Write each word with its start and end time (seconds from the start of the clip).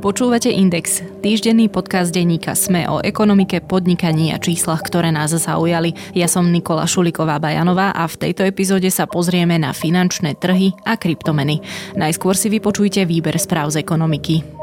Počúvate 0.00 0.48
Index, 0.48 1.04
týždenný 1.20 1.68
podcast 1.68 2.08
denníka 2.08 2.56
Sme 2.56 2.88
o 2.88 3.04
ekonomike, 3.04 3.60
podnikaní 3.60 4.32
a 4.32 4.40
číslach, 4.40 4.80
ktoré 4.80 5.12
nás 5.12 5.36
zaujali. 5.36 5.92
Ja 6.16 6.24
som 6.24 6.48
Nikola 6.48 6.88
Šuliková 6.88 7.36
Bajanová 7.36 7.92
a 7.92 8.08
v 8.08 8.16
tejto 8.16 8.48
epizóde 8.48 8.88
sa 8.88 9.04
pozrieme 9.04 9.60
na 9.60 9.76
finančné 9.76 10.40
trhy 10.40 10.72
a 10.88 10.96
kryptomeny. 10.96 11.60
Najskôr 12.00 12.32
si 12.32 12.48
vypočujte 12.48 13.04
výber 13.04 13.36
správ 13.36 13.76
z 13.76 13.84
ekonomiky. 13.84 14.59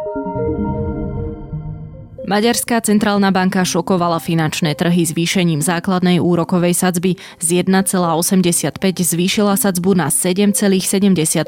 Maďarská 2.27 2.83
centrálna 2.83 3.31
banka 3.31 3.63
šokovala 3.63 4.19
finančné 4.19 4.75
trhy 4.75 5.07
zvýšením 5.07 5.63
základnej 5.63 6.19
úrokovej 6.19 6.75
sadzby 6.75 7.15
z 7.39 7.63
1,85 7.63 8.75
zvýšila 8.99 9.55
sadzbu 9.55 9.95
na 9.95 10.11
7,75% 10.11 11.47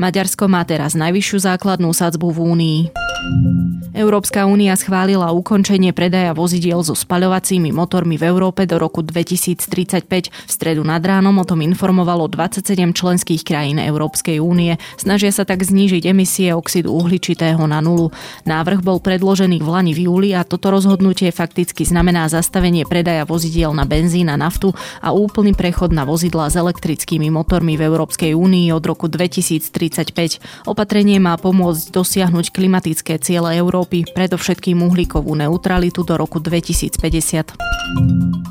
Maďarsko 0.00 0.44
má 0.48 0.64
teraz 0.64 0.96
najvyššiu 0.96 1.38
základnú 1.44 1.92
sadzbu 1.92 2.24
v 2.32 2.38
Únii. 2.40 2.78
Európska 3.96 4.44
únia 4.44 4.76
schválila 4.76 5.32
ukončenie 5.32 5.92
predaja 5.96 6.36
vozidiel 6.36 6.84
so 6.84 6.92
spaľovacími 6.92 7.72
motormi 7.72 8.20
v 8.20 8.28
Európe 8.28 8.68
do 8.68 8.76
roku 8.76 9.00
2035. 9.00 10.28
V 10.28 10.50
stredu 10.52 10.84
nad 10.84 11.00
ránom 11.00 11.32
o 11.40 11.44
tom 11.48 11.64
informovalo 11.64 12.28
27 12.28 12.92
členských 12.92 13.40
krajín 13.40 13.80
Európskej 13.80 14.36
únie. 14.36 14.76
Snažia 15.00 15.32
sa 15.32 15.48
tak 15.48 15.64
znížiť 15.64 16.12
emisie 16.12 16.52
oxidu 16.52 16.92
uhličitého 16.92 17.64
na 17.64 17.80
nulu. 17.80 18.12
Návrh 18.44 18.84
bol 18.84 19.00
predložený 19.00 19.64
v 19.66 19.74
Lani 19.74 19.90
v 19.90 20.06
júli 20.06 20.30
a 20.30 20.46
toto 20.46 20.70
rozhodnutie 20.70 21.34
fakticky 21.34 21.82
znamená 21.82 22.30
zastavenie 22.30 22.86
predaja 22.86 23.26
vozidiel 23.26 23.74
na 23.74 23.82
benzín 23.82 24.30
a 24.30 24.38
naftu 24.38 24.70
a 25.02 25.10
úplný 25.10 25.58
prechod 25.58 25.90
na 25.90 26.06
vozidla 26.06 26.46
s 26.46 26.54
elektrickými 26.54 27.26
motormi 27.34 27.74
v 27.74 27.90
Európskej 27.90 28.38
únii 28.38 28.70
od 28.70 28.86
roku 28.86 29.10
2035. 29.10 30.70
Opatrenie 30.70 31.18
má 31.18 31.34
pomôcť 31.34 31.90
dosiahnuť 31.90 32.54
klimatické 32.54 33.18
ciele 33.18 33.58
Európy 33.58 34.06
predovšetkým 34.06 34.78
uhlíkovú 34.78 35.34
neutralitu 35.34 36.06
do 36.06 36.14
roku 36.14 36.38
2050. 36.38 37.58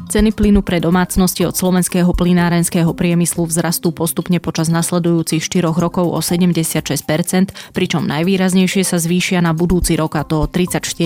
Ceny 0.05 0.31
plynu 0.31 0.63
pre 0.63 0.79
domácnosti 0.79 1.43
od 1.43 1.57
slovenského 1.57 2.07
plynárenského 2.15 2.87
priemyslu 2.95 3.51
vzrastú 3.51 3.91
postupne 3.91 4.39
počas 4.39 4.71
nasledujúcich 4.71 5.43
4 5.43 5.75
rokov 5.75 6.07
o 6.07 6.19
76%, 6.23 7.51
pričom 7.75 8.07
najvýraznejšie 8.07 8.83
sa 8.87 8.95
zvýšia 9.01 9.43
na 9.43 9.51
budúci 9.51 9.99
rok 9.99 10.15
a 10.15 10.23
to 10.23 10.43
o 10.43 10.47
34%. 10.47 11.04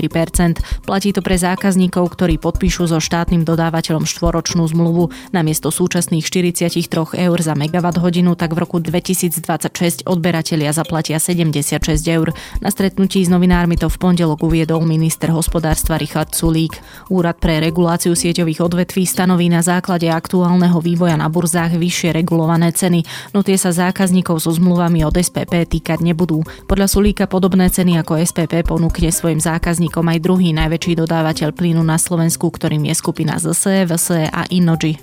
Platí 0.86 1.10
to 1.10 1.20
pre 1.20 1.34
zákazníkov, 1.34 2.14
ktorí 2.14 2.38
podpíšu 2.38 2.86
so 2.86 3.02
štátnym 3.02 3.42
dodávateľom 3.42 4.06
štvoročnú 4.06 4.62
zmluvu 4.70 5.10
namiesto 5.34 5.74
súčasných 5.74 6.22
43 6.22 6.78
eur 7.18 7.38
za 7.42 7.58
megawatt 7.58 7.98
hodinu, 7.98 8.38
tak 8.38 8.54
v 8.54 8.62
roku 8.62 8.78
2026 8.78 10.06
odberatelia 10.06 10.70
zaplatia 10.70 11.18
76 11.18 11.82
eur. 12.06 12.30
Na 12.62 12.70
stretnutí 12.70 13.26
s 13.26 13.28
novinármi 13.32 13.74
to 13.74 13.90
v 13.90 13.96
pondelok 13.98 14.46
uviedol 14.46 14.86
minister 14.86 15.34
hospodárstva 15.34 15.98
Richard 15.98 16.30
Sulík. 16.30 16.78
Úrad 17.10 17.42
pre 17.42 17.58
reguláciu 17.58 18.14
sieťových 18.14 18.62
odvetví 18.62 19.02
stanoví 19.02 19.50
na 19.50 19.66
základe 19.66 20.06
aktuálneho 20.06 20.78
vývoja 20.78 21.18
na 21.18 21.26
burzách 21.26 21.74
vyššie 21.74 22.14
regulované 22.14 22.70
ceny, 22.70 23.02
no 23.34 23.42
tie 23.42 23.58
sa 23.58 23.74
zákazníkov 23.74 24.38
so 24.38 24.54
zmluvami 24.54 25.02
od 25.02 25.18
SPP 25.18 25.66
týkať 25.66 25.98
nebudú. 26.06 26.46
Podľa 26.70 26.86
Sulíka 26.86 27.26
podobné 27.26 27.66
ceny 27.66 27.98
ako 27.98 28.22
SPP 28.22 28.62
ponúkne 28.62 29.10
svojim 29.10 29.42
zákazníkom 29.42 29.89
aj 29.90 30.22
druhý 30.22 30.54
najväčší 30.54 31.02
dodávateľ 31.02 31.50
plynu 31.50 31.82
na 31.82 31.98
Slovensku, 31.98 32.46
ktorým 32.46 32.86
je 32.86 32.94
skupina 32.94 33.42
ZSE, 33.42 33.90
VSE 33.90 34.30
a 34.30 34.46
Innogy. 34.54 35.02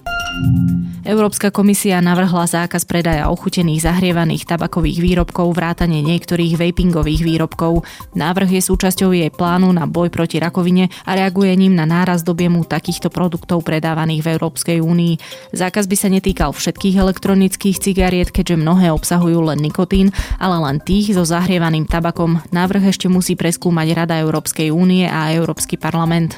Európska 1.07 1.49
komisia 1.49 1.97
navrhla 2.03 2.45
zákaz 2.45 2.83
predaja 2.85 3.31
ochutených 3.31 3.87
zahrievaných 3.89 4.45
tabakových 4.45 4.99
výrobkov 5.01 5.55
vrátane 5.55 6.03
niektorých 6.03 6.59
vapingových 6.59 7.23
výrobkov. 7.23 7.87
Návrh 8.13 8.59
je 8.59 8.61
súčasťou 8.61 9.15
jej 9.15 9.31
plánu 9.33 9.71
na 9.73 9.89
boj 9.89 10.13
proti 10.13 10.37
rakovine 10.37 10.93
a 11.07 11.17
reaguje 11.17 11.55
ním 11.57 11.73
na 11.73 11.89
náraz 11.89 12.21
objemu 12.27 12.61
takýchto 12.67 13.09
produktov 13.09 13.65
predávaných 13.65 14.21
v 14.21 14.31
Európskej 14.37 14.77
únii. 14.83 15.13
Zákaz 15.57 15.89
by 15.89 15.95
sa 15.97 16.11
netýkal 16.13 16.53
všetkých 16.53 16.99
elektronických 17.01 17.81
cigariet, 17.81 18.29
keďže 18.29 18.61
mnohé 18.61 18.93
obsahujú 18.93 19.41
len 19.47 19.57
nikotín, 19.57 20.13
ale 20.37 20.59
len 20.69 20.77
tých 20.83 21.17
so 21.17 21.25
zahrievaným 21.25 21.89
tabakom. 21.89 22.45
Návrh 22.53 22.93
ešte 22.93 23.09
musí 23.09 23.33
preskúmať 23.33 24.05
Rada 24.05 24.15
Európskej 24.21 24.69
únie 24.69 24.76
a 25.09 25.33
Európsky 25.33 25.73
parlament. 25.73 26.37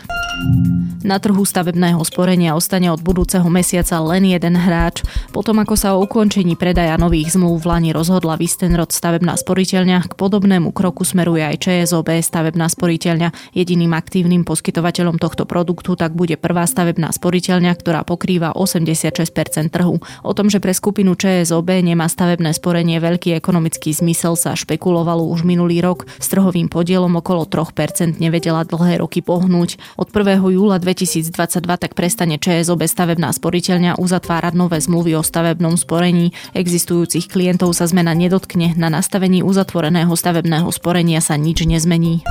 Na 1.00 1.16
trhu 1.16 1.44
stavebného 1.44 2.00
sporenia 2.04 2.56
ostane 2.56 2.92
od 2.92 3.00
budúceho 3.00 3.48
mesiaca 3.48 4.00
len 4.04 4.28
jeden 4.28 4.56
hráč. 4.56 5.04
Potom 5.32 5.56
ako 5.60 5.76
sa 5.76 5.96
o 5.96 6.04
ukončení 6.04 6.60
predaja 6.60 7.00
nových 7.00 7.36
zmluv 7.36 7.64
v 7.64 7.66
Lani 7.72 7.90
rozhodla 7.96 8.36
Vistenrod 8.36 8.92
stavebná 8.92 9.40
sporiteľňa, 9.40 10.12
k 10.12 10.14
podobnému 10.16 10.76
kroku 10.76 11.08
smeruje 11.08 11.44
aj 11.44 11.56
ČSOB 11.64 12.20
stavebná 12.20 12.68
sporiteľňa. 12.68 13.56
Jediným 13.56 13.96
aktívnym 13.96 14.44
poskytovateľom 14.44 15.20
tohto 15.20 15.48
produktu 15.48 15.96
tak 15.96 16.16
bude 16.16 16.36
prvá 16.36 16.68
stavebná 16.68 17.12
sporiteľňa, 17.16 17.72
ktorá 17.80 18.04
pokrýva 18.04 18.56
86% 18.56 19.72
trhu. 19.72 20.00
O 20.24 20.32
tom, 20.36 20.52
že 20.52 20.60
pre 20.60 20.76
skupinu 20.76 21.16
ČSOB 21.16 21.84
nemá 21.84 22.12
stavebné 22.12 22.52
sporenie 22.56 23.00
veľký 23.00 23.40
ekonomický 23.40 23.96
zmysel 23.96 24.36
sa 24.36 24.56
špekulovalo 24.56 25.24
už 25.32 25.48
minulý 25.48 25.80
rok. 25.80 26.08
S 26.20 26.28
trhovým 26.28 26.68
podielom 26.68 27.12
okolo 27.20 27.48
3% 27.48 28.20
nevedela 28.30 28.62
dlhé 28.62 29.02
roky 29.02 29.26
pohnúť. 29.26 29.82
Od 29.98 30.06
1. 30.14 30.38
júla 30.54 30.78
2022 30.78 31.34
tak 31.66 31.98
prestane 31.98 32.38
ČSOB 32.38 32.86
stavebná 32.86 33.34
sporiteľňa 33.34 33.98
uzatvárať 33.98 34.54
nové 34.54 34.78
zmluvy 34.78 35.18
o 35.18 35.26
stavebnom 35.26 35.74
sporení. 35.82 36.38
Existujúcich 36.54 37.26
klientov 37.26 37.74
sa 37.74 37.90
zmena 37.90 38.14
nedotkne, 38.14 38.78
na 38.78 38.94
nastavení 38.94 39.42
uzatvoreného 39.42 40.14
stavebného 40.14 40.70
sporenia 40.70 41.26
sa 41.26 41.42
nič 41.42 41.66
nezmení. 41.66 42.22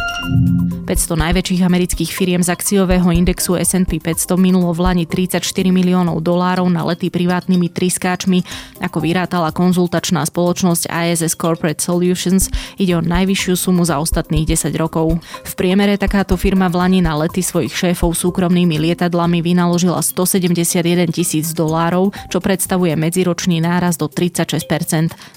500 0.87 1.21
najväčších 1.21 1.61
amerických 1.67 2.11
firiem 2.15 2.41
z 2.41 2.49
akciového 2.49 3.13
indexu 3.13 3.59
S&P 3.61 4.01
500 4.01 4.41
minulo 4.41 4.73
v 4.73 4.81
Lani 4.81 5.05
34 5.05 5.45
miliónov 5.69 6.25
dolárov 6.25 6.65
na 6.73 6.81
lety 6.87 7.13
privátnymi 7.13 7.69
triskáčmi. 7.69 8.41
Ako 8.81 9.05
vyrátala 9.05 9.53
konzultačná 9.53 10.25
spoločnosť 10.25 10.89
ISS 10.89 11.37
Corporate 11.37 11.85
Solutions, 11.85 12.49
ide 12.81 12.97
o 12.97 13.05
najvyššiu 13.05 13.55
sumu 13.59 13.85
za 13.85 14.01
ostatných 14.01 14.49
10 14.49 14.73
rokov. 14.81 15.21
V 15.45 15.53
priemere 15.79 15.95
takáto 15.95 16.35
firma 16.35 16.67
v 16.67 16.75
Lani 16.75 16.99
na 16.99 17.15
lety 17.15 17.39
svojich 17.39 17.71
šéfov 17.71 18.11
súkromnými 18.11 18.83
lietadlami 18.83 19.39
vynaložila 19.47 20.03
171 20.03 21.07
tisíc 21.15 21.55
dolárov, 21.55 22.11
čo 22.27 22.43
predstavuje 22.43 22.99
medziročný 22.99 23.63
náraz 23.63 23.95
do 23.95 24.11
36%. 24.11 24.59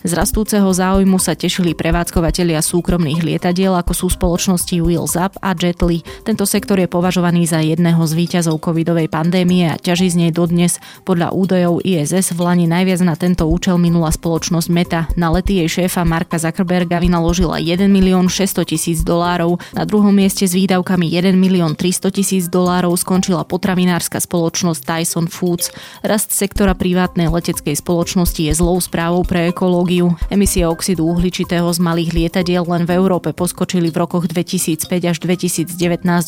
Z 0.01 0.11
rastúceho 0.17 0.65
záujmu 0.65 1.21
sa 1.21 1.37
tešili 1.37 1.77
prevádzkovateľia 1.77 2.57
súkromných 2.57 3.21
lietadiel, 3.21 3.77
ako 3.77 3.93
sú 3.93 4.07
spoločnosti 4.09 4.81
Wheels 4.81 5.13
Up 5.13 5.37
a 5.45 5.53
Jetly. 5.53 6.01
Tento 6.25 6.49
sektor 6.49 6.81
je 6.81 6.89
považovaný 6.89 7.45
za 7.45 7.61
jedného 7.61 8.01
z 8.01 8.17
výťazov 8.17 8.65
covidovej 8.65 9.13
pandémie 9.13 9.69
a 9.69 9.77
ťaží 9.77 10.09
z 10.09 10.25
nej 10.25 10.31
dodnes. 10.33 10.81
Podľa 11.05 11.37
údajov 11.37 11.85
ISS 11.85 12.33
v 12.33 12.41
Lani 12.41 12.65
najviac 12.65 13.05
na 13.05 13.13
tento 13.13 13.45
účel 13.45 13.77
minula 13.77 14.09
spoločnosť 14.09 14.67
Meta. 14.73 15.05
Na 15.13 15.29
lety 15.29 15.61
jej 15.61 15.85
šéfa 15.85 16.01
Marka 16.01 16.41
Zuckerberga 16.41 16.97
vynaložila 16.97 17.61
1 17.61 17.85
milión 17.93 18.25
600 18.25 18.65
tisíc 18.65 19.05
dolárov. 19.05 19.61
Na 19.77 19.85
druhom 19.85 20.09
mieste 20.09 20.30
s 20.39 20.55
výdavkami 20.55 21.11
1 21.11 21.35
milión 21.35 21.75
300 21.75 22.15
tisíc 22.15 22.47
dolárov 22.47 22.95
skončila 22.95 23.43
potravinárska 23.43 24.23
spoločnosť 24.23 24.79
Tyson 24.87 25.27
Foods. 25.27 25.75
Rast 25.99 26.31
sektora 26.31 26.71
privátnej 26.71 27.27
leteckej 27.27 27.75
spoločnosti 27.75 28.39
je 28.39 28.53
zlou 28.55 28.79
správou 28.79 29.27
pre 29.27 29.51
ekológiu. 29.51 30.15
Emisie 30.31 30.63
oxidu 30.63 31.03
uhličitého 31.11 31.67
z 31.67 31.79
malých 31.83 32.15
lietadiel 32.15 32.63
len 32.63 32.87
v 32.87 32.95
Európe 32.95 33.35
poskočili 33.35 33.91
v 33.91 33.99
rokoch 33.99 34.31
2005 34.31 34.87
až 34.87 35.17
2019 35.19 35.75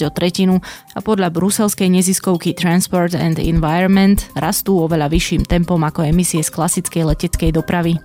o 0.04 0.10
tretinu 0.12 0.60
a 0.92 1.00
podľa 1.00 1.32
bruselskej 1.32 1.88
neziskovky 1.88 2.52
Transport 2.52 3.16
and 3.16 3.40
Environment 3.40 4.20
rastú 4.36 4.84
oveľa 4.84 5.08
vyšším 5.08 5.48
tempom 5.48 5.80
ako 5.80 6.04
emisie 6.04 6.44
z 6.44 6.52
klasickej 6.52 7.16
leteckej 7.16 7.56
dopravy. 7.56 7.96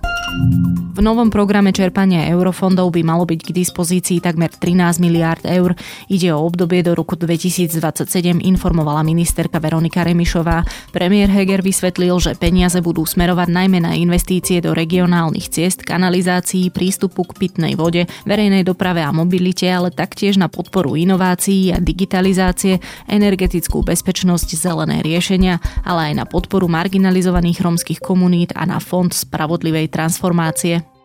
V 0.99 0.99
novom 1.01 1.31
programe 1.31 1.71
čerpania 1.71 2.27
eurofondov 2.29 2.91
by 2.91 3.01
malo 3.07 3.23
byť 3.23 3.39
k 3.39 3.55
dispozícii 3.55 4.19
takmer 4.19 4.51
13 4.51 4.99
miliárd 4.99 5.47
eur. 5.47 5.73
Ide 6.09 6.33
o 6.33 6.43
obdobie 6.45 6.81
do 6.81 6.93
roku 6.93 7.13
2027, 7.17 8.41
informovala 8.43 9.05
ministerka 9.05 9.57
Veronika 9.57 10.05
Remišová. 10.05 10.65
Premiér 10.93 11.29
Heger 11.29 11.61
vysvetlil, 11.65 12.15
že 12.21 12.37
peniaze 12.37 12.81
budú 12.81 13.05
smerovať 13.05 13.47
najmä 13.49 13.79
na 13.81 13.95
investície 13.95 14.59
do 14.59 14.73
regionálnych 14.73 15.49
ciest, 15.49 15.85
kanalizácií, 15.85 16.69
prístupu 16.69 17.25
k 17.29 17.37
pitnej 17.37 17.73
vode, 17.73 18.05
verejnej 18.25 18.67
doprave 18.67 19.01
a 19.01 19.15
mobilite, 19.15 19.69
ale 19.69 19.89
taktiež 19.93 20.35
na 20.35 20.51
podporu 20.51 20.99
inovácií 20.99 21.71
a 21.73 21.81
digitalizácie, 21.81 22.83
energetickú 23.09 23.81
bezpečnosť, 23.81 24.59
zelené 24.59 25.01
riešenia, 25.01 25.63
ale 25.87 26.11
aj 26.11 26.13
na 26.19 26.25
podporu 26.27 26.67
marginalizovaných 26.67 27.61
rómskych 27.63 27.99
komunít 28.03 28.51
a 28.53 28.67
na 28.67 28.83
fond 28.83 29.09
spravodlivej 29.09 29.87
transformácie. 29.89 30.98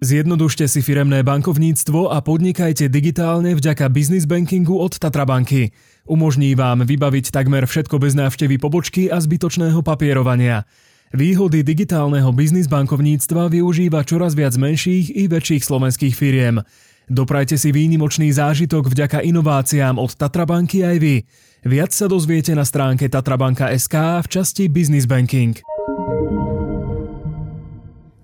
Zjednodušte 0.00 0.64
si 0.64 0.80
firemné 0.80 1.20
bankovníctvo 1.20 2.08
a 2.08 2.24
podnikajte 2.24 2.88
digitálne 2.88 3.52
vďaka 3.52 3.92
business 3.92 4.24
bankingu 4.24 4.80
od 4.80 4.96
Tatrabanky. 4.96 5.76
Umožní 6.08 6.56
vám 6.56 6.88
vybaviť 6.88 7.28
takmer 7.28 7.68
všetko 7.68 8.00
bez 8.00 8.16
návštevy 8.16 8.56
pobočky 8.56 9.12
a 9.12 9.20
zbytočného 9.20 9.84
papierovania. 9.84 10.64
Výhody 11.12 11.60
digitálneho 11.60 12.32
biznis 12.32 12.64
bankovníctva 12.64 13.52
využíva 13.52 14.00
čoraz 14.00 14.32
viac 14.32 14.56
menších 14.56 15.12
i 15.20 15.28
väčších 15.28 15.68
slovenských 15.68 16.16
firiem. 16.16 16.64
Doprajte 17.04 17.60
si 17.60 17.68
výnimočný 17.68 18.32
zážitok 18.32 18.88
vďaka 18.88 19.20
inováciám 19.20 20.00
od 20.00 20.16
Tatrabanky 20.16 20.80
aj 20.80 20.96
vy. 20.96 21.28
Viac 21.68 21.92
sa 21.92 22.08
dozviete 22.08 22.56
na 22.56 22.64
stránke 22.64 23.04
tatrabanka.sk 23.12 24.24
v 24.24 24.26
časti 24.32 24.72
Business 24.72 25.04
Banking. 25.04 25.60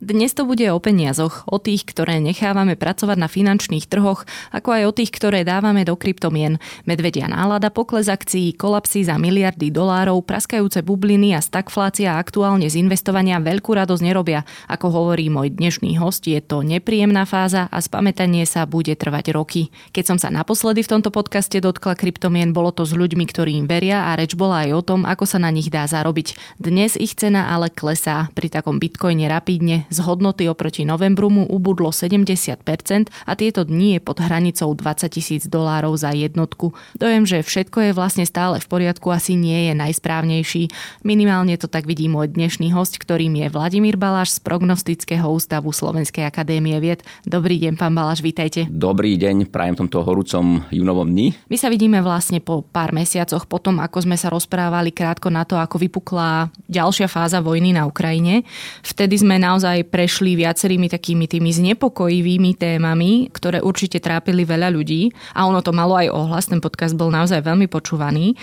Dnes 0.06 0.38
to 0.38 0.46
bude 0.46 0.62
o 0.70 0.78
peniazoch, 0.78 1.42
o 1.50 1.58
tých, 1.58 1.82
ktoré 1.82 2.22
nechávame 2.22 2.78
pracovať 2.78 3.18
na 3.18 3.26
finančných 3.26 3.90
trhoch, 3.90 4.22
ako 4.54 4.68
aj 4.70 4.82
o 4.86 4.92
tých, 4.94 5.10
ktoré 5.10 5.42
dávame 5.42 5.82
do 5.82 5.98
kryptomien. 5.98 6.62
Medvedia 6.86 7.26
nálada, 7.26 7.74
pokles 7.74 8.06
akcií, 8.06 8.54
kolapsy 8.54 9.02
za 9.02 9.18
miliardy 9.18 9.74
dolárov, 9.74 10.22
praskajúce 10.22 10.86
bubliny 10.86 11.34
a 11.34 11.42
stagflácia 11.42 12.22
aktuálne 12.22 12.70
z 12.70 12.86
investovania 12.86 13.42
veľkú 13.42 13.74
radosť 13.74 14.02
nerobia. 14.06 14.46
Ako 14.70 14.94
hovorí 14.94 15.26
môj 15.26 15.50
dnešný 15.58 15.98
host, 15.98 16.30
je 16.30 16.38
to 16.38 16.62
nepríjemná 16.62 17.26
fáza 17.26 17.66
a 17.66 17.78
spamätanie 17.82 18.46
sa 18.46 18.62
bude 18.62 18.94
trvať 18.94 19.34
roky. 19.34 19.74
Keď 19.90 20.04
som 20.06 20.18
sa 20.22 20.30
naposledy 20.30 20.86
v 20.86 20.90
tomto 20.94 21.10
podcaste 21.10 21.58
dotkla 21.58 21.98
kryptomien, 21.98 22.54
bolo 22.54 22.70
to 22.70 22.86
s 22.86 22.94
ľuďmi, 22.94 23.26
ktorí 23.26 23.58
im 23.58 23.66
veria 23.66 24.06
a 24.06 24.14
reč 24.14 24.38
bola 24.38 24.62
aj 24.62 24.70
o 24.70 24.82
tom, 24.86 25.00
ako 25.02 25.26
sa 25.26 25.42
na 25.42 25.50
nich 25.50 25.66
dá 25.66 25.82
zarobiť. 25.82 26.62
Dnes 26.62 26.94
ich 26.94 27.18
cena 27.18 27.50
ale 27.50 27.74
klesá. 27.74 28.30
Pri 28.38 28.54
takom 28.54 28.78
bitcoine 28.78 29.26
rapidne 29.26 29.82
z 29.96 30.04
hodnoty 30.04 30.44
oproti 30.44 30.84
novembru 30.84 31.32
mu 31.32 31.48
ubudlo 31.48 31.88
70% 31.88 33.08
a 33.24 33.32
tieto 33.32 33.64
dni 33.64 33.96
je 33.96 34.00
pod 34.04 34.20
hranicou 34.20 34.76
20 34.76 35.08
tisíc 35.08 35.48
dolárov 35.48 35.96
za 35.96 36.12
jednotku. 36.12 36.76
Dojem, 37.00 37.24
že 37.24 37.40
všetko 37.40 37.88
je 37.88 37.92
vlastne 37.96 38.28
stále 38.28 38.60
v 38.60 38.68
poriadku, 38.68 39.08
asi 39.08 39.40
nie 39.40 39.72
je 39.72 39.72
najsprávnejší. 39.72 40.68
Minimálne 41.00 41.56
to 41.56 41.72
tak 41.72 41.88
vidí 41.88 42.12
môj 42.12 42.28
dnešný 42.36 42.76
host, 42.76 43.00
ktorým 43.00 43.32
je 43.40 43.48
Vladimír 43.48 43.96
Baláš 43.96 44.36
z 44.36 44.44
Prognostického 44.44 45.24
ústavu 45.32 45.72
Slovenskej 45.72 46.28
akadémie 46.28 46.76
vied. 46.76 47.00
Dobrý 47.24 47.56
deň, 47.56 47.80
pán 47.80 47.96
Baláš, 47.96 48.20
vítajte. 48.20 48.68
Dobrý 48.68 49.16
deň, 49.16 49.48
prajem 49.48 49.80
tomto 49.80 50.04
horúcom 50.04 50.68
júnovom 50.68 51.08
dni. 51.08 51.32
My 51.48 51.56
sa 51.56 51.72
vidíme 51.72 52.04
vlastne 52.04 52.44
po 52.44 52.60
pár 52.60 52.92
mesiacoch 52.92 53.48
potom, 53.48 53.80
ako 53.80 54.04
sme 54.04 54.20
sa 54.20 54.28
rozprávali 54.28 54.92
krátko 54.92 55.32
na 55.32 55.48
to, 55.48 55.56
ako 55.56 55.80
vypukla 55.80 56.52
ďalšia 56.68 57.06
fáza 57.06 57.40
vojny 57.40 57.72
na 57.72 57.86
Ukrajine. 57.86 58.42
Vtedy 58.82 59.22
sme 59.22 59.38
naozaj 59.38 59.85
prešli 59.86 60.34
viacerými 60.34 60.90
takými 60.90 61.30
tými 61.30 61.50
znepokojivými 61.54 62.58
témami, 62.58 63.30
ktoré 63.30 63.62
určite 63.62 64.02
trápili 64.02 64.42
veľa 64.42 64.68
ľudí 64.74 65.14
a 65.32 65.46
ono 65.46 65.62
to 65.62 65.70
malo 65.70 65.94
aj 65.94 66.10
ohlas, 66.10 66.50
ten 66.50 66.60
podcast 66.60 66.98
bol 66.98 67.08
naozaj 67.08 67.40
veľmi 67.40 67.70
počúvaný. 67.70 68.34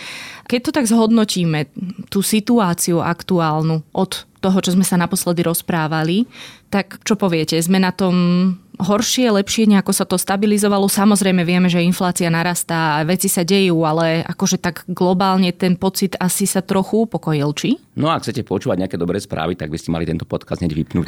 Keď 0.47 0.59
to 0.59 0.71
tak 0.75 0.85
zhodnotíme, 0.85 1.71
tú 2.11 2.19
situáciu 2.19 2.99
aktuálnu 2.99 3.83
od 3.95 4.11
toho, 4.43 4.59
čo 4.59 4.75
sme 4.75 4.83
sa 4.83 4.99
naposledy 4.99 5.39
rozprávali, 5.47 6.27
tak 6.67 6.99
čo 7.07 7.15
poviete? 7.15 7.55
Sme 7.61 7.79
na 7.79 7.95
tom 7.95 8.15
horšie, 8.81 9.29
lepšie, 9.29 9.69
nejako 9.69 9.93
sa 9.93 10.05
to 10.09 10.17
stabilizovalo. 10.17 10.89
Samozrejme 10.89 11.45
vieme, 11.45 11.69
že 11.69 11.85
inflácia 11.85 12.25
narastá, 12.33 13.05
veci 13.05 13.29
sa 13.29 13.45
dejú, 13.45 13.85
ale 13.85 14.25
akože 14.25 14.57
tak 14.57 14.81
globálne 14.89 15.53
ten 15.53 15.77
pocit 15.77 16.17
asi 16.17 16.49
sa 16.49 16.65
trochu 16.65 17.05
upokojil, 17.05 17.49
či? 17.53 17.77
No 17.93 18.09
a 18.09 18.17
ak 18.17 18.25
chcete 18.25 18.41
počúvať 18.41 18.81
nejaké 18.81 18.97
dobré 18.97 19.21
správy, 19.21 19.53
tak 19.53 19.69
by 19.69 19.77
ste 19.77 19.93
mali 19.93 20.09
tento 20.09 20.25
podcast 20.25 20.65
hneď 20.65 20.73
vypnúť. 20.73 21.07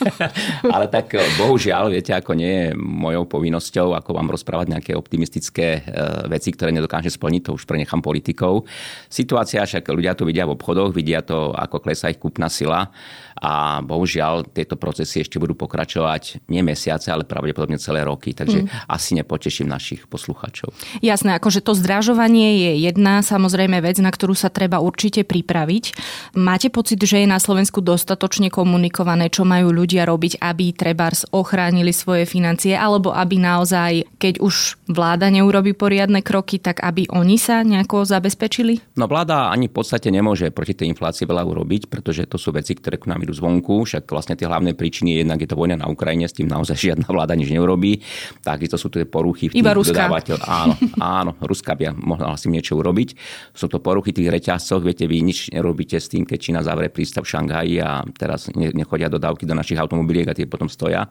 ale 0.74 0.88
tak 0.88 1.12
eh, 1.12 1.20
bohužiaľ, 1.36 1.92
viete, 1.92 2.16
ako 2.16 2.32
nie 2.32 2.48
je 2.48 2.66
mojou 2.80 3.28
povinnosťou, 3.28 3.92
ako 3.92 4.16
vám 4.16 4.32
rozprávať 4.32 4.72
nejaké 4.72 4.92
optimistické 4.96 5.66
eh, 5.76 5.82
veci, 6.32 6.48
ktoré 6.56 6.72
nedokáže 6.72 7.12
splniť, 7.12 7.52
to 7.52 7.60
už 7.60 7.68
prenechám 7.68 8.00
politikou. 8.48 8.64
Situácia 9.08 9.64
však 9.64 9.84
ľudia 9.88 10.16
to 10.16 10.24
vidia 10.24 10.48
v 10.48 10.56
obchodoch, 10.56 10.92
vidia 10.92 11.20
to, 11.24 11.52
ako 11.52 11.80
klesá 11.84 12.08
ich 12.12 12.20
kúpna 12.20 12.48
sila 12.48 12.88
a 13.38 13.80
bohužiaľ 13.80 14.50
tieto 14.50 14.74
procesy 14.74 15.22
ešte 15.22 15.38
budú 15.38 15.54
pokračovať 15.54 16.44
nie 16.50 16.62
mesiace, 16.66 17.08
ale 17.14 17.22
pravdepodobne 17.22 17.78
celé 17.78 18.02
roky, 18.02 18.34
takže 18.34 18.66
mm. 18.66 18.90
asi 18.90 19.14
nepoteším 19.18 19.70
našich 19.70 20.10
poslucháčov. 20.10 20.74
Jasné, 21.00 21.38
akože 21.38 21.62
to 21.62 21.78
zdražovanie 21.78 22.58
je 22.68 22.72
jedna 22.90 23.22
samozrejme 23.22 23.78
vec, 23.78 24.02
na 24.02 24.10
ktorú 24.10 24.34
sa 24.34 24.50
treba 24.50 24.82
určite 24.82 25.22
pripraviť. 25.22 25.84
Máte 26.34 26.68
pocit, 26.68 26.98
že 26.98 27.22
je 27.22 27.28
na 27.30 27.38
Slovensku 27.38 27.78
dostatočne 27.78 28.50
komunikované, 28.50 29.30
čo 29.30 29.46
majú 29.46 29.70
ľudia 29.70 30.02
robiť, 30.04 30.42
aby 30.42 30.74
trebárs 30.74 31.24
ochránili 31.30 31.94
svoje 31.94 32.26
financie, 32.26 32.74
alebo 32.74 33.14
aby 33.14 33.38
naozaj, 33.38 34.18
keď 34.18 34.42
už 34.42 34.76
vláda 34.90 35.30
neurobi 35.30 35.72
poriadne 35.72 36.20
kroky, 36.24 36.58
tak 36.58 36.82
aby 36.82 37.06
oni 37.14 37.38
sa 37.38 37.62
nejako 37.62 38.02
zabezpečili? 38.02 38.98
No 38.98 39.06
vláda 39.06 39.52
ani 39.54 39.70
v 39.70 39.76
podstate 39.78 40.10
nemôže 40.10 40.50
proti 40.50 40.74
tej 40.74 40.90
inflácii 40.90 41.28
veľa 41.28 41.44
urobiť, 41.46 41.86
pretože 41.86 42.26
to 42.26 42.40
sú 42.40 42.50
veci, 42.50 42.74
ktoré 42.74 42.98
k 42.98 43.08
nám 43.12 43.27
idú 43.28 43.36
zvonku, 43.36 43.84
však 43.84 44.08
vlastne 44.08 44.32
tie 44.32 44.48
hlavné 44.48 44.72
príčiny 44.72 45.12
je 45.12 45.18
jednak 45.20 45.38
je 45.44 45.48
to 45.52 45.60
vojna 45.60 45.76
na 45.76 45.86
Ukrajine, 45.92 46.24
s 46.24 46.32
tým 46.32 46.48
naozaj 46.48 46.80
žiadna 46.88 47.04
vláda 47.04 47.36
nič 47.36 47.52
neurobí. 47.52 48.00
Takisto 48.40 48.80
sú 48.80 48.88
to 48.88 49.04
poruchy 49.04 49.52
v 49.52 49.60
tých 49.60 49.60
Iba 49.60 49.76
Ruska. 49.76 50.08
Áno, 50.48 50.74
áno, 51.20 51.30
Ruska 51.44 51.76
by 51.76 51.92
mohla 52.00 52.32
asi 52.32 52.48
niečo 52.48 52.80
urobiť. 52.80 53.12
Sú 53.52 53.68
to 53.68 53.84
poruchy 53.84 54.16
tých 54.16 54.32
reťazcoch, 54.32 54.80
viete, 54.80 55.04
vy 55.04 55.20
nič 55.20 55.52
nerobíte 55.52 56.00
s 56.00 56.08
tým, 56.08 56.24
keď 56.24 56.38
Čína 56.40 56.60
zavre 56.64 56.88
prístav 56.88 57.28
v 57.28 57.36
Šanghaji 57.36 57.76
a 57.84 58.00
teraz 58.16 58.48
nechodia 58.56 59.12
dodávky 59.12 59.44
do 59.44 59.52
našich 59.52 59.76
automobiliek 59.76 60.32
a 60.32 60.32
tie 60.32 60.48
potom 60.48 60.72
stoja. 60.72 61.04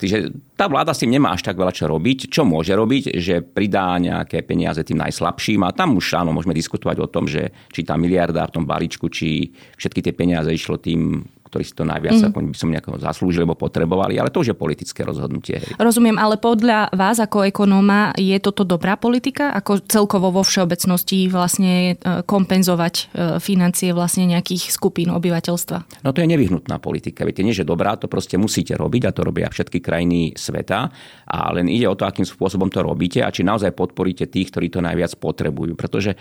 Čiže 0.00 0.32
tá 0.56 0.64
vláda 0.64 0.96
s 0.96 1.04
tým 1.04 1.12
nemá 1.12 1.36
až 1.36 1.44
tak 1.44 1.60
veľa 1.60 1.76
čo 1.76 1.84
robiť. 1.84 2.32
Čo 2.32 2.48
môže 2.48 2.72
robiť, 2.72 3.20
že 3.20 3.44
pridá 3.44 4.00
nejaké 4.00 4.40
peniaze 4.40 4.80
tým 4.80 4.96
najslabším 4.96 5.60
a 5.68 5.76
tam 5.76 6.00
už 6.00 6.16
áno, 6.16 6.32
môžeme 6.32 6.56
diskutovať 6.56 6.96
o 7.04 7.10
tom, 7.12 7.28
že 7.28 7.52
či 7.68 7.84
tá 7.84 8.00
miliarda 8.00 8.48
v 8.48 8.54
tom 8.56 8.64
balíčku, 8.64 9.12
či 9.12 9.52
všetky 9.76 10.00
tie 10.00 10.16
peniaze 10.16 10.48
išlo 10.48 10.80
tým 10.80 11.28
ktorí 11.50 11.66
si 11.66 11.74
to 11.74 11.82
najviac 11.82 12.30
mm. 12.30 12.30
by 12.30 12.56
som 12.56 12.70
nejako 12.70 13.02
zaslúžili 13.02 13.42
alebo 13.42 13.58
potrebovali, 13.58 14.22
ale 14.22 14.30
to 14.30 14.46
už 14.46 14.54
je 14.54 14.56
politické 14.56 15.02
rozhodnutie. 15.02 15.58
Rozumiem, 15.76 16.14
ale 16.14 16.38
podľa 16.38 16.94
vás 16.94 17.18
ako 17.18 17.50
ekonóma 17.50 18.14
je 18.14 18.38
toto 18.38 18.62
dobrá 18.62 18.94
politika? 18.94 19.50
Ako 19.58 19.82
celkovo 19.90 20.30
vo 20.30 20.46
všeobecnosti 20.46 21.26
vlastne 21.26 21.98
e, 21.98 22.22
kompenzovať 22.22 22.94
e, 22.94 23.04
financie 23.42 23.90
vlastne 23.90 24.30
nejakých 24.30 24.70
skupín 24.70 25.10
obyvateľstva? 25.10 26.06
No 26.06 26.14
to 26.14 26.22
je 26.22 26.30
nevyhnutná 26.30 26.78
politika. 26.78 27.26
Viete, 27.26 27.42
nie 27.42 27.50
že 27.50 27.66
dobrá, 27.66 27.98
to 27.98 28.06
proste 28.06 28.38
musíte 28.38 28.78
robiť 28.78 29.10
a 29.10 29.14
to 29.14 29.26
robia 29.26 29.50
všetky 29.50 29.82
krajiny 29.82 30.38
sveta. 30.38 30.86
A 31.26 31.50
len 31.50 31.66
ide 31.66 31.90
o 31.90 31.98
to, 31.98 32.06
akým 32.06 32.24
spôsobom 32.24 32.70
to 32.70 32.86
robíte 32.86 33.18
a 33.26 33.34
či 33.34 33.42
naozaj 33.42 33.74
podporíte 33.74 34.30
tých, 34.30 34.54
ktorí 34.54 34.70
to 34.70 34.78
najviac 34.78 35.18
potrebujú. 35.18 35.74
Pretože 35.74 36.14
e, 36.14 36.18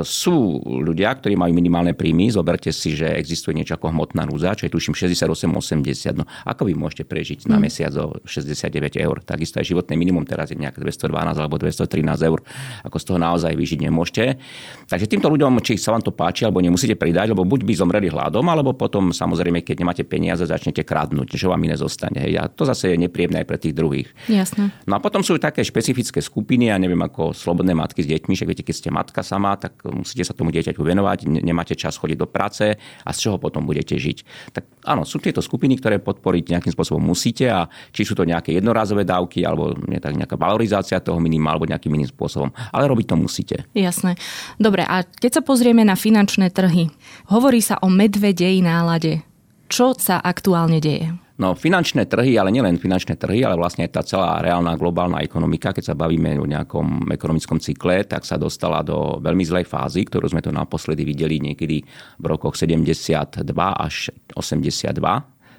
sú 0.00 0.64
ľudia, 0.64 1.12
ktorí 1.12 1.36
majú 1.36 1.52
minimálne 1.52 1.92
príjmy. 1.92 2.32
Zoberte 2.32 2.72
si, 2.72 2.96
že 2.96 3.12
existuje 3.12 3.52
niečo 3.52 3.76
ako 3.76 3.92
hmotná 3.92 4.24
núza, 4.24 4.54
čo 4.62 4.70
je 4.70 4.78
tuším 4.78 4.94
68-80. 4.94 6.14
No 6.14 6.24
ako 6.46 6.70
vy 6.70 6.78
môžete 6.78 7.02
prežiť 7.02 7.42
mm. 7.42 7.50
na 7.50 7.58
mesiac 7.58 7.90
o 7.98 8.22
69 8.22 8.94
eur? 8.94 9.16
Takisto 9.26 9.58
aj 9.58 9.66
životné 9.66 9.98
minimum 9.98 10.22
teraz 10.22 10.54
je 10.54 10.56
nejaké 10.56 10.78
212 10.78 11.10
alebo 11.34 11.58
213 11.58 11.82
eur. 12.22 12.38
Ako 12.86 12.96
z 13.02 13.04
toho 13.10 13.18
naozaj 13.18 13.58
vyžiť 13.58 13.90
nemôžete. 13.90 14.38
Takže 14.86 15.10
týmto 15.10 15.26
ľuďom, 15.26 15.58
či 15.66 15.74
sa 15.74 15.90
vám 15.90 16.06
to 16.06 16.14
páči, 16.14 16.46
alebo 16.46 16.62
nemusíte 16.62 16.94
pridať, 16.94 17.34
lebo 17.34 17.42
buď 17.42 17.66
by 17.66 17.72
zomreli 17.74 18.06
hladom, 18.06 18.46
alebo 18.46 18.70
potom 18.78 19.10
samozrejme, 19.10 19.66
keď 19.66 19.82
nemáte 19.82 20.04
peniaze, 20.06 20.46
začnete 20.46 20.86
kradnúť, 20.86 21.34
čo 21.34 21.50
vám 21.50 21.58
iné 21.66 21.74
zostane. 21.74 22.22
Hej. 22.22 22.38
A 22.38 22.46
to 22.46 22.62
zase 22.62 22.94
je 22.94 22.96
nepríjemné 23.02 23.42
aj 23.42 23.48
pre 23.50 23.58
tých 23.58 23.74
druhých. 23.74 24.14
Jasne. 24.30 24.70
No 24.86 24.94
a 24.94 25.02
potom 25.02 25.26
sú 25.26 25.34
také 25.42 25.66
špecifické 25.66 26.22
skupiny, 26.22 26.70
ja 26.70 26.78
neviem, 26.78 27.00
ako 27.02 27.34
slobodné 27.34 27.74
matky 27.74 28.06
s 28.06 28.08
deťmi, 28.14 28.34
že 28.38 28.46
viete, 28.46 28.62
keď 28.62 28.74
ste 28.78 28.90
matka 28.94 29.26
sama, 29.26 29.58
tak 29.58 29.82
musíte 29.82 30.22
sa 30.22 30.36
tomu 30.36 30.54
dieťaťu 30.54 30.78
venovať, 30.78 31.26
nemáte 31.42 31.74
čas 31.74 31.98
chodiť 31.98 32.18
do 32.20 32.28
práce 32.30 32.78
a 32.78 33.10
z 33.10 33.18
čoho 33.18 33.42
potom 33.42 33.64
budete 33.64 33.96
žiť 33.96 34.51
tak 34.52 34.68
áno, 34.84 35.08
sú 35.08 35.16
tieto 35.16 35.40
skupiny, 35.40 35.80
ktoré 35.80 35.96
podporiť 35.96 36.52
nejakým 36.52 36.72
spôsobom 36.76 37.00
musíte 37.00 37.48
a 37.48 37.64
či 37.88 38.04
sú 38.04 38.12
to 38.12 38.28
nejaké 38.28 38.52
jednorázové 38.52 39.08
dávky 39.08 39.48
alebo 39.48 39.72
nejaká 39.88 40.36
valorizácia 40.36 41.00
toho 41.00 41.16
minima 41.16 41.56
alebo 41.56 41.64
nejakým 41.64 41.88
iným 41.88 42.12
spôsobom. 42.12 42.52
Ale 42.68 42.84
robiť 42.92 43.06
to 43.08 43.16
musíte. 43.16 43.56
Jasné. 43.72 44.20
Dobre, 44.60 44.84
a 44.84 45.08
keď 45.08 45.40
sa 45.40 45.42
pozrieme 45.42 45.82
na 45.88 45.96
finančné 45.96 46.52
trhy, 46.52 46.92
hovorí 47.32 47.64
sa 47.64 47.80
o 47.80 47.88
medvedej 47.88 48.60
nálade. 48.60 49.24
Čo 49.72 49.96
sa 49.96 50.20
aktuálne 50.20 50.84
deje? 50.84 51.16
No 51.42 51.58
finančné 51.58 52.06
trhy, 52.06 52.38
ale 52.38 52.54
nielen 52.54 52.78
finančné 52.78 53.18
trhy, 53.18 53.42
ale 53.42 53.58
vlastne 53.58 53.82
tá 53.90 54.06
celá 54.06 54.38
reálna 54.38 54.78
globálna 54.78 55.26
ekonomika, 55.26 55.74
keď 55.74 55.90
sa 55.90 55.98
bavíme 55.98 56.38
o 56.38 56.46
nejakom 56.46 57.10
ekonomickom 57.10 57.58
cykle, 57.58 58.06
tak 58.06 58.22
sa 58.22 58.38
dostala 58.38 58.86
do 58.86 59.18
veľmi 59.18 59.42
zlej 59.42 59.66
fázy, 59.66 60.06
ktorú 60.06 60.30
sme 60.30 60.38
to 60.38 60.54
naposledy 60.54 61.02
videli 61.02 61.42
niekedy 61.42 61.82
v 62.22 62.24
rokoch 62.30 62.54
72 62.54 63.42
až 63.58 64.14
82. 64.38 65.02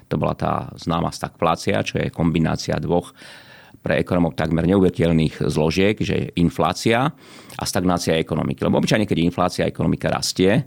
To 0.08 0.14
bola 0.16 0.32
tá 0.32 0.72
známa 0.72 1.12
stagflácia, 1.12 1.84
čo 1.84 2.00
je 2.00 2.08
kombinácia 2.08 2.80
dvoch 2.80 3.12
pre 3.84 4.00
ekonomov 4.00 4.32
takmer 4.40 4.64
neuveriteľných 4.64 5.44
zložiek, 5.52 6.00
že 6.00 6.32
inflácia 6.40 7.12
a 7.54 7.64
stagnácia 7.64 8.18
ekonomiky. 8.18 8.66
Lebo 8.66 8.82
obyčajne, 8.82 9.06
keď 9.06 9.18
inflácia 9.22 9.64
ekonomika 9.68 10.10
rastie, 10.10 10.66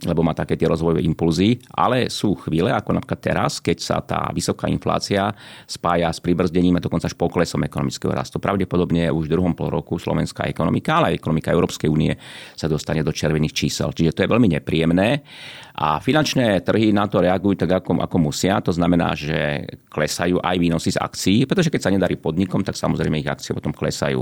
lebo 0.00 0.24
má 0.24 0.32
také 0.32 0.56
tie 0.56 0.64
rozvojové 0.64 1.04
impulzy, 1.04 1.60
ale 1.76 2.08
sú 2.08 2.32
chvíle, 2.46 2.72
ako 2.72 2.96
napríklad 2.96 3.20
teraz, 3.20 3.60
keď 3.60 3.78
sa 3.78 3.96
tá 4.00 4.32
vysoká 4.32 4.64
inflácia 4.70 5.28
spája 5.68 6.08
s 6.08 6.22
pribrzdením 6.24 6.80
a 6.80 6.84
dokonca 6.84 7.04
až 7.04 7.16
poklesom 7.18 7.60
ekonomického 7.66 8.12
rastu. 8.14 8.40
Pravdepodobne 8.40 9.12
už 9.12 9.28
v 9.28 9.32
druhom 9.36 9.52
pol 9.52 9.68
roku 9.68 10.00
slovenská 10.00 10.48
ekonomika, 10.48 11.02
ale 11.02 11.12
aj 11.12 11.20
ekonomika 11.20 11.52
Európskej 11.52 11.92
únie 11.92 12.16
sa 12.56 12.70
dostane 12.70 13.04
do 13.04 13.12
červených 13.12 13.52
čísel. 13.52 13.92
Čiže 13.92 14.16
to 14.16 14.22
je 14.24 14.32
veľmi 14.32 14.48
nepríjemné. 14.56 15.20
A 15.80 15.96
finančné 15.96 16.60
trhy 16.60 16.92
na 16.92 17.08
to 17.08 17.24
reagujú 17.24 17.64
tak, 17.64 17.84
ako, 17.84 18.04
ako 18.04 18.16
musia. 18.20 18.60
To 18.60 18.72
znamená, 18.72 19.16
že 19.16 19.64
klesajú 19.88 20.40
aj 20.40 20.56
výnosy 20.60 20.92
z 20.92 20.98
akcií, 21.00 21.38
pretože 21.48 21.72
keď 21.72 21.80
sa 21.80 21.92
nedarí 21.92 22.20
podnikom, 22.20 22.60
tak 22.60 22.76
samozrejme 22.76 23.20
ich 23.20 23.28
akcie 23.28 23.56
potom 23.56 23.72
klesajú. 23.72 24.20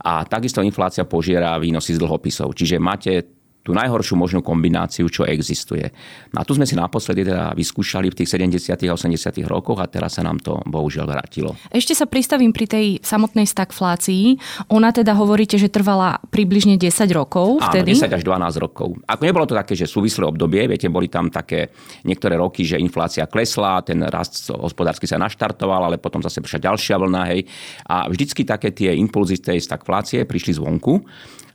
A 0.00 0.24
takisto 0.24 0.64
inflácia 0.64 1.04
požiera 1.04 1.56
výnosy 1.60 1.96
z 1.96 2.00
dlhopisov. 2.00 2.56
Čiže 2.56 2.76
máte 2.80 3.39
tú 3.60 3.76
najhoršiu 3.76 4.16
možnú 4.16 4.40
kombináciu, 4.40 5.06
čo 5.12 5.28
existuje. 5.28 5.92
No 6.32 6.40
a 6.40 6.44
tu 6.48 6.56
sme 6.56 6.64
si 6.64 6.72
naposledy 6.72 7.28
teda 7.28 7.52
vyskúšali 7.52 8.08
v 8.08 8.16
tých 8.16 8.28
70. 8.32 8.72
a 8.72 8.94
80. 8.96 9.44
rokoch 9.44 9.78
a 9.78 9.86
teraz 9.86 10.16
sa 10.16 10.24
nám 10.24 10.40
to 10.40 10.56
bohužiaľ 10.64 11.04
vrátilo. 11.04 11.52
Ešte 11.68 11.92
sa 11.92 12.08
pristavím 12.08 12.56
pri 12.56 12.66
tej 12.66 12.86
samotnej 13.04 13.44
stagflácii. 13.44 14.40
Ona 14.72 14.96
teda 14.96 15.12
hovoríte, 15.12 15.60
že 15.60 15.68
trvala 15.68 16.24
približne 16.32 16.80
10 16.80 16.88
rokov 17.12 17.60
vtedy? 17.68 17.92
Áno, 17.92 18.08
10 18.08 18.16
až 18.16 18.22
12 18.24 18.64
rokov. 18.64 18.96
Ako 19.04 19.22
nebolo 19.28 19.44
to 19.44 19.52
také, 19.52 19.76
že 19.76 19.84
súvislé 19.84 20.24
obdobie, 20.24 20.64
viete, 20.64 20.88
boli 20.88 21.12
tam 21.12 21.28
také 21.28 21.68
niektoré 22.08 22.40
roky, 22.40 22.64
že 22.64 22.80
inflácia 22.80 23.28
klesla, 23.28 23.84
ten 23.84 24.00
rast 24.08 24.48
hospodársky 24.48 25.04
sa 25.04 25.20
naštartoval, 25.20 25.92
ale 25.92 26.00
potom 26.00 26.24
zase 26.24 26.40
prišla 26.40 26.72
ďalšia 26.72 26.96
vlna, 26.96 27.22
hej. 27.36 27.44
A 27.84 28.08
vždycky 28.08 28.48
také 28.48 28.72
tie 28.72 28.96
impulzy 28.96 29.36
tej 29.36 29.60
stagflácie 29.60 30.24
prišli 30.24 30.56
zvonku. 30.56 31.04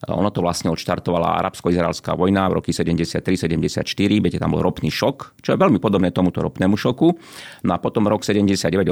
Ono 0.05 0.29
to 0.29 0.45
vlastne 0.45 0.69
odštartovala 0.69 1.41
arabsko-izraelská 1.41 2.13
vojna 2.13 2.45
v 2.51 2.61
roky 2.61 2.69
73-74, 2.69 3.85
viete, 4.21 4.37
tam 4.37 4.53
bol 4.53 4.61
ropný 4.61 4.93
šok, 4.93 5.41
čo 5.41 5.49
je 5.53 5.57
veľmi 5.57 5.81
podobné 5.81 6.13
tomuto 6.13 6.45
ropnému 6.45 6.77
šoku. 6.77 7.17
No 7.65 7.71
a 7.73 7.81
potom 7.81 8.05
rok 8.05 8.21
79-80 8.21 8.85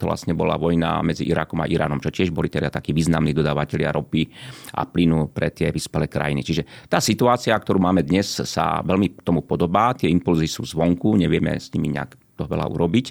to 0.00 0.04
vlastne 0.08 0.32
bola 0.32 0.56
vojna 0.56 1.04
medzi 1.04 1.28
Irakom 1.28 1.60
a 1.60 1.68
Iránom, 1.68 2.00
čo 2.00 2.08
tiež 2.08 2.32
boli 2.32 2.48
teda 2.48 2.72
takí 2.72 2.96
významní 2.96 3.36
dodávateľia 3.36 3.92
ropy 3.92 4.32
a 4.72 4.88
plynu 4.88 5.28
pre 5.28 5.52
tie 5.52 5.68
vyspelé 5.68 6.08
krajiny. 6.08 6.40
Čiže 6.40 6.88
tá 6.88 7.04
situácia, 7.04 7.52
ktorú 7.52 7.76
máme 7.76 8.00
dnes, 8.00 8.40
sa 8.40 8.80
veľmi 8.80 9.20
tomu 9.20 9.44
podobá. 9.44 9.92
Tie 9.92 10.08
impulzy 10.08 10.48
sú 10.48 10.64
zvonku, 10.64 11.20
nevieme 11.20 11.60
s 11.60 11.68
nimi 11.76 11.92
nejak 11.92 12.16
to 12.36 12.44
veľa 12.44 12.68
urobiť 12.68 13.06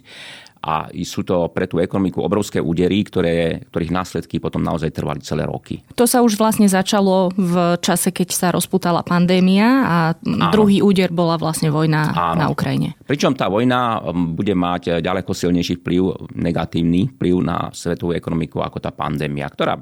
a 0.65 0.89
sú 1.05 1.21
to 1.21 1.45
pre 1.53 1.69
tú 1.69 1.77
ekonomiku 1.77 2.25
obrovské 2.25 2.57
údery, 2.57 3.05
ktoré, 3.05 3.69
ktorých 3.69 3.93
následky 3.93 4.41
potom 4.41 4.65
naozaj 4.65 4.89
trvali 4.97 5.21
celé 5.21 5.45
roky. 5.45 5.85
To 5.93 6.09
sa 6.09 6.25
už 6.25 6.41
vlastne 6.41 6.65
začalo 6.65 7.29
v 7.37 7.77
čase, 7.77 8.09
keď 8.09 8.29
sa 8.33 8.47
rozputala 8.49 9.05
pandémia 9.05 9.85
a 9.85 9.97
Áno. 10.17 10.49
druhý 10.49 10.81
úder 10.81 11.13
bola 11.13 11.37
vlastne 11.37 11.69
vojna 11.69 12.09
Áno. 12.17 12.41
na 12.41 12.45
Ukrajine. 12.49 12.97
Pričom 13.05 13.37
tá 13.37 13.45
vojna 13.45 14.01
um, 14.01 14.33
bude 14.33 14.57
mať 14.57 15.05
ďaleko 15.05 15.37
silnejší 15.37 15.85
vplyv, 15.85 16.33
negatívny 16.33 17.13
vplyv 17.13 17.35
na 17.45 17.69
svetovú 17.69 18.17
ekonomiku 18.17 18.65
ako 18.65 18.81
tá 18.81 18.89
pandémia, 18.89 19.45
ktorá 19.45 19.77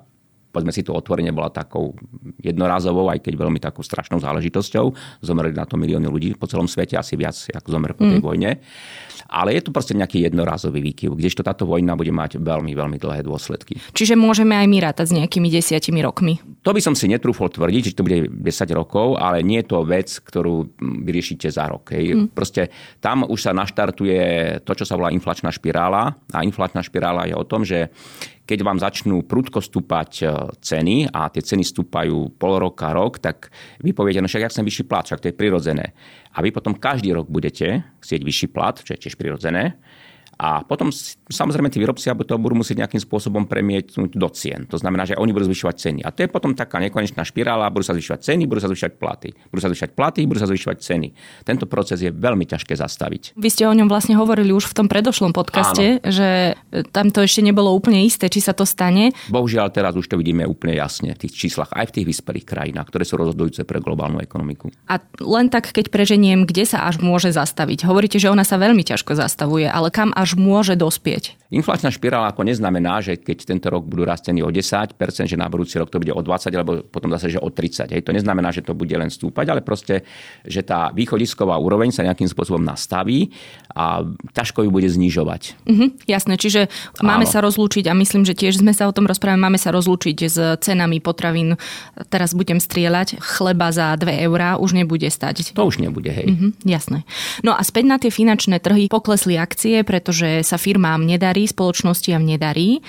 povedzme 0.54 0.70
si 0.70 0.86
to 0.86 0.94
otvorene, 0.94 1.34
bola 1.34 1.50
takou 1.50 1.98
jednorázovou, 2.38 3.10
aj 3.10 3.26
keď 3.26 3.34
veľmi 3.34 3.58
takou 3.58 3.82
strašnou 3.82 4.22
záležitosťou. 4.22 4.86
Zomreli 5.26 5.58
na 5.58 5.66
to 5.66 5.82
milióny 5.82 6.06
ľudí 6.06 6.38
po 6.38 6.46
celom 6.46 6.70
svete, 6.70 6.94
asi 6.94 7.18
viac 7.18 7.34
ako 7.34 7.74
zomreli 7.74 7.98
po 7.98 8.06
tej 8.06 8.22
mm. 8.22 8.28
vojne. 8.30 8.62
Ale 9.30 9.54
je 9.56 9.62
to 9.66 9.76
proste 9.76 9.98
nejaký 9.98 10.26
jednorázový 10.30 10.80
výkyv, 10.94 11.18
kdežto 11.18 11.42
táto 11.42 11.68
vojna 11.68 11.98
bude 11.98 12.12
mať 12.14 12.40
veľmi, 12.40 12.74
veľmi 12.74 12.98
dlhé 12.98 13.26
dôsledky. 13.26 13.80
Čiže 13.94 14.20
môžeme 14.20 14.58
aj 14.58 14.68
my 14.70 14.78
rátať 14.84 15.06
s 15.10 15.18
nejakými 15.18 15.48
desiatimi 15.50 16.00
rokmi? 16.04 16.40
To 16.64 16.72
by 16.72 16.82
som 16.82 16.96
si 16.96 17.10
netrúfol 17.10 17.52
tvrdiť, 17.52 17.94
že 17.94 17.98
to 17.98 18.06
bude 18.06 18.30
10 18.30 18.44
rokov, 18.74 19.20
ale 19.20 19.44
nie 19.44 19.62
je 19.62 19.70
to 19.70 19.84
vec, 19.84 20.10
ktorú 20.10 20.74
vyriešite 20.80 21.52
za 21.52 21.68
rok. 21.68 21.92
Hej. 21.92 22.16
Mm. 22.16 22.28
Proste 22.32 22.72
tam 23.04 23.28
už 23.28 23.40
sa 23.40 23.52
naštartuje 23.52 24.22
to, 24.64 24.72
čo 24.74 24.86
sa 24.88 24.96
volá 24.96 25.12
inflačná 25.12 25.52
špirála. 25.52 26.16
A 26.32 26.42
inflačná 26.42 26.80
špirála 26.82 27.28
je 27.30 27.36
o 27.36 27.48
tom, 27.48 27.68
že 27.68 27.92
keď 28.44 28.60
vám 28.60 28.80
začnú 28.80 29.24
prudko 29.24 29.64
stúpať 29.64 30.12
e, 30.20 30.26
ceny 30.60 31.08
a 31.16 31.32
tie 31.32 31.40
ceny 31.40 31.64
stúpajú 31.64 32.36
pol 32.36 32.60
roka, 32.60 32.92
rok, 32.92 33.24
tak 33.24 33.48
vy 33.80 33.96
poviete, 33.96 34.20
no 34.20 34.28
však 34.28 34.44
ja 34.44 34.52
chcem 34.52 34.68
vyšší 34.68 34.84
plat, 34.84 35.08
však 35.08 35.24
to 35.24 35.30
je 35.32 35.40
prirodzené. 35.40 35.96
A 36.34 36.42
vy 36.42 36.50
potom 36.50 36.74
každý 36.74 37.14
rok 37.14 37.30
budete 37.30 37.86
chcieť 38.02 38.22
vyšší 38.26 38.48
plat, 38.50 38.76
čo 38.82 38.98
je 38.98 39.02
tiež 39.06 39.16
prirodzené. 39.16 39.78
A 40.44 40.60
potom 40.68 40.92
samozrejme 41.32 41.72
tí 41.72 41.80
výrobci 41.80 42.12
to 42.28 42.36
budú 42.36 42.60
musieť 42.60 42.84
nejakým 42.84 43.00
spôsobom 43.00 43.48
premietnúť 43.48 44.12
do 44.12 44.28
cien. 44.36 44.68
To 44.68 44.76
znamená, 44.76 45.08
že 45.08 45.16
oni 45.16 45.32
budú 45.32 45.48
zvyšovať 45.48 45.76
ceny. 45.80 46.00
A 46.04 46.12
to 46.12 46.28
je 46.28 46.28
potom 46.28 46.52
taká 46.52 46.84
nekonečná 46.84 47.24
špirála, 47.24 47.72
budú 47.72 47.88
sa 47.88 47.96
zvyšovať 47.96 48.20
ceny, 48.28 48.44
budú 48.44 48.60
sa 48.60 48.68
zvyšovať 48.68 48.94
platy. 49.00 49.30
Budú 49.48 49.62
sa 49.64 49.72
zvyšovať 49.72 49.92
platy, 49.96 50.20
budú 50.28 50.40
sa 50.44 50.50
zvyšovať 50.52 50.78
ceny. 50.84 51.08
Tento 51.48 51.64
proces 51.72 52.04
je 52.04 52.12
veľmi 52.12 52.44
ťažké 52.44 52.76
zastaviť. 52.76 53.40
Vy 53.40 53.50
ste 53.56 53.64
o 53.64 53.72
ňom 53.72 53.88
vlastne 53.88 54.20
hovorili 54.20 54.52
už 54.52 54.68
v 54.68 54.84
tom 54.84 54.88
predošlom 54.92 55.32
podcaste, 55.32 56.04
Áno. 56.04 56.12
že 56.12 56.60
tam 56.92 57.08
to 57.08 57.24
ešte 57.24 57.40
nebolo 57.40 57.72
úplne 57.72 58.04
isté, 58.04 58.28
či 58.28 58.44
sa 58.44 58.52
to 58.52 58.68
stane. 58.68 59.16
Bohužiaľ 59.32 59.72
teraz 59.72 59.96
už 59.96 60.12
to 60.12 60.20
vidíme 60.20 60.44
úplne 60.44 60.76
jasne 60.76 61.16
v 61.16 61.24
tých 61.24 61.40
číslach 61.40 61.72
aj 61.72 61.88
v 61.88 62.04
tých 62.04 62.20
vyspelých 62.20 62.44
krajinách, 62.44 62.92
ktoré 62.92 63.08
sú 63.08 63.16
rozhodujúce 63.16 63.64
pre 63.64 63.80
globálnu 63.80 64.20
ekonomiku. 64.20 64.76
A 64.92 65.00
len 65.24 65.48
tak, 65.48 65.72
keď 65.72 65.88
preženiem, 65.88 66.44
kde 66.44 66.68
sa 66.68 66.84
až 66.84 67.00
môže 67.00 67.32
zastaviť? 67.32 67.88
Hovoríte, 67.88 68.20
že 68.20 68.28
ona 68.28 68.44
sa 68.44 68.60
veľmi 68.60 68.84
ťažko 68.84 69.16
zastavuje, 69.16 69.72
ale 69.72 69.88
kam 69.88 70.12
až 70.12 70.33
môže 70.36 70.74
dospieť? 70.78 71.38
Inflačná 71.54 71.94
špirála 71.94 72.34
ako 72.34 72.42
neznamená, 72.50 72.98
že 73.06 73.22
keď 73.22 73.38
tento 73.46 73.70
rok 73.70 73.86
budú 73.86 74.10
rastení 74.10 74.42
o 74.42 74.50
10%, 74.50 74.98
že 75.30 75.38
na 75.38 75.46
budúci 75.46 75.78
rok 75.78 75.94
to 75.94 76.02
bude 76.02 76.10
o 76.10 76.22
20, 76.26 76.50
alebo 76.50 76.82
potom 76.82 77.14
zase, 77.14 77.38
že 77.38 77.40
o 77.40 77.54
30. 77.54 77.94
Hej. 77.94 78.02
To 78.02 78.12
neznamená, 78.12 78.50
že 78.50 78.66
to 78.66 78.74
bude 78.74 78.92
len 78.92 79.14
stúpať, 79.14 79.54
ale 79.54 79.62
proste, 79.62 80.02
že 80.42 80.66
tá 80.66 80.90
východisková 80.90 81.54
úroveň 81.62 81.94
sa 81.94 82.02
nejakým 82.02 82.26
spôsobom 82.26 82.66
nastaví 82.66 83.30
a 83.78 84.02
ťažko 84.34 84.66
ju 84.66 84.70
bude 84.74 84.90
znižovať. 84.90 85.62
Mhm, 85.70 86.10
jasné, 86.10 86.42
čiže 86.42 86.74
máme 87.06 87.30
Áno. 87.30 87.34
sa 87.34 87.46
rozlúčiť 87.46 87.86
a 87.86 87.94
myslím, 87.94 88.26
že 88.26 88.34
tiež 88.34 88.66
sme 88.66 88.74
sa 88.74 88.90
o 88.90 88.94
tom 88.96 89.06
rozprávali, 89.06 89.38
máme 89.46 89.62
sa 89.62 89.70
rozlúčiť 89.70 90.18
s 90.26 90.38
cenami 90.58 90.98
potravín. 90.98 91.62
Teraz 92.10 92.34
budem 92.34 92.58
strieľať, 92.58 93.22
chleba 93.22 93.70
za 93.70 93.94
2 93.94 94.26
eurá 94.26 94.58
už 94.58 94.74
nebude 94.74 95.06
stať. 95.06 95.54
To 95.54 95.70
už 95.70 95.78
nebude, 95.78 96.10
hej. 96.10 96.34
Mhm, 96.34 96.66
jasné. 96.66 97.06
No 97.46 97.54
a 97.54 97.62
späť 97.62 97.86
na 97.86 97.98
tie 98.02 98.10
finančné 98.10 98.58
trhy 98.58 98.90
poklesli 98.90 99.38
akcie, 99.38 99.86
pretože 99.86 100.42
sa 100.42 100.58
firmám 100.58 101.06
nedarí, 101.06 101.43
spoločnostiam 101.48 102.24
nedarí. 102.24 102.82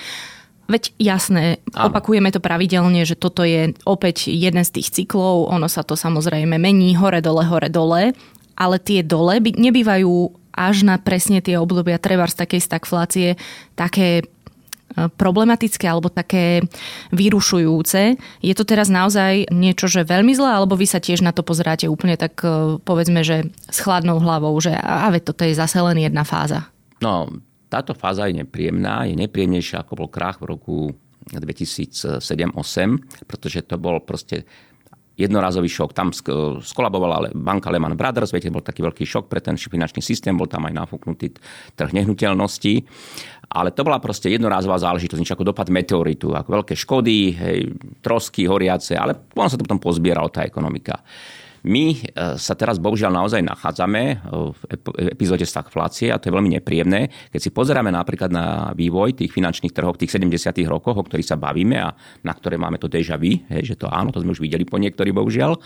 Veď 0.65 0.97
jasné, 0.97 1.61
Áno. 1.77 1.93
opakujeme 1.93 2.33
to 2.33 2.41
pravidelne, 2.41 3.05
že 3.05 3.13
toto 3.13 3.45
je 3.45 3.77
opäť 3.85 4.33
jeden 4.33 4.65
z 4.65 4.81
tých 4.81 4.89
cyklov, 4.89 5.53
ono 5.53 5.69
sa 5.69 5.85
to 5.85 5.93
samozrejme 5.93 6.57
mení 6.57 6.97
hore, 6.97 7.21
dole, 7.21 7.45
hore, 7.45 7.69
dole, 7.69 8.17
ale 8.57 8.75
tie 8.81 9.05
dole 9.05 9.37
by, 9.37 9.53
nebývajú 9.53 10.33
až 10.55 10.87
na 10.87 10.95
presne 10.97 11.43
tie 11.43 11.59
obdobia 11.59 11.99
treba 11.99 12.25
z 12.25 12.39
takej 12.39 12.61
stagflácie 12.63 13.27
také 13.75 14.23
e, 14.23 15.05
problematické 15.11 15.85
alebo 15.85 16.07
také 16.07 16.63
vyrušujúce. 17.11 18.15
Je 18.39 18.53
to 18.55 18.63
teraz 18.63 18.87
naozaj 18.87 19.51
niečo, 19.51 19.85
že 19.91 20.07
veľmi 20.07 20.31
zlé, 20.31 20.49
alebo 20.55 20.79
vy 20.79 20.87
sa 20.87 21.03
tiež 21.03 21.21
na 21.21 21.35
to 21.35 21.43
pozeráte 21.43 21.91
úplne 21.91 22.15
tak 22.15 22.39
e, 22.41 22.79
povedzme, 22.81 23.21
že 23.21 23.51
s 23.69 23.77
chladnou 23.83 24.17
hlavou, 24.17 24.55
že 24.63 24.73
a 24.73 25.11
veď 25.11 25.35
toto 25.35 25.43
je 25.43 25.53
zase 25.53 25.77
len 25.77 25.99
jedna 25.99 26.23
fáza. 26.23 26.71
No, 27.03 27.27
táto 27.69 27.93
fáza 27.97 28.29
je 28.29 28.41
nepríjemná, 28.45 29.09
je 29.09 29.15
nepríjemnejšia 29.17 29.81
ako 29.81 30.05
bol 30.05 30.09
krach 30.09 30.39
v 30.41 30.55
roku 30.55 30.75
2007-2008, 31.33 33.25
pretože 33.25 33.65
to 33.65 33.75
bol 33.81 33.97
proste 34.01 34.45
jednorazový 35.15 35.71
šok. 35.71 35.95
Tam 35.95 36.11
skolabovala 36.59 37.31
banka 37.31 37.71
Lehman 37.71 37.95
Brothers, 37.95 38.35
viete, 38.35 38.51
bol 38.51 38.59
taký 38.59 38.83
veľký 38.83 39.07
šok 39.07 39.31
pre 39.31 39.39
ten 39.39 39.55
finančný 39.55 40.03
systém, 40.03 40.35
bol 40.35 40.51
tam 40.51 40.67
aj 40.67 40.75
nafúknutý 40.75 41.31
trh 41.73 41.91
nehnuteľností. 41.95 42.83
Ale 43.47 43.71
to 43.71 43.87
bola 43.87 44.03
proste 44.03 44.27
jednorazová 44.27 44.75
záležitosť, 44.75 45.21
nič 45.23 45.31
ako 45.31 45.55
dopad 45.55 45.71
meteoritu, 45.71 46.35
ako 46.35 46.61
veľké 46.61 46.75
škody, 46.75 47.31
hej, 47.31 47.59
trosky, 48.03 48.43
horiace, 48.43 48.99
ale 48.99 49.31
on 49.39 49.47
sa 49.47 49.55
to 49.55 49.63
potom 49.63 49.79
pozbierala 49.79 50.27
tá 50.27 50.43
ekonomika. 50.43 50.99
My 51.65 51.97
e, 51.97 51.99
sa 52.37 52.53
teraz 52.53 52.77
bohužiaľ 52.77 53.25
naozaj 53.25 53.41
nachádzame 53.41 54.03
e, 54.13 54.15
v 54.53 54.59
epizóde 55.09 55.49
stagflácie 55.49 56.13
a 56.13 56.21
to 56.21 56.29
je 56.29 56.35
veľmi 56.37 56.53
nepríjemné. 56.61 57.09
Keď 57.33 57.41
si 57.41 57.49
pozeráme 57.49 57.89
napríklad 57.89 58.29
na 58.29 58.69
vývoj 58.77 59.17
tých 59.17 59.33
finančných 59.33 59.73
trhov 59.73 59.97
v 59.97 60.05
tých 60.05 60.13
70. 60.13 60.61
rokoch, 60.69 60.93
o 60.93 61.03
ktorých 61.03 61.25
sa 61.25 61.41
bavíme 61.41 61.81
a 61.81 61.89
na 62.21 62.33
ktoré 62.37 62.61
máme 62.61 62.77
to 62.77 62.85
deja 62.85 63.17
vu, 63.17 63.41
hej, 63.49 63.73
že 63.73 63.75
to 63.81 63.89
áno, 63.89 64.13
to 64.13 64.21
sme 64.21 64.37
už 64.37 64.45
videli 64.45 64.61
po 64.61 64.77
niektorí 64.77 65.09
bohužiaľ, 65.09 65.57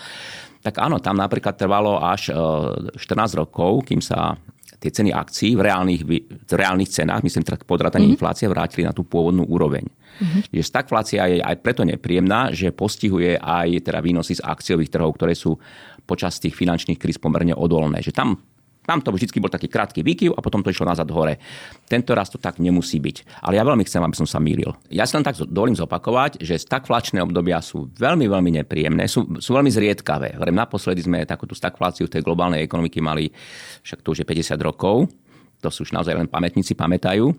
tak 0.63 0.79
áno, 0.79 1.03
tam 1.03 1.19
napríklad 1.19 1.59
trvalo 1.59 1.99
až 1.99 2.31
14 2.31 2.95
e, 2.95 3.35
rokov, 3.35 3.83
kým 3.83 3.99
sa 3.99 4.39
tie 4.79 4.91
ceny 4.95 5.11
akcií 5.11 5.59
v 5.59 5.61
reálnych, 5.67 6.01
v 6.07 6.53
reálnych 6.55 6.87
cenách, 6.87 7.27
myslím 7.27 7.43
teda 7.43 7.59
podratanie 7.67 8.07
mm-hmm. 8.07 8.15
inflácie, 8.15 8.47
vrátili 8.47 8.87
na 8.87 8.95
tú 8.95 9.03
pôvodnú 9.03 9.43
úroveň. 9.43 9.83
Mm-hmm. 10.19 10.51
Že 10.51 10.63
stagflácia 10.67 11.23
je 11.31 11.39
aj 11.39 11.55
preto 11.63 11.87
nepríjemná, 11.87 12.51
že 12.51 12.75
postihuje 12.75 13.39
aj 13.39 13.87
teda 13.87 14.03
výnosy 14.03 14.37
z 14.37 14.45
akciových 14.45 14.91
trhov, 14.91 15.15
ktoré 15.15 15.33
sú 15.33 15.55
počas 16.03 16.37
tých 16.37 16.53
finančných 16.59 16.99
kríz 16.99 17.15
pomerne 17.15 17.55
odolné. 17.55 18.03
Že 18.03 18.13
tam 18.13 18.29
Tam 18.89 19.05
to 19.05 19.13
vždy 19.13 19.29
bol 19.37 19.53
taký 19.53 19.69
krátky 19.69 20.01
výkyv 20.01 20.33
a 20.33 20.41
potom 20.41 20.65
to 20.65 20.73
išlo 20.73 20.89
nazad 20.89 21.05
hore. 21.13 21.37
Tento 21.85 22.09
raz 22.17 22.33
to 22.33 22.41
tak 22.41 22.57
nemusí 22.57 22.97
byť. 22.97 23.45
Ale 23.45 23.61
ja 23.61 23.63
veľmi 23.63 23.85
chcem, 23.85 24.01
aby 24.01 24.17
som 24.17 24.25
sa 24.25 24.41
mýlil. 24.41 24.73
Ja 24.89 25.05
si 25.05 25.13
len 25.13 25.21
tak 25.21 25.37
dovolím 25.45 25.77
zopakovať, 25.77 26.41
že 26.41 26.57
stagflačné 26.57 27.21
obdobia 27.21 27.61
sú 27.61 27.85
veľmi, 27.93 28.25
veľmi 28.25 28.49
nepríjemné, 28.63 29.05
sú, 29.05 29.37
sú 29.37 29.53
veľmi 29.53 29.69
zriedkavé. 29.69 30.41
Hovorím, 30.41 30.57
naposledy 30.57 31.05
sme 31.05 31.21
takúto 31.29 31.53
stagfláciu 31.53 32.09
tej 32.09 32.25
globálnej 32.25 32.65
ekonomiky 32.65 32.97
mali, 32.97 33.29
však 33.85 34.01
to 34.01 34.17
už 34.17 34.25
je 34.25 34.25
50 34.25 34.57
rokov, 34.57 35.05
to 35.61 35.69
sú 35.69 35.85
už 35.85 35.93
naozaj 35.93 36.17
len 36.17 36.25
pamätníci 36.25 36.73
pamätajú 36.73 37.29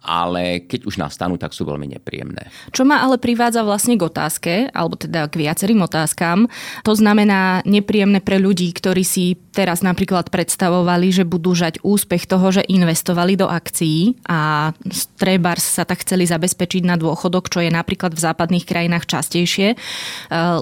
ale 0.00 0.64
keď 0.64 0.88
už 0.88 0.96
nastanú, 0.96 1.36
tak 1.36 1.52
sú 1.52 1.68
veľmi 1.68 1.96
nepríjemné. 1.96 2.48
Čo 2.72 2.88
ma 2.88 3.04
ale 3.04 3.20
privádza 3.20 3.60
vlastne 3.60 4.00
k 4.00 4.06
otázke, 4.08 4.52
alebo 4.72 4.96
teda 4.96 5.28
k 5.28 5.44
viacerým 5.46 5.84
otázkam, 5.84 6.48
to 6.82 6.92
znamená 6.96 7.60
nepríjemné 7.68 8.24
pre 8.24 8.40
ľudí, 8.40 8.72
ktorí 8.72 9.04
si 9.04 9.36
teraz 9.52 9.84
napríklad 9.84 10.32
predstavovali, 10.32 11.12
že 11.12 11.28
budú 11.28 11.52
žať 11.52 11.84
úspech 11.84 12.24
toho, 12.24 12.48
že 12.54 12.64
investovali 12.64 13.36
do 13.36 13.50
akcií 13.50 14.16
a 14.24 14.72
trebárs 15.20 15.62
sa 15.62 15.84
tak 15.84 16.00
chceli 16.06 16.24
zabezpečiť 16.24 16.82
na 16.86 16.96
dôchodok, 16.96 17.52
čo 17.52 17.60
je 17.60 17.68
napríklad 17.68 18.16
v 18.16 18.24
západných 18.24 18.64
krajinách 18.64 19.04
častejšie, 19.04 19.74
e, 19.74 19.76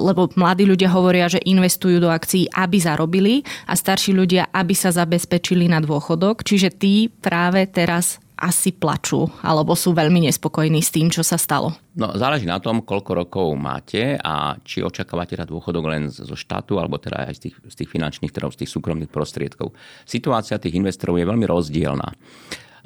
lebo 0.02 0.32
mladí 0.34 0.66
ľudia 0.66 0.90
hovoria, 0.90 1.30
že 1.30 1.38
investujú 1.46 2.02
do 2.02 2.10
akcií, 2.10 2.50
aby 2.50 2.76
zarobili 2.80 3.46
a 3.70 3.78
starší 3.78 4.16
ľudia, 4.16 4.50
aby 4.50 4.74
sa 4.74 4.90
zabezpečili 4.90 5.70
na 5.70 5.78
dôchodok. 5.78 6.42
Čiže 6.42 6.68
tí 6.74 7.12
práve 7.12 7.68
teraz 7.68 8.18
asi 8.38 8.70
plačú 8.70 9.26
alebo 9.42 9.74
sú 9.74 9.90
veľmi 9.90 10.30
nespokojní 10.30 10.78
s 10.78 10.94
tým, 10.94 11.10
čo 11.10 11.26
sa 11.26 11.34
stalo? 11.34 11.74
No, 11.98 12.14
záleží 12.14 12.46
na 12.46 12.62
tom, 12.62 12.86
koľko 12.86 13.26
rokov 13.26 13.46
máte 13.58 14.14
a 14.22 14.54
či 14.62 14.86
očakávate 14.86 15.34
teda 15.34 15.50
dôchodok 15.50 15.84
len 15.90 16.06
zo 16.08 16.38
štátu 16.38 16.78
alebo 16.78 16.96
teda 17.02 17.26
aj 17.26 17.34
z 17.34 17.40
tých, 17.50 17.54
z 17.58 17.74
tých 17.82 17.90
finančných, 17.90 18.30
teda 18.30 18.46
z 18.54 18.62
tých 18.64 18.70
súkromných 18.70 19.10
prostriedkov. 19.10 19.74
Situácia 20.06 20.62
tých 20.62 20.78
investorov 20.78 21.18
je 21.18 21.26
veľmi 21.26 21.46
rozdielna. 21.50 22.14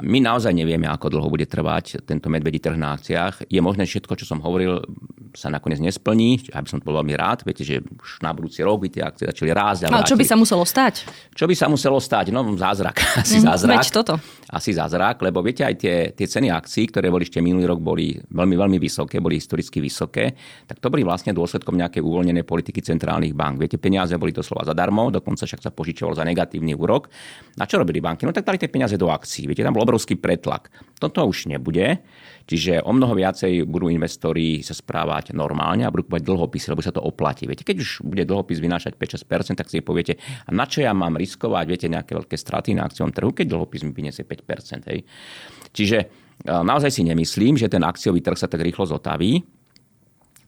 My 0.02 0.18
naozaj 0.18 0.50
nevieme, 0.50 0.90
ako 0.90 1.14
dlho 1.14 1.28
bude 1.30 1.46
trvať 1.46 2.02
tento 2.02 2.26
medvedí 2.26 2.58
trh 2.58 2.74
na 2.74 2.98
akciách. 2.98 3.46
Je 3.46 3.62
možné 3.62 3.86
všetko, 3.86 4.18
čo 4.18 4.26
som 4.26 4.42
hovoril, 4.42 4.82
sa 5.32 5.48
nakoniec 5.48 5.80
nesplní, 5.80 6.52
aby 6.52 6.68
som 6.68 6.78
bol 6.82 7.00
veľmi 7.00 7.14
rád. 7.16 7.46
Viete, 7.46 7.64
že 7.64 7.80
už 7.80 8.20
na 8.20 8.36
budúci 8.36 8.60
rok 8.60 8.84
by 8.84 8.88
tie 8.92 9.02
akcie 9.06 9.24
začali 9.24 9.50
rásť. 9.54 9.88
Ale 9.88 10.04
čo 10.04 10.18
by 10.18 10.24
sa 10.26 10.36
muselo 10.36 10.64
stať? 10.66 11.08
Čo 11.32 11.48
by 11.48 11.54
sa 11.56 11.66
muselo 11.72 11.96
stať? 11.96 12.34
No 12.34 12.44
zázrak. 12.52 13.00
Asi 13.22 13.40
mm, 13.40 13.44
zázrak. 13.48 13.78
Veď 13.80 13.90
toto. 13.94 14.14
Asi 14.52 14.76
zázrak, 14.76 15.24
lebo 15.24 15.40
viete, 15.40 15.64
aj 15.64 15.74
tie, 15.80 15.96
tie 16.12 16.26
ceny 16.28 16.52
akcií, 16.52 16.92
ktoré 16.92 17.08
boli 17.08 17.24
ešte 17.24 17.40
minulý 17.40 17.64
rok, 17.64 17.80
boli 17.80 18.12
veľmi, 18.20 18.52
veľmi 18.52 18.76
vysoké, 18.76 19.16
boli 19.16 19.40
historicky 19.40 19.80
vysoké, 19.80 20.36
tak 20.68 20.76
to 20.76 20.92
boli 20.92 21.00
vlastne 21.00 21.32
dôsledkom 21.32 21.72
nejakej 21.80 22.04
uvoľnenej 22.04 22.44
politiky 22.44 22.84
centrálnych 22.84 23.32
bank. 23.32 23.56
Viete, 23.56 23.80
peniaze 23.80 24.12
boli 24.20 24.36
doslova 24.36 24.68
zadarmo, 24.68 25.08
dokonca 25.08 25.48
však 25.48 25.64
sa 25.64 25.72
požičovalo 25.72 26.12
za 26.12 26.24
negatívny 26.28 26.76
úrok. 26.76 27.08
A 27.56 27.64
čo 27.64 27.80
robili 27.80 28.04
banky? 28.04 28.28
No 28.28 28.36
tak 28.36 28.44
dali 28.44 28.60
tie 28.60 28.68
peniaze 28.68 29.00
do 29.00 29.08
akcií. 29.08 29.48
Viete, 29.48 29.64
tam 29.64 29.72
bol 29.72 29.88
obrovský 29.92 30.16
pretlak. 30.16 30.72
Toto 30.96 31.20
už 31.28 31.52
nebude. 31.52 32.00
Čiže 32.48 32.80
o 32.80 32.96
mnoho 32.96 33.12
viacej 33.12 33.68
budú 33.68 33.92
investori 33.92 34.64
sa 34.64 34.72
správať 34.72 35.36
normálne 35.36 35.84
a 35.84 35.92
budú 35.92 36.08
kúpať 36.08 36.24
dlhopisy, 36.24 36.72
lebo 36.72 36.80
sa 36.80 36.96
to 36.96 37.04
oplatí. 37.04 37.44
Viete, 37.44 37.60
keď 37.60 37.76
už 37.84 37.90
bude 38.00 38.24
dlhopis 38.24 38.56
vynášať 38.56 38.96
5-6%, 38.96 39.60
tak 39.60 39.68
si 39.68 39.84
poviete, 39.84 40.16
a 40.48 40.50
na 40.50 40.64
čo 40.64 40.80
ja 40.80 40.96
mám 40.96 41.20
riskovať, 41.20 41.64
viete, 41.68 41.86
nejaké 41.92 42.16
veľké 42.16 42.34
straty 42.40 42.72
na 42.72 42.88
akciom 42.88 43.12
trhu, 43.12 43.36
keď 43.36 43.52
dlhopis 43.52 43.84
mi 43.84 43.92
vyniesie 43.92 44.24
5%. 44.24 44.88
Hej. 44.88 45.04
Čiže 45.76 45.98
e, 46.00 46.06
naozaj 46.48 46.88
si 46.88 47.04
nemyslím, 47.04 47.60
že 47.60 47.68
ten 47.68 47.84
akciový 47.84 48.24
trh 48.24 48.40
sa 48.40 48.48
tak 48.48 48.64
rýchlo 48.64 48.88
zotaví. 48.88 49.44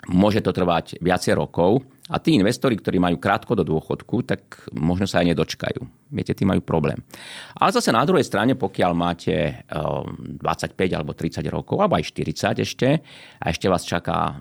Môže 0.08 0.40
to 0.40 0.56
trvať 0.56 0.98
viacej 1.04 1.36
rokov, 1.36 1.84
a 2.04 2.20
tí 2.20 2.36
investori, 2.36 2.76
ktorí 2.76 3.00
majú 3.00 3.16
krátko 3.16 3.56
do 3.56 3.64
dôchodku, 3.64 4.28
tak 4.28 4.68
možno 4.76 5.08
sa 5.08 5.24
aj 5.24 5.32
nedočkajú. 5.32 5.80
Viete, 6.12 6.36
tí 6.36 6.44
majú 6.44 6.60
problém. 6.60 7.00
Ale 7.56 7.72
zase 7.72 7.88
na 7.96 8.04
druhej 8.04 8.28
strane, 8.28 8.52
pokiaľ 8.60 8.92
máte 8.92 9.64
25 9.72 10.44
ehm, 10.44 10.92
alebo 11.00 11.16
30 11.16 11.40
rokov, 11.48 11.80
alebo 11.80 11.96
aj 11.96 12.04
40 12.12 12.60
ešte, 12.60 12.88
a 13.40 13.44
ešte 13.48 13.72
vás 13.72 13.88
čaká 13.88 14.36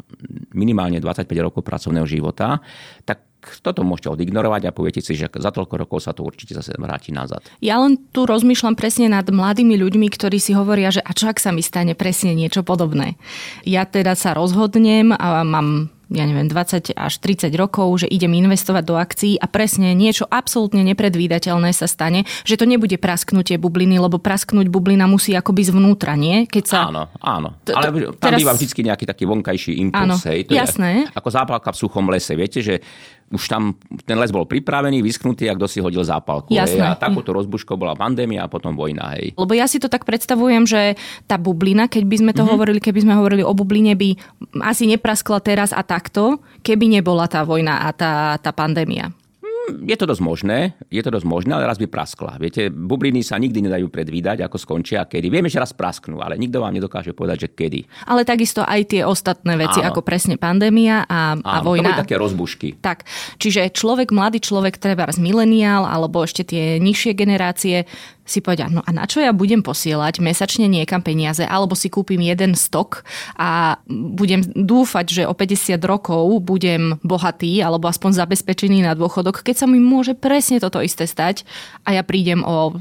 minimálne 0.52 1.00
25 1.00 1.24
rokov 1.40 1.64
pracovného 1.64 2.04
života, 2.04 2.60
tak 3.08 3.24
toto 3.60 3.84
môžete 3.84 4.12
odignorovať 4.12 4.68
a 4.68 4.76
poviete 4.76 5.04
si, 5.04 5.16
že 5.16 5.28
za 5.28 5.52
toľko 5.52 5.88
rokov 5.88 6.04
sa 6.04 6.16
to 6.16 6.24
určite 6.24 6.56
zase 6.56 6.76
vráti 6.80 7.12
nazad. 7.12 7.44
Ja 7.60 7.80
len 7.80 8.00
tu 8.16 8.24
rozmýšľam 8.24 8.80
presne 8.80 9.12
nad 9.12 9.28
mladými 9.28 9.76
ľuďmi, 9.76 10.08
ktorí 10.08 10.40
si 10.40 10.56
hovoria, 10.56 10.92
že 10.92 11.04
a 11.04 11.12
čo 11.12 11.28
ak 11.28 11.40
sa 11.40 11.52
mi 11.52 11.60
stane 11.60 11.96
presne 11.96 12.36
niečo 12.36 12.64
podobné. 12.64 13.20
Ja 13.68 13.84
teda 13.84 14.16
sa 14.16 14.32
rozhodnem 14.32 15.12
a 15.12 15.44
mám 15.44 15.92
ja 16.14 16.24
neviem, 16.30 16.46
20 16.46 16.94
až 16.94 17.14
30 17.18 17.50
rokov, 17.58 18.06
že 18.06 18.08
idem 18.08 18.38
investovať 18.38 18.84
do 18.86 18.96
akcií 18.96 19.34
a 19.42 19.50
presne 19.50 19.98
niečo 19.98 20.30
absolútne 20.30 20.86
nepredvídateľné 20.86 21.74
sa 21.74 21.90
stane, 21.90 22.30
že 22.46 22.56
to 22.56 22.70
nebude 22.70 22.94
prasknutie 23.02 23.58
bubliny, 23.58 23.98
lebo 23.98 24.22
prasknúť 24.22 24.70
bublina 24.70 25.10
musí 25.10 25.34
akoby 25.34 25.66
zvnútra, 25.66 26.14
nie? 26.14 26.46
Keď 26.46 26.64
sa... 26.70 26.78
Áno, 26.94 27.10
áno. 27.18 27.58
Ale 27.66 28.14
tam 28.22 28.32
teraz... 28.32 28.40
býva 28.40 28.54
vždy 28.54 28.94
nejaký 28.94 29.06
taký 29.10 29.26
vonkajší 29.26 29.82
impuls. 29.82 30.22
Áno, 30.22 30.30
hej. 30.30 30.46
To 30.46 30.54
jasné. 30.54 31.10
Je 31.10 31.18
ako 31.18 31.30
zápalka 31.34 31.74
v 31.74 31.78
suchom 31.82 32.06
lese. 32.14 32.38
Viete, 32.38 32.62
že 32.62 32.78
už 33.34 33.50
tam 33.50 33.74
ten 34.06 34.14
les 34.22 34.30
bol 34.30 34.46
pripravený, 34.46 35.02
vysknutý, 35.02 35.50
ak 35.50 35.58
kto 35.58 35.68
si 35.68 35.80
hodil 35.82 36.06
zápalku. 36.06 36.54
Jasné. 36.54 36.86
Hej. 36.86 36.94
A 36.94 37.00
takúto 37.00 37.34
rozbuškou 37.34 37.74
bola 37.74 37.98
pandémia 37.98 38.46
a 38.46 38.52
potom 38.52 38.78
vojna. 38.78 39.18
Hej. 39.18 39.34
Lebo 39.34 39.54
ja 39.58 39.66
si 39.66 39.82
to 39.82 39.90
tak 39.90 40.06
predstavujem, 40.06 40.70
že 40.70 40.94
tá 41.26 41.42
bublina, 41.42 41.90
keď 41.90 42.04
by 42.06 42.16
sme 42.22 42.32
to 42.32 42.46
mm-hmm. 42.46 42.54
hovorili, 42.54 42.80
keby 42.80 43.00
sme 43.02 43.18
hovorili 43.18 43.42
o 43.42 43.54
bubline, 43.58 43.98
by 43.98 44.14
asi 44.62 44.86
nepraskla 44.86 45.42
teraz 45.42 45.74
a 45.74 45.82
takto, 46.04 46.44
keby 46.60 47.00
nebola 47.00 47.32
tá 47.32 47.48
vojna 47.48 47.88
a 47.88 47.96
tá, 47.96 48.36
tá 48.44 48.52
pandémia. 48.52 49.16
Je 49.64 49.96
to 49.96 50.04
dosť 50.04 50.20
možné, 50.20 50.76
je 50.92 51.00
to 51.00 51.08
dosť 51.08 51.24
možné, 51.24 51.56
ale 51.56 51.64
raz 51.64 51.80
by 51.80 51.88
praskla. 51.88 52.36
Viete, 52.36 52.68
bubliny 52.68 53.24
sa 53.24 53.40
nikdy 53.40 53.64
nedajú 53.64 53.88
predvídať, 53.88 54.44
ako 54.44 54.60
skončia 54.60 55.00
a 55.00 55.08
kedy. 55.08 55.32
Vieme, 55.32 55.48
že 55.48 55.56
raz 55.56 55.72
prasknú, 55.72 56.20
ale 56.20 56.36
nikto 56.36 56.60
vám 56.60 56.76
nedokáže 56.76 57.16
povedať, 57.16 57.48
že 57.48 57.50
kedy. 57.56 57.80
Ale 58.04 58.28
takisto 58.28 58.60
aj 58.60 58.92
tie 58.92 59.08
ostatné 59.08 59.56
veci, 59.56 59.80
Áno. 59.80 59.96
ako 59.96 60.04
presne 60.04 60.36
pandémia 60.36 61.08
a, 61.08 61.40
Áno, 61.40 61.48
a 61.48 61.64
vojna. 61.64 61.96
To 61.96 62.04
také 62.04 62.20
rozbušky. 62.20 62.84
Tak, 62.84 63.08
čiže 63.40 63.72
človek, 63.72 64.12
mladý 64.12 64.44
človek, 64.44 64.76
treba 64.76 65.08
mileniál, 65.16 65.88
alebo 65.88 66.28
ešte 66.28 66.44
tie 66.44 66.84
nižšie 66.84 67.16
generácie, 67.16 67.88
si 68.24 68.40
povedia, 68.40 68.72
no 68.72 68.80
a 68.84 68.90
na 68.96 69.04
čo 69.04 69.20
ja 69.20 69.36
budem 69.36 69.60
posielať 69.60 70.24
mesačne 70.24 70.72
niekam 70.72 71.04
peniaze, 71.04 71.44
alebo 71.44 71.76
si 71.76 71.92
kúpim 71.92 72.24
jeden 72.24 72.56
stok 72.56 73.04
a 73.36 73.80
budem 73.92 74.40
dúfať, 74.44 75.06
že 75.12 75.24
o 75.28 75.36
50 75.36 75.76
rokov 75.84 76.24
budem 76.40 76.96
bohatý, 77.04 77.60
alebo 77.60 77.92
aspoň 77.92 78.24
zabezpečený 78.24 78.88
na 78.88 78.96
dôchodok, 78.96 79.44
keď 79.44 79.64
sa 79.64 79.68
mi 79.68 79.84
môže 79.84 80.16
presne 80.16 80.64
toto 80.64 80.80
isté 80.80 81.04
stať 81.04 81.44
a 81.84 82.00
ja 82.00 82.04
prídem 82.08 82.48
o 82.48 82.72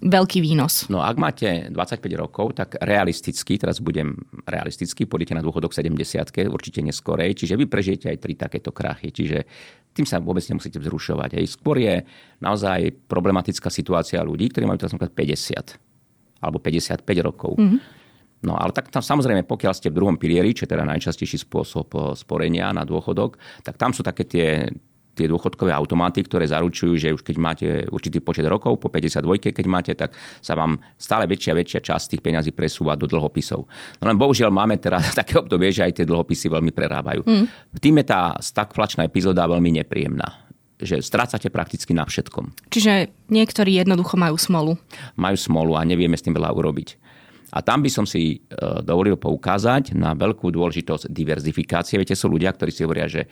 veľký 0.00 0.40
výnos. 0.40 0.88
No 0.88 1.04
ak 1.04 1.16
máte 1.20 1.68
25 1.68 2.00
rokov, 2.16 2.56
tak 2.56 2.80
realisticky, 2.80 3.60
teraz 3.60 3.84
budem 3.84 4.16
realisticky, 4.48 5.04
pôjdete 5.04 5.36
na 5.36 5.44
dôchodok 5.44 5.76
70 5.76 6.48
určite 6.48 6.80
neskorej, 6.80 7.36
čiže 7.36 7.54
vy 7.60 7.68
prežijete 7.68 8.08
aj 8.08 8.18
tri 8.20 8.32
takéto 8.32 8.72
krachy. 8.72 9.12
Čiže 9.12 9.44
tým 9.96 10.04
sa 10.04 10.20
vôbec 10.20 10.44
nemusíte 10.44 10.76
vzrušovať. 10.76 11.40
Hej. 11.40 11.56
Skôr 11.56 11.80
je 11.80 12.04
naozaj 12.40 13.08
problematická 13.08 13.72
situácia 13.72 14.20
ľudí, 14.20 14.52
ktorí 14.52 14.64
majú 14.68 14.78
teraz 14.80 14.92
50 14.92 16.42
alebo 16.42 16.58
55 16.60 17.02
rokov. 17.24 17.56
Mm-hmm. 17.56 17.80
No 18.44 18.54
ale 18.60 18.70
tak 18.76 18.92
tam 18.92 19.00
samozrejme, 19.00 19.48
pokiaľ 19.48 19.72
ste 19.72 19.88
v 19.88 19.96
druhom 19.96 20.20
pilieri, 20.20 20.52
čo 20.52 20.68
je 20.68 20.72
teda 20.76 20.84
najčastejší 20.84 21.48
spôsob 21.48 21.88
eh, 21.96 22.02
sporenia 22.14 22.70
na 22.76 22.84
dôchodok, 22.84 23.40
tak 23.64 23.80
tam 23.80 23.96
sú 23.96 24.04
také 24.04 24.28
tie 24.28 24.68
tie 25.16 25.32
dôchodkové 25.32 25.72
automaty, 25.72 26.28
ktoré 26.28 26.44
zaručujú, 26.44 26.92
že 27.00 27.08
už 27.16 27.24
keď 27.24 27.36
máte 27.40 27.66
určitý 27.88 28.20
počet 28.20 28.44
rokov, 28.44 28.76
po 28.76 28.92
52, 28.92 29.48
keď 29.48 29.64
máte, 29.64 29.96
tak 29.96 30.12
sa 30.44 30.52
vám 30.52 30.76
stále 31.00 31.24
väčšia 31.24 31.56
a 31.56 31.58
väčšia 31.58 31.80
časť 31.80 32.04
tých 32.12 32.22
peňazí 32.22 32.52
presúva 32.52 32.92
do 33.00 33.08
dlhopisov. 33.08 33.64
No 33.96 34.04
len 34.04 34.20
bohužiaľ 34.20 34.52
máme 34.52 34.76
teraz 34.76 35.08
také 35.24 35.40
obdobie, 35.40 35.72
že 35.72 35.88
aj 35.88 36.04
tie 36.04 36.06
dlhopisy 36.06 36.52
veľmi 36.52 36.70
prerábajú. 36.70 37.24
Mm. 37.24 37.48
Tým 37.80 38.04
je 38.04 38.06
tá 38.06 38.36
stagflačná 38.36 39.08
epizóda 39.08 39.48
veľmi 39.48 39.80
nepríjemná 39.80 40.45
že 40.76 41.00
strácate 41.00 41.48
prakticky 41.48 41.96
na 41.96 42.04
všetkom. 42.04 42.68
Čiže 42.68 43.08
niektorí 43.32 43.80
jednoducho 43.80 44.20
majú 44.20 44.36
smolu. 44.36 44.72
Majú 45.16 45.36
smolu 45.36 45.72
a 45.76 45.88
nevieme 45.88 46.16
s 46.16 46.24
tým 46.24 46.36
veľa 46.36 46.52
urobiť. 46.52 46.88
A 47.56 47.64
tam 47.64 47.80
by 47.80 47.88
som 47.88 48.04
si 48.04 48.36
e, 48.36 48.38
dovolil 48.84 49.16
poukázať 49.16 49.96
na 49.96 50.12
veľkú 50.12 50.52
dôležitosť 50.52 51.08
diverzifikácie. 51.08 51.96
Viete, 51.96 52.12
sú 52.12 52.28
ľudia, 52.28 52.52
ktorí 52.52 52.68
si 52.68 52.84
hovoria, 52.84 53.08
že 53.08 53.24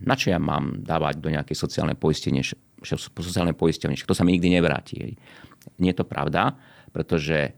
na 0.00 0.16
čo 0.16 0.32
ja 0.32 0.40
mám 0.40 0.80
dávať 0.80 1.20
do 1.20 1.28
nejakej 1.28 1.56
sociálnej 1.58 1.98
poistenie, 1.98 2.40
sociálnej 2.80 3.58
poistenie, 3.58 3.98
to 3.98 4.16
sa 4.16 4.22
mi 4.22 4.38
nikdy 4.38 4.54
nevráti. 4.54 5.18
Nie 5.82 5.92
je 5.92 5.98
to 6.00 6.08
pravda, 6.08 6.56
pretože 6.94 7.36
e, 7.36 7.52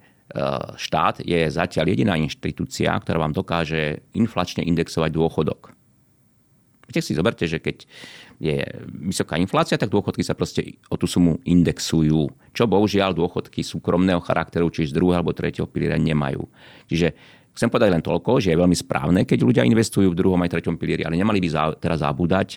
štát 0.75 1.23
je 1.23 1.47
zatiaľ 1.53 1.93
jediná 1.93 2.19
inštitúcia, 2.19 2.91
ktorá 2.99 3.23
vám 3.23 3.37
dokáže 3.37 4.03
inflačne 4.17 4.65
indexovať 4.65 5.13
dôchodok. 5.13 5.77
Viete 6.89 7.05
si 7.05 7.15
zoberte, 7.15 7.47
že 7.47 7.63
keď 7.63 7.87
je 8.43 8.59
vysoká 9.07 9.39
inflácia, 9.39 9.79
tak 9.79 9.87
dôchodky 9.87 10.27
sa 10.27 10.35
proste 10.35 10.83
o 10.91 10.99
tú 10.99 11.07
sumu 11.07 11.39
indexujú. 11.47 12.27
Čo 12.51 12.67
bohužiaľ 12.67 13.15
dôchodky 13.15 13.63
súkromného 13.63 14.19
charakteru, 14.19 14.67
či 14.67 14.91
z 14.91 14.99
druhého 14.99 15.23
alebo 15.23 15.31
tretieho 15.31 15.71
piliera 15.71 15.95
nemajú. 15.95 16.43
Čiže 16.91 17.39
Chcem 17.53 17.69
povedať 17.69 17.93
len 17.93 18.01
toľko, 18.01 18.41
že 18.41 18.57
je 18.57 18.61
veľmi 18.65 18.73
správne, 18.73 19.29
keď 19.29 19.45
ľudia 19.45 19.69
investujú 19.69 20.09
v 20.09 20.17
druhom 20.17 20.41
aj 20.41 20.57
treťom 20.57 20.81
pilieri, 20.81 21.05
ale 21.05 21.21
nemali 21.21 21.37
by 21.37 21.77
teraz 21.77 22.01
zabúdať 22.01 22.57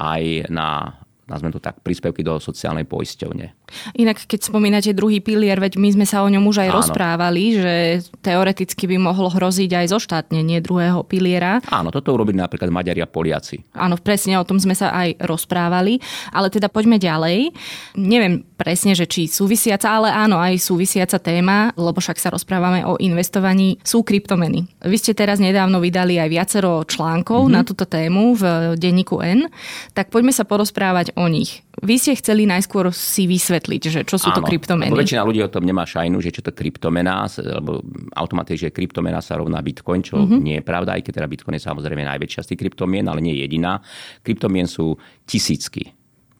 aj 0.00 0.48
na 0.48 0.96
nazvem 1.30 1.54
to 1.54 1.62
tak, 1.62 1.78
príspevky 1.78 2.26
do 2.26 2.42
sociálnej 2.42 2.82
poisťovne. 2.90 3.54
Inak, 3.94 4.26
keď 4.26 4.50
spomínate 4.50 4.90
druhý 4.90 5.22
pilier, 5.22 5.62
veď 5.62 5.78
my 5.78 5.94
sme 5.94 6.06
sa 6.06 6.26
o 6.26 6.28
ňom 6.28 6.42
už 6.42 6.66
aj 6.66 6.70
Áno. 6.74 6.76
rozprávali, 6.82 7.44
že 7.54 7.74
teoreticky 8.18 8.90
by 8.90 8.96
mohlo 8.98 9.30
hroziť 9.30 9.70
aj 9.70 9.86
zoštátnenie 9.94 10.58
druhého 10.58 11.06
piliera. 11.06 11.62
Áno, 11.70 11.94
toto 11.94 12.10
urobiť 12.10 12.34
napríklad 12.34 12.68
Maďari 12.74 12.98
a 12.98 13.06
Poliaci. 13.06 13.62
Áno, 13.78 13.94
presne 14.02 14.42
o 14.42 14.44
tom 14.44 14.58
sme 14.58 14.74
sa 14.74 14.90
aj 14.90 15.22
rozprávali, 15.22 16.02
ale 16.34 16.50
teda 16.50 16.66
poďme 16.66 16.98
ďalej. 16.98 17.54
Neviem 17.94 18.42
presne, 18.58 18.92
že 18.92 19.08
či 19.08 19.24
súvisiaca, 19.30 19.88
ale 19.88 20.12
áno, 20.12 20.36
aj 20.36 20.60
súvisiaca 20.60 21.16
téma, 21.16 21.72
lebo 21.78 21.96
však 22.02 22.20
sa 22.20 22.28
rozprávame 22.28 22.84
o 22.84 23.00
investovaní, 23.00 23.80
sú 23.80 24.04
kryptomeny. 24.04 24.68
Vy 24.84 24.96
ste 25.00 25.16
teraz 25.16 25.40
nedávno 25.40 25.80
vydali 25.80 26.20
aj 26.20 26.28
viacero 26.28 26.84
článkov 26.84 27.48
mm-hmm. 27.48 27.56
na 27.56 27.62
túto 27.64 27.88
tému 27.88 28.36
v 28.36 28.42
denníku 28.76 29.22
N, 29.24 29.48
tak 29.96 30.12
poďme 30.12 30.34
sa 30.34 30.44
porozprávať 30.44 31.16
o 31.20 31.28
nich. 31.28 31.60
Vy 31.84 32.00
ste 32.00 32.16
chceli 32.16 32.48
najskôr 32.48 32.88
si 32.96 33.28
vysvetliť, 33.28 33.82
že 33.92 34.00
čo 34.08 34.16
sú 34.16 34.32
Áno, 34.32 34.40
to 34.40 34.48
kryptomeny. 34.48 34.92
väčšina 34.92 35.20
ľudí 35.24 35.44
o 35.44 35.52
tom 35.52 35.68
nemá 35.68 35.84
šajnu, 35.84 36.16
že 36.24 36.32
čo 36.32 36.40
to 36.40 36.56
kryptomena, 36.56 37.28
lebo 37.36 37.84
automaticky, 38.16 38.68
že 38.68 38.72
kryptomena 38.72 39.20
sa 39.20 39.36
rovná 39.36 39.60
Bitcoin, 39.60 40.00
čo 40.00 40.16
mm-hmm. 40.16 40.40
nie 40.40 40.56
je 40.60 40.64
pravda, 40.64 40.96
aj 40.96 41.04
keď 41.04 41.12
teda 41.20 41.28
Bitcoin 41.28 41.56
je 41.60 41.64
samozrejme 41.68 42.02
najväčšia 42.08 42.40
z 42.44 42.48
tých 42.52 42.60
kryptomien, 42.64 43.04
ale 43.04 43.20
nie 43.20 43.36
jediná. 43.36 43.84
Kryptomien 44.24 44.64
sú 44.64 44.96
tisícky. 45.28 45.92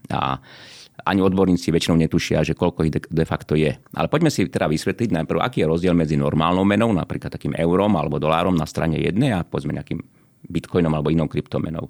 A 0.09 0.41
ani 1.05 1.21
odborníci 1.25 1.73
väčšinou 1.73 1.97
netušia, 1.97 2.45
že 2.45 2.53
koľko 2.53 2.85
ich 2.85 2.93
de 2.93 3.25
facto 3.25 3.57
je. 3.57 3.73
Ale 3.73 4.07
poďme 4.13 4.29
si 4.29 4.45
teda 4.45 4.69
vysvetliť 4.69 5.17
najprv, 5.17 5.41
aký 5.41 5.65
je 5.65 5.71
rozdiel 5.71 5.97
medzi 5.97 6.21
normálnou 6.21 6.65
menou, 6.65 6.93
napríklad 6.93 7.33
takým 7.33 7.57
eurom 7.57 7.97
alebo 7.97 8.21
dolárom 8.21 8.53
na 8.53 8.69
strane 8.69 9.01
jednej 9.01 9.33
a 9.33 9.45
povedzme 9.45 9.73
nejakým 9.73 10.01
bitcoinom 10.51 10.93
alebo 10.93 11.09
inou 11.09 11.29
kryptomenou 11.29 11.89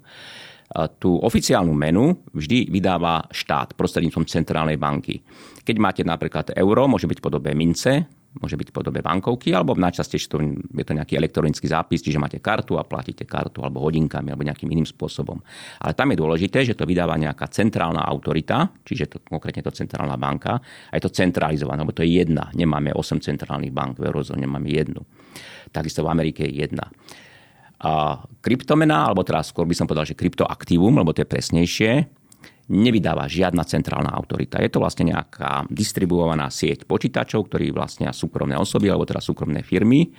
tú 0.99 1.19
oficiálnu 1.19 1.75
menu 1.75 2.15
vždy 2.31 2.71
vydáva 2.71 3.27
štát 3.27 3.75
prostredníctvom 3.75 4.25
centrálnej 4.27 4.79
banky. 4.79 5.19
Keď 5.61 5.75
máte 5.77 6.01
napríklad 6.07 6.55
euro, 6.55 6.87
môže 6.87 7.05
byť 7.05 7.19
v 7.19 7.25
podobe 7.27 7.51
mince, 7.51 8.07
môže 8.39 8.55
byť 8.55 8.71
v 8.71 8.75
podobe 8.75 8.99
bankovky, 9.03 9.51
alebo 9.51 9.75
najčastejšie 9.75 10.29
to, 10.31 10.37
je 10.71 10.85
to 10.87 10.95
nejaký 10.95 11.19
elektronický 11.19 11.67
zápis, 11.67 11.99
čiže 11.99 12.15
máte 12.15 12.39
kartu 12.39 12.79
a 12.79 12.87
platíte 12.87 13.27
kartu 13.27 13.59
alebo 13.59 13.83
hodinkami 13.83 14.31
alebo 14.31 14.47
nejakým 14.47 14.71
iným 14.71 14.87
spôsobom. 14.87 15.43
Ale 15.83 15.91
tam 15.91 16.15
je 16.15 16.21
dôležité, 16.23 16.63
že 16.63 16.79
to 16.79 16.87
vydáva 16.87 17.19
nejaká 17.19 17.51
centrálna 17.51 18.07
autorita, 18.07 18.71
čiže 18.87 19.11
to, 19.11 19.17
konkrétne 19.19 19.59
to 19.67 19.75
centrálna 19.75 20.15
banka, 20.15 20.63
a 20.63 20.93
je 20.95 21.03
to 21.03 21.11
centralizované, 21.11 21.83
lebo 21.83 21.91
to 21.91 22.07
je 22.07 22.23
jedna. 22.23 22.47
Nemáme 22.55 22.95
8 22.95 23.19
centrálnych 23.19 23.75
bank 23.75 23.99
v 23.99 24.07
eurozóne, 24.07 24.47
máme 24.47 24.71
jednu. 24.71 25.03
Takisto 25.75 26.07
v 26.07 26.11
Amerike 26.15 26.47
je 26.47 26.63
jedna. 26.63 26.87
A 27.81 28.21
kryptomena, 28.45 29.09
alebo 29.09 29.25
teraz 29.25 29.49
skôr 29.49 29.65
by 29.65 29.73
som 29.73 29.89
povedal, 29.89 30.05
že 30.05 30.17
kryptoaktívum, 30.17 31.01
lebo 31.01 31.17
to 31.17 31.25
je 31.25 31.31
presnejšie, 31.33 31.91
nevydáva 32.71 33.27
žiadna 33.27 33.65
centrálna 33.67 34.13
autorita. 34.13 34.61
Je 34.63 34.71
to 34.71 34.79
vlastne 34.79 35.11
nejaká 35.11 35.67
distribuovaná 35.67 36.47
sieť 36.47 36.87
počítačov, 36.87 37.51
ktorí 37.51 37.73
vlastnia 37.75 38.15
súkromné 38.15 38.55
osoby, 38.55 38.87
alebo 38.87 39.03
teda 39.03 39.19
súkromné 39.19 39.65
firmy. 39.65 40.13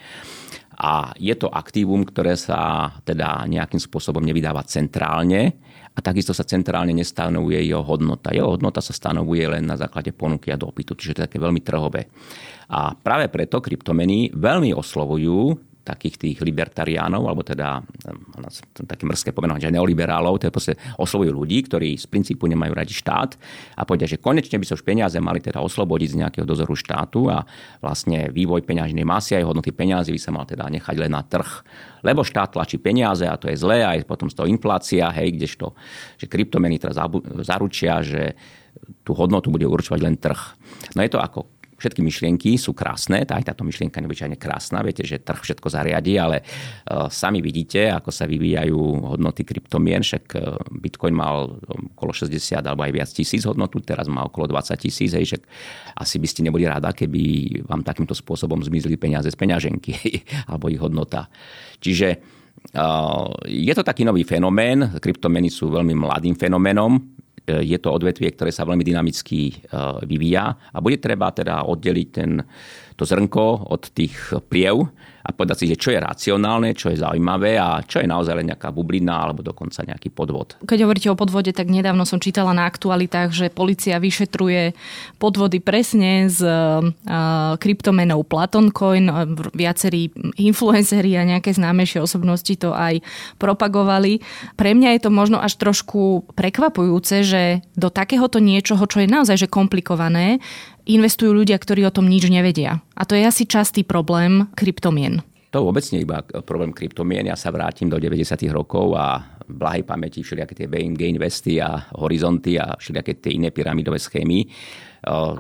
A 0.83 1.15
je 1.17 1.33
to 1.39 1.49
aktívum, 1.49 2.03
ktoré 2.03 2.35
sa 2.35 2.93
teda 3.07 3.47
nejakým 3.47 3.79
spôsobom 3.79 4.21
nevydáva 4.21 4.67
centrálne 4.67 5.57
a 5.93 5.99
takisto 6.01 6.33
sa 6.33 6.43
centrálne 6.49 6.97
nestanovuje 6.97 7.61
jeho 7.63 7.85
hodnota. 7.85 8.33
Jeho 8.33 8.57
hodnota 8.57 8.81
sa 8.81 8.97
stanovuje 8.97 9.45
len 9.47 9.69
na 9.69 9.77
základe 9.77 10.11
ponuky 10.11 10.51
a 10.51 10.59
dopytu, 10.59 10.97
čiže 10.97 11.13
to 11.15 11.21
je 11.23 11.27
také 11.29 11.39
veľmi 11.39 11.61
trhové. 11.61 12.09
A 12.73 12.97
práve 12.97 13.29
preto 13.29 13.61
kryptomeny 13.61 14.33
veľmi 14.33 14.73
oslovujú 14.73 15.72
takých 15.83 16.15
tých 16.19 16.39
libertariánov, 16.41 17.27
alebo 17.27 17.43
teda 17.43 17.83
také 18.87 19.03
mrzké 19.03 19.35
pomenovanie, 19.35 19.67
že 19.67 19.75
neoliberálov, 19.75 20.39
teda 20.39 20.55
proste 20.55 20.79
oslovujú 20.99 21.35
ľudí, 21.35 21.67
ktorí 21.67 21.99
z 21.99 22.07
princípu 22.07 22.47
nemajú 22.47 22.73
radi 22.73 22.95
štát 22.95 23.35
a 23.75 23.83
povedia, 23.83 24.07
že 24.07 24.23
konečne 24.23 24.63
by 24.63 24.67
sa 24.67 24.79
už 24.79 24.87
peniaze 24.87 25.19
mali 25.19 25.43
teda 25.43 25.59
oslobodiť 25.59 26.09
z 26.15 26.19
nejakého 26.23 26.47
dozoru 26.47 26.79
štátu 26.79 27.27
a 27.31 27.43
vlastne 27.83 28.31
vývoj 28.31 28.63
peňažnej 28.63 29.03
masy 29.03 29.35
aj 29.39 29.47
hodnoty 29.47 29.75
peniazy 29.75 30.15
by 30.15 30.21
sa 30.23 30.31
mal 30.31 30.47
teda 30.47 30.71
nechať 30.71 30.97
len 31.03 31.11
na 31.11 31.27
trh. 31.27 31.51
Lebo 32.07 32.23
štát 32.23 32.55
tlačí 32.55 32.79
peniaze 32.79 33.27
a 33.27 33.35
to 33.39 33.51
je 33.51 33.59
zlé, 33.59 33.83
aj 33.83 34.07
potom 34.07 34.31
z 34.31 34.39
toho 34.39 34.47
inflácia, 34.47 35.11
hej, 35.11 35.35
kdežto, 35.35 35.75
že 36.19 36.31
kryptomeny 36.31 36.79
teraz 36.79 36.99
zaručia, 37.43 38.03
že 38.03 38.39
tú 39.03 39.15
hodnotu 39.15 39.51
bude 39.51 39.67
určovať 39.67 40.01
len 40.03 40.19
trh. 40.19 40.41
No 40.95 41.03
je 41.03 41.11
to 41.11 41.19
ako 41.23 41.62
Všetky 41.83 41.99
myšlienky 41.99 42.55
sú 42.55 42.79
krásne, 42.79 43.27
aj 43.27 43.43
táto 43.43 43.67
myšlienka 43.67 43.99
je 43.99 44.07
nevyčajne 44.07 44.39
krásna, 44.39 44.87
viete, 44.87 45.03
že 45.03 45.19
trh 45.19 45.43
všetko 45.43 45.67
zariadi, 45.67 46.15
ale 46.15 46.47
uh, 46.47 47.11
sami 47.11 47.43
vidíte, 47.43 47.91
ako 47.91 48.15
sa 48.15 48.31
vyvíjajú 48.31 48.79
hodnoty 49.19 49.43
kryptomien, 49.43 50.07
však 50.07 50.25
uh, 50.39 50.63
Bitcoin 50.71 51.19
mal 51.19 51.59
okolo 51.99 52.15
60 52.15 52.63
alebo 52.63 52.87
aj 52.87 52.93
viac 52.95 53.11
tisíc 53.11 53.43
hodnotu, 53.43 53.83
teraz 53.83 54.07
má 54.07 54.23
okolo 54.23 54.55
20 54.55 54.79
tisíc, 54.79 55.11
hej, 55.11 55.27
však 55.35 55.43
asi 55.99 56.23
by 56.23 56.27
ste 56.31 56.47
neboli 56.47 56.71
rada, 56.71 56.95
keby 56.95 57.67
vám 57.67 57.83
takýmto 57.83 58.15
spôsobom 58.15 58.63
zmizli 58.63 58.95
peniaze 58.95 59.27
z 59.27 59.35
peňaženky 59.35 60.23
alebo 60.55 60.71
ich 60.71 60.79
hodnota. 60.79 61.27
Čiže 61.83 62.23
uh, 62.79 63.27
je 63.43 63.75
to 63.75 63.83
taký 63.83 64.07
nový 64.07 64.23
fenomén, 64.23 65.03
kryptomeny 65.03 65.51
sú 65.51 65.67
veľmi 65.67 65.99
mladým 65.99 66.39
fenoménom, 66.39 67.22
E, 67.22 67.22
je 67.47 67.79
to 67.83 67.91
odvetvie, 67.91 68.31
ktoré 68.31 68.55
sa 68.55 68.63
veľmi 68.63 68.87
dynamicky 68.87 69.41
e, 69.51 69.55
vyvíja 70.07 70.55
a 70.71 70.79
bude 70.79 71.03
treba 71.03 71.35
teda 71.35 71.67
oddeliť 71.67 72.09
ten, 72.15 72.39
to 72.95 73.03
zrnko 73.03 73.73
od 73.73 73.83
tých 73.91 74.15
pliev 74.47 74.87
a 75.23 75.31
povedať 75.31 75.63
si, 75.63 75.67
že 75.71 75.79
čo 75.79 75.95
je 75.95 76.03
racionálne, 76.03 76.75
čo 76.75 76.91
je 76.91 76.99
zaujímavé 76.99 77.55
a 77.55 77.79
čo 77.87 78.03
je 78.03 78.11
naozaj 78.11 78.43
len 78.43 78.51
nejaká 78.51 78.75
bublina 78.75 79.23
alebo 79.23 79.47
dokonca 79.47 79.87
nejaký 79.87 80.11
podvod. 80.11 80.59
Keď 80.67 80.79
hovoríte 80.83 81.09
o 81.15 81.19
podvode, 81.19 81.55
tak 81.55 81.71
nedávno 81.71 82.03
som 82.03 82.19
čítala 82.19 82.51
na 82.51 82.67
aktualitách, 82.67 83.31
že 83.31 83.47
policia 83.55 84.03
vyšetruje 84.03 84.75
podvody 85.23 85.63
presne 85.63 86.27
s 86.27 86.43
uh, 86.43 86.83
kryptomenou 87.61 88.27
Platon 88.27 88.75
Coin. 88.75 89.07
Viacerí 89.55 90.11
influenceri 90.41 91.15
a 91.15 91.29
nejaké 91.29 91.55
známejšie 91.55 92.03
osobnosti 92.03 92.55
to 92.59 92.75
aj 92.75 92.99
propagovali. 93.39 94.19
Pre 94.59 94.71
mňa 94.75 94.99
je 94.99 95.01
to 95.07 95.11
možno 95.13 95.39
až 95.39 95.55
trošku 95.61 96.27
prekvapujúce, 96.35 97.23
že 97.23 97.43
do 97.79 97.93
takéhoto 97.93 98.43
niečoho, 98.43 98.83
čo 98.89 99.05
je 99.05 99.09
naozaj 99.11 99.47
že 99.47 99.53
komplikované, 99.53 100.41
investujú 100.89 101.31
ľudia, 101.37 101.61
ktorí 101.61 101.85
o 101.87 101.95
tom 101.95 102.09
nič 102.09 102.27
nevedia. 102.27 102.81
A 102.97 103.05
to 103.05 103.13
je 103.15 103.23
asi 103.23 103.45
častý 103.45 103.85
problém 103.85 104.49
kryptomien. 104.57 105.12
To 105.53 105.69
vôbec 105.69 105.85
nie 105.93 106.09
iba 106.09 106.25
problém 106.49 106.73
kryptomien. 106.73 107.29
Ja 107.29 107.37
sa 107.37 107.53
vrátim 107.53 107.93
do 107.93 108.01
90. 108.01 108.25
rokov 108.49 108.97
a 108.97 109.37
blahej 109.45 109.85
pamäti 109.85 110.25
všelijaké 110.25 110.57
tie 110.57 110.65
BNG 110.65 111.13
investy 111.13 111.61
a 111.61 111.93
horizonty 112.01 112.57
a 112.57 112.73
všelijaké 112.81 113.21
tie 113.21 113.37
iné 113.37 113.53
pyramidové 113.53 114.01
schémy 114.01 114.49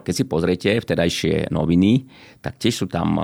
keď 0.02 0.14
si 0.14 0.24
pozriete 0.26 0.70
vtedajšie 0.82 1.54
noviny, 1.54 2.02
tak 2.42 2.58
tiež 2.58 2.74
sú 2.74 2.86
tam, 2.90 3.14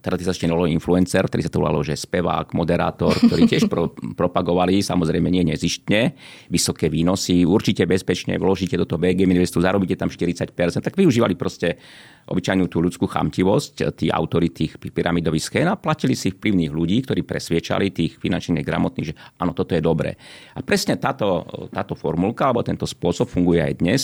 teda 0.00 0.16
ty 0.16 0.24
sa 0.24 0.32
ešte 0.32 0.48
influencer, 0.48 1.28
ktorý 1.28 1.42
sa 1.44 1.52
to 1.52 1.60
volalo, 1.60 1.84
že 1.84 2.00
spevák, 2.00 2.56
moderátor, 2.56 3.12
ktorí 3.12 3.44
tiež 3.44 3.68
pro, 3.68 3.92
propagovali, 4.20 4.80
samozrejme 4.80 5.28
nie 5.28 5.44
nezištne, 5.44 6.16
vysoké 6.48 6.88
výnosy, 6.88 7.44
určite 7.44 7.84
bezpečne 7.84 8.40
vložíte 8.40 8.80
do 8.80 8.88
toho 8.88 8.96
BG 8.96 9.28
Investu, 9.28 9.60
zarobíte 9.60 10.00
tam 10.00 10.08
40%, 10.08 10.48
tak 10.80 10.96
využívali 10.96 11.36
proste 11.36 11.76
obyčajnú 12.24 12.64
tú 12.72 12.80
ľudskú 12.80 13.04
chamtivosť, 13.04 14.00
tí 14.00 14.08
autory 14.08 14.48
tých 14.48 14.80
pyramidových 14.80 15.44
schén 15.44 15.68
a 15.68 15.76
platili 15.76 16.16
si 16.16 16.32
vplyvných 16.32 16.72
ľudí, 16.72 17.04
ktorí 17.04 17.20
presviečali 17.20 17.92
tých 17.92 18.16
finančne 18.16 18.64
gramotných, 18.64 19.08
že 19.12 19.14
áno, 19.36 19.52
toto 19.52 19.76
je 19.76 19.84
dobré. 19.84 20.16
A 20.56 20.64
presne 20.64 20.96
táto, 20.96 21.44
táto 21.68 21.92
formulka 21.92 22.48
alebo 22.48 22.64
tento 22.64 22.88
spôsob 22.88 23.28
funguje 23.28 23.60
aj 23.60 23.74
dnes. 23.76 24.00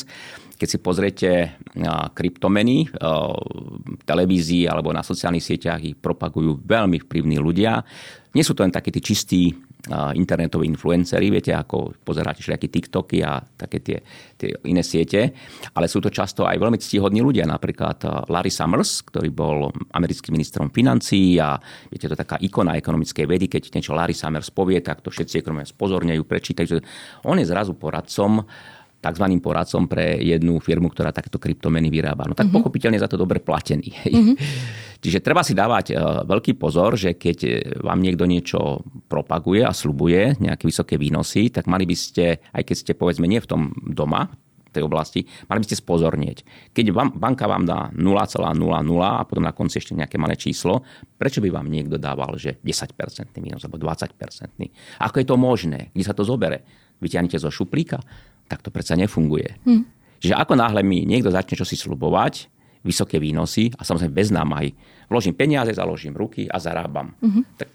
Keď 0.60 0.68
si 0.68 0.78
pozriete 0.84 1.30
kryptomeny 2.12 2.92
v 2.92 4.02
televízii 4.50 4.66
alebo 4.66 4.90
na 4.90 5.06
sociálnych 5.06 5.46
sieťach, 5.46 5.80
ich 5.82 5.94
propagujú 5.94 6.58
veľmi 6.66 6.98
vplyvní 7.06 7.38
ľudia. 7.38 7.82
Nie 8.34 8.42
sú 8.42 8.54
to 8.54 8.62
len 8.66 8.74
takí 8.74 8.90
tí 8.90 9.00
čistí 9.02 9.42
internetoví 9.90 10.68
influenceri, 10.68 11.32
viete, 11.32 11.56
ako 11.56 12.04
pozeráte 12.04 12.44
všetky 12.44 12.68
TikToky 12.68 13.24
a 13.24 13.40
také 13.40 13.80
tie, 13.80 13.98
tie 14.36 14.52
iné 14.68 14.84
siete, 14.84 15.32
ale 15.72 15.88
sú 15.88 16.04
to 16.04 16.12
často 16.12 16.44
aj 16.44 16.60
veľmi 16.60 16.76
ctihodní 16.76 17.24
ľudia, 17.24 17.48
napríklad 17.48 18.28
Larry 18.28 18.52
Summers, 18.52 19.00
ktorý 19.08 19.32
bol 19.32 19.72
americkým 19.96 20.36
ministrom 20.36 20.68
financií 20.68 21.40
a 21.40 21.56
viete, 21.88 22.12
to 22.12 22.14
taká 22.14 22.36
ikona 22.44 22.76
ekonomickej 22.76 23.24
vedy, 23.24 23.48
keď 23.48 23.80
niečo 23.80 23.96
Larry 23.96 24.12
Summers 24.12 24.52
povie, 24.52 24.84
tak 24.84 25.00
to 25.00 25.08
všetci 25.08 25.40
ekonomia 25.40 25.64
spozornejú, 25.64 26.28
prečítajú. 26.28 26.76
On 27.24 27.40
je 27.40 27.48
zrazu 27.48 27.72
poradcom 27.72 28.44
tzv. 29.00 29.24
poradcom 29.40 29.88
pre 29.88 30.20
jednu 30.20 30.60
firmu, 30.60 30.92
ktorá 30.92 31.10
takéto 31.10 31.40
kryptomeny 31.40 31.88
vyrába. 31.88 32.28
No 32.28 32.36
tak 32.36 32.52
uh-huh. 32.52 32.60
pochopiteľne 32.60 33.00
za 33.00 33.08
to 33.08 33.16
dobre 33.16 33.40
platený. 33.40 33.88
Uh-huh. 34.06 34.36
Čiže 35.00 35.24
treba 35.24 35.40
si 35.40 35.56
dávať 35.56 35.90
e, 35.90 35.94
veľký 36.28 36.60
pozor, 36.60 37.00
že 37.00 37.16
keď 37.16 37.38
e, 37.48 37.50
vám 37.80 38.04
niekto 38.04 38.28
niečo 38.28 38.84
propaguje 39.08 39.64
a 39.64 39.72
slubuje 39.72 40.36
nejaké 40.36 40.68
vysoké 40.68 41.00
výnosy, 41.00 41.48
tak 41.48 41.64
mali 41.64 41.88
by 41.88 41.96
ste, 41.96 42.36
aj 42.52 42.62
keď 42.68 42.76
ste 42.76 42.92
povedzme 42.92 43.24
nie 43.24 43.40
v 43.40 43.48
tom 43.48 43.72
doma, 43.88 44.28
v 44.70 44.78
tej 44.78 44.86
oblasti, 44.86 45.26
mali 45.50 45.58
by 45.58 45.66
ste 45.66 45.82
spozornieť. 45.82 46.38
Keď 46.70 46.94
vám, 46.94 47.18
banka 47.18 47.50
vám 47.50 47.66
dá 47.66 47.90
0,00 47.90 48.54
a 49.02 49.26
potom 49.26 49.42
na 49.42 49.50
konci 49.50 49.82
ešte 49.82 49.98
nejaké 49.98 50.14
malé 50.14 50.38
číslo, 50.38 50.86
prečo 51.18 51.42
by 51.42 51.50
vám 51.50 51.66
niekto 51.66 51.98
dával, 51.98 52.38
že 52.38 52.62
10% 52.62 52.94
minus 53.42 53.66
alebo 53.66 53.82
20%? 53.82 54.14
Ako 55.02 55.16
je 55.18 55.26
to 55.26 55.34
možné? 55.34 55.90
Kde 55.90 56.04
sa 56.06 56.14
to 56.14 56.22
zobere? 56.22 56.62
Vyťahnete 57.02 57.42
zo 57.42 57.50
šuplíka? 57.50 57.98
Tak 58.50 58.66
to 58.66 58.74
predsa 58.74 58.98
nefunguje. 58.98 59.54
Hm. 59.62 59.86
Čiže 60.20 60.34
ako 60.34 60.58
náhle 60.58 60.82
mi 60.82 61.06
niekto 61.06 61.30
začne 61.30 61.54
čosi 61.56 61.78
slubovať, 61.78 62.50
vysoké 62.84 63.20
výnosy 63.20 63.72
a 63.76 63.84
samozrejme 63.84 64.12
bez 64.12 64.28
nám 64.32 64.56
aj 64.56 64.72
vložím 65.08 65.36
peniaze, 65.36 65.72
založím 65.72 66.16
ruky 66.16 66.48
a 66.48 66.56
zarábam. 66.56 67.12
Uh-huh. 67.20 67.44
Tak 67.60 67.68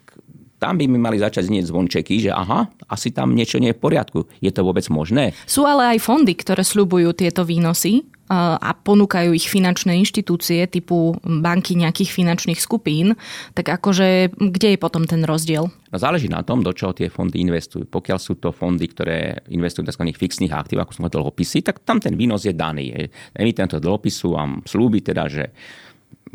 tam 0.57 0.81
by 0.81 0.85
mi 0.89 0.97
mali 0.97 1.21
začať 1.21 1.45
znieť 1.51 1.69
zvončeky, 1.69 2.25
že 2.25 2.31
aha, 2.33 2.71
asi 2.89 3.13
tam 3.13 3.37
niečo 3.37 3.61
nie 3.61 3.69
je 3.69 3.77
v 3.77 3.83
poriadku. 3.85 4.19
Je 4.41 4.49
to 4.49 4.65
vôbec 4.65 4.85
možné? 4.89 5.37
Sú 5.45 5.67
ale 5.67 5.93
aj 5.93 6.01
fondy, 6.01 6.33
ktoré 6.33 6.65
sľubujú 6.65 7.13
tieto 7.13 7.45
výnosy 7.45 8.07
a 8.29 8.73
ponúkajú 8.73 9.37
ich 9.37 9.45
finančné 9.45 9.93
inštitúcie 10.01 10.65
typu 10.65 11.13
banky 11.21 11.77
nejakých 11.77 12.09
finančných 12.09 12.57
skupín, 12.57 13.13
tak 13.53 13.69
akože 13.69 14.33
kde 14.33 14.73
je 14.73 14.79
potom 14.81 15.05
ten 15.05 15.21
rozdiel? 15.21 15.69
No 15.69 15.97
záleží 16.01 16.25
na 16.25 16.41
tom, 16.41 16.65
do 16.65 16.73
čoho 16.73 16.91
tie 16.91 17.13
fondy 17.13 17.37
investujú. 17.45 17.85
Pokiaľ 17.85 18.17
sú 18.17 18.41
to 18.41 18.49
fondy, 18.49 18.89
ktoré 18.89 19.45
investujú 19.53 19.85
do 19.85 19.93
tzv. 19.93 20.09
fixných 20.09 20.51
aktív, 20.51 20.81
ako 20.81 20.91
som 20.97 21.05
dlhopisy, 21.05 21.61
tak 21.61 21.85
tam 21.85 22.01
ten 22.01 22.17
výnos 22.17 22.49
je 22.49 22.57
daný. 22.57 23.07
Emitent 23.37 23.77
dlhopisu 23.77 24.33
vám 24.33 24.65
slúbi 24.65 25.05
teda, 25.05 25.29
že 25.29 25.53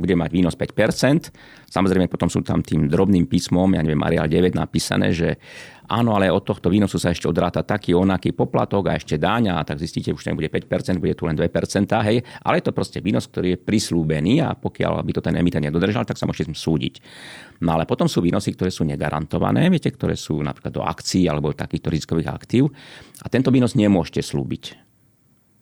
bude 0.00 0.16
mať 0.16 0.30
výnos 0.32 0.56
5%. 0.56 1.68
Samozrejme 1.68 2.08
potom 2.08 2.32
sú 2.32 2.40
tam 2.40 2.64
tým 2.64 2.88
drobným 2.88 3.28
písmom, 3.28 3.68
ja 3.76 3.84
neviem, 3.84 4.00
Marial 4.00 4.26
9 4.26 4.56
napísané, 4.56 5.12
že 5.12 5.36
áno, 5.86 6.16
ale 6.16 6.32
od 6.32 6.40
tohto 6.40 6.72
výnosu 6.72 6.96
sa 6.96 7.12
ešte 7.12 7.28
odráta 7.28 7.60
taký 7.60 7.92
onaký 7.92 8.32
poplatok 8.32 8.88
a 8.88 8.96
ešte 8.96 9.20
dáň 9.20 9.52
a 9.52 9.62
tak 9.66 9.76
zistíte, 9.76 10.14
už 10.16 10.24
to 10.24 10.32
nebude 10.32 10.48
5%, 10.48 10.96
bude 10.96 11.12
tu 11.12 11.28
len 11.28 11.36
2%, 11.36 11.46
hej. 12.08 12.24
Ale 12.40 12.54
je 12.58 12.64
to 12.64 12.72
proste 12.72 12.98
výnos, 13.04 13.28
ktorý 13.28 13.54
je 13.54 13.58
prislúbený 13.60 14.40
a 14.40 14.56
pokiaľ 14.56 15.04
by 15.04 15.12
to 15.14 15.22
ten 15.22 15.36
emitent 15.36 15.66
nedodržal, 15.66 16.08
tak 16.08 16.16
sa 16.16 16.24
môžete 16.24 16.56
súdiť. 16.56 16.94
No 17.60 17.76
ale 17.76 17.84
potom 17.84 18.08
sú 18.08 18.24
výnosy, 18.24 18.56
ktoré 18.56 18.72
sú 18.72 18.88
negarantované, 18.88 19.68
viete, 19.68 19.92
ktoré 19.92 20.16
sú 20.16 20.40
napríklad 20.40 20.72
do 20.72 20.82
akcií 20.82 21.28
alebo 21.28 21.52
takýchto 21.52 21.92
rizikových 21.92 22.32
aktív 22.32 22.72
a 23.20 23.26
tento 23.28 23.52
výnos 23.52 23.76
nemôžete 23.76 24.24
slúbiť. 24.24 24.89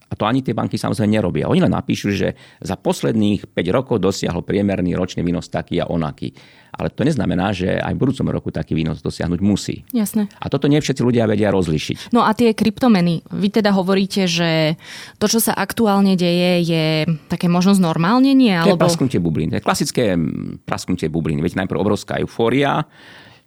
A 0.09 0.17
to 0.17 0.25
ani 0.25 0.41
tie 0.41 0.57
banky 0.57 0.81
samozrejme 0.81 1.21
nerobia. 1.21 1.53
Oni 1.53 1.61
len 1.61 1.73
napíšu, 1.73 2.09
že 2.17 2.33
za 2.65 2.81
posledných 2.81 3.53
5 3.53 3.77
rokov 3.77 4.01
dosiahol 4.01 4.41
priemerný 4.41 4.97
ročný 4.97 5.21
výnos 5.21 5.53
taký 5.53 5.85
a 5.85 5.89
onaký. 5.89 6.33
Ale 6.73 6.89
to 6.89 7.05
neznamená, 7.05 7.53
že 7.53 7.77
aj 7.77 7.93
v 7.93 8.01
budúcom 8.01 8.29
roku 8.33 8.49
taký 8.49 8.73
výnos 8.73 9.05
dosiahnuť 9.05 9.41
musí. 9.45 9.85
Jasné. 9.93 10.33
A 10.41 10.49
toto 10.49 10.65
nie 10.69 10.81
všetci 10.81 11.05
ľudia 11.05 11.29
vedia 11.29 11.53
rozlišiť. 11.53 12.13
No 12.17 12.25
a 12.25 12.33
tie 12.33 12.57
kryptomeny, 12.57 13.21
vy 13.29 13.49
teda 13.53 13.73
hovoríte, 13.77 14.25
že 14.25 14.81
to, 15.21 15.29
čo 15.29 15.45
sa 15.45 15.53
aktuálne 15.53 16.17
deje, 16.17 16.53
je 16.65 16.87
také 17.29 17.53
možno 17.53 17.77
znormálnenie? 17.77 18.65
Alebo... 18.65 18.81
To 18.81 18.81
je 18.81 18.85
prasknutie 18.85 19.21
bublín. 19.21 19.53
To 19.53 19.61
je 19.61 19.65
klasické 19.65 20.17
prasknutie 20.65 21.13
bublín. 21.13 21.45
Veď 21.45 21.65
najprv 21.65 21.85
obrovská 21.85 22.21
eufória, 22.21 22.85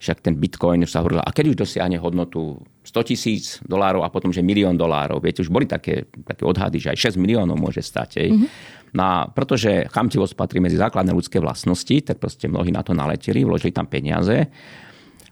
však 0.01 0.17
ten 0.25 0.33
bitcoin 0.33 0.81
už 0.81 0.91
sa 0.93 1.05
hovoril, 1.05 1.21
a 1.21 1.29
keď 1.29 1.53
už 1.53 1.61
dosiahne 1.61 2.01
hodnotu 2.01 2.57
100 2.91 3.07
tisíc 3.07 3.63
dolárov 3.63 4.03
a 4.03 4.11
potom, 4.11 4.35
že 4.35 4.43
milión 4.43 4.75
dolárov. 4.75 5.23
Viete, 5.23 5.39
už 5.39 5.47
boli 5.47 5.63
také, 5.63 6.11
také 6.27 6.43
odhady, 6.43 6.83
že 6.83 6.91
aj 6.91 7.15
6 7.15 7.23
miliónov 7.23 7.55
môže 7.55 7.79
stať. 7.79 8.27
Mm-hmm. 8.27 8.47
No 8.91 9.01
a 9.07 9.15
pretože 9.31 9.87
chamtivosť 9.87 10.35
patrí 10.35 10.59
medzi 10.59 10.75
základné 10.75 11.15
ľudské 11.15 11.39
vlastnosti, 11.39 11.95
tak 12.03 12.19
proste 12.19 12.51
mnohí 12.51 12.75
na 12.75 12.83
to 12.83 12.91
naleteli, 12.91 13.47
vložili 13.47 13.71
tam 13.71 13.87
peniaze. 13.87 14.51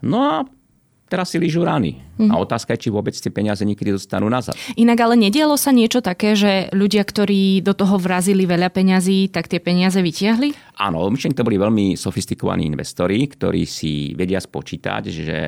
No 0.00 0.24
a 0.24 0.34
teraz 1.12 1.28
si 1.28 1.36
lížu 1.36 1.60
rany. 1.66 2.00
Mm. 2.16 2.32
A 2.32 2.40
otázka 2.40 2.72
je, 2.72 2.88
či 2.88 2.94
vôbec 2.94 3.12
tie 3.12 3.28
peniaze 3.28 3.60
niekedy 3.60 3.92
dostanú 3.92 4.32
nazad. 4.32 4.56
Inak 4.80 5.04
ale 5.04 5.20
nedialo 5.20 5.60
sa 5.60 5.76
niečo 5.76 6.00
také, 6.00 6.32
že 6.32 6.72
ľudia, 6.72 7.04
ktorí 7.04 7.60
do 7.60 7.76
toho 7.76 8.00
vrazili 8.00 8.48
veľa 8.48 8.72
peňazí, 8.72 9.28
tak 9.28 9.52
tie 9.52 9.60
peniaze 9.60 10.00
vytiahli? 10.00 10.80
Áno, 10.80 11.04
myšlenky 11.12 11.36
to 11.36 11.44
boli 11.44 11.60
veľmi 11.60 11.98
sofistikovaní 11.98 12.64
investori, 12.64 13.28
ktorí 13.28 13.68
si 13.68 14.16
vedia 14.16 14.40
spočítať, 14.40 15.02
že 15.12 15.38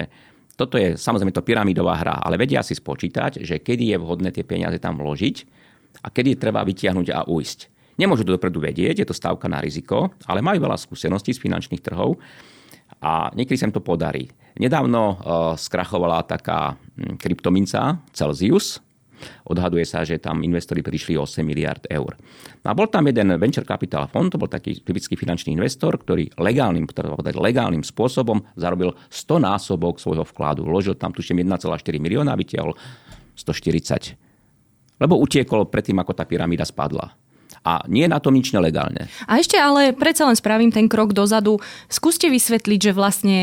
toto 0.56 0.76
je 0.76 0.94
samozrejme 1.00 1.32
to 1.32 1.44
pyramidová 1.44 1.96
hra, 1.96 2.16
ale 2.20 2.36
vedia 2.36 2.60
si 2.60 2.76
spočítať, 2.76 3.40
že 3.42 3.60
kedy 3.60 3.92
je 3.92 3.96
vhodné 3.96 4.28
tie 4.30 4.44
peniaze 4.44 4.76
tam 4.78 5.00
vložiť 5.00 5.36
a 6.04 6.08
kedy 6.12 6.36
treba 6.36 6.60
vytiahnuť 6.64 7.08
a 7.12 7.24
ujsť. 7.24 7.58
Nemôžu 8.00 8.24
to 8.24 8.36
dopredu 8.36 8.60
vedieť, 8.60 9.04
je 9.04 9.08
to 9.08 9.16
stávka 9.16 9.48
na 9.48 9.60
riziko, 9.60 10.12
ale 10.24 10.40
majú 10.40 10.64
veľa 10.64 10.80
skúseností 10.80 11.36
z 11.36 11.42
finančných 11.42 11.84
trhov 11.84 12.16
a 13.00 13.32
niekedy 13.32 13.56
sa 13.56 13.68
im 13.68 13.74
to 13.76 13.84
podarí. 13.84 14.28
Nedávno 14.56 15.02
uh, 15.02 15.16
skrachovala 15.56 16.24
taká 16.28 16.76
hm, 16.76 17.16
kryptominca 17.16 18.04
Celsius. 18.12 18.80
Odhaduje 19.48 19.84
sa, 19.86 20.02
že 20.02 20.22
tam 20.22 20.42
investori 20.42 20.80
prišli 20.80 21.18
8 21.18 21.42
miliard 21.42 21.82
eur. 21.90 22.14
No 22.62 22.66
a 22.70 22.74
bol 22.74 22.86
tam 22.88 23.08
jeden 23.08 23.34
venture 23.38 23.66
capital 23.66 24.06
fond, 24.06 24.30
to 24.30 24.38
bol 24.38 24.50
taký 24.50 24.80
typický 24.82 25.18
finančný 25.18 25.54
investor, 25.54 25.98
ktorý 25.98 26.30
legálnym, 26.38 26.86
povedať, 26.86 27.34
legálnym 27.38 27.82
spôsobom 27.82 28.42
zarobil 28.54 28.94
100 29.10 29.42
násobok 29.42 29.98
svojho 29.98 30.22
vkladu. 30.26 30.66
Vložil 30.66 30.94
tam 30.94 31.10
tuším 31.10 31.42
1,4 31.42 31.68
milióna 31.98 32.34
vytiahol 32.38 32.74
140. 33.34 34.16
Lebo 35.02 35.18
utiekol 35.18 35.66
predtým, 35.66 35.98
ako 35.98 36.12
tá 36.14 36.22
pyramída 36.22 36.62
spadla 36.62 37.22
a 37.62 37.86
nie 37.86 38.04
je 38.06 38.10
na 38.10 38.18
tom 38.18 38.34
nič 38.34 38.50
nelegálne. 38.50 39.06
A 39.30 39.38
ešte 39.38 39.54
ale 39.54 39.94
predsa 39.94 40.26
len 40.26 40.34
spravím 40.34 40.74
ten 40.74 40.90
krok 40.90 41.14
dozadu. 41.14 41.62
Skúste 41.86 42.26
vysvetliť, 42.26 42.90
že 42.90 42.92
vlastne 42.92 43.36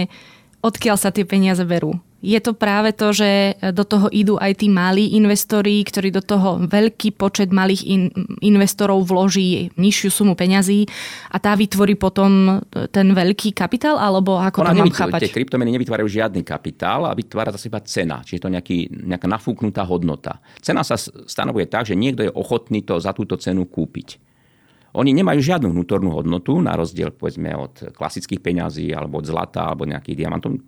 odkiaľ 0.60 1.00
sa 1.00 1.10
tie 1.16 1.24
peniaze 1.24 1.64
berú. 1.64 1.96
Je 2.20 2.36
to 2.44 2.52
práve 2.52 2.92
to, 3.00 3.16
že 3.16 3.56
do 3.72 3.88
toho 3.88 4.12
idú 4.12 4.36
aj 4.36 4.60
tí 4.60 4.68
malí 4.68 5.16
investori, 5.16 5.80
ktorí 5.80 6.12
do 6.12 6.20
toho 6.20 6.60
veľký 6.68 7.16
počet 7.16 7.48
malých 7.56 7.88
in, 7.88 8.12
investorov 8.44 9.08
vloží 9.08 9.72
nižšiu 9.80 10.12
sumu 10.12 10.36
peňazí 10.36 10.84
a 11.32 11.40
tá 11.40 11.56
vytvorí 11.56 11.96
potom 11.96 12.60
ten 12.92 13.08
veľký 13.16 13.56
kapitál, 13.56 13.96
alebo 13.96 14.36
ako 14.36 14.68
Ona 14.68 14.76
to 14.76 14.84
mám 14.84 14.92
chápať? 14.92 15.32
Tie 15.32 15.36
kryptomeny 15.40 15.72
nevytvárajú 15.80 16.12
žiadny 16.12 16.44
kapitál 16.44 17.08
a 17.08 17.16
vytvára 17.16 17.56
zase 17.56 17.72
iba 17.72 17.80
cena, 17.88 18.20
čiže 18.20 18.44
to 18.44 18.52
nejaký, 18.52 18.92
nejaká 18.92 19.28
nafúknutá 19.32 19.88
hodnota. 19.88 20.44
Cena 20.60 20.84
sa 20.84 21.00
stanovuje 21.00 21.72
tak, 21.72 21.88
že 21.88 21.96
niekto 21.96 22.28
je 22.28 22.36
ochotný 22.36 22.84
to 22.84 23.00
za 23.00 23.16
túto 23.16 23.40
cenu 23.40 23.64
kúpiť. 23.64 24.20
Oni 25.00 25.14
nemajú 25.14 25.40
žiadnu 25.40 25.70
vnútornú 25.70 26.12
hodnotu, 26.18 26.58
na 26.60 26.74
rozdiel 26.74 27.14
povedzme 27.14 27.54
od 27.54 27.94
klasických 27.94 28.42
peňazí 28.42 28.90
alebo 28.90 29.22
od 29.22 29.30
zlata 29.30 29.70
alebo 29.70 29.86
nejakých 29.86 30.26
diamantov. 30.26 30.60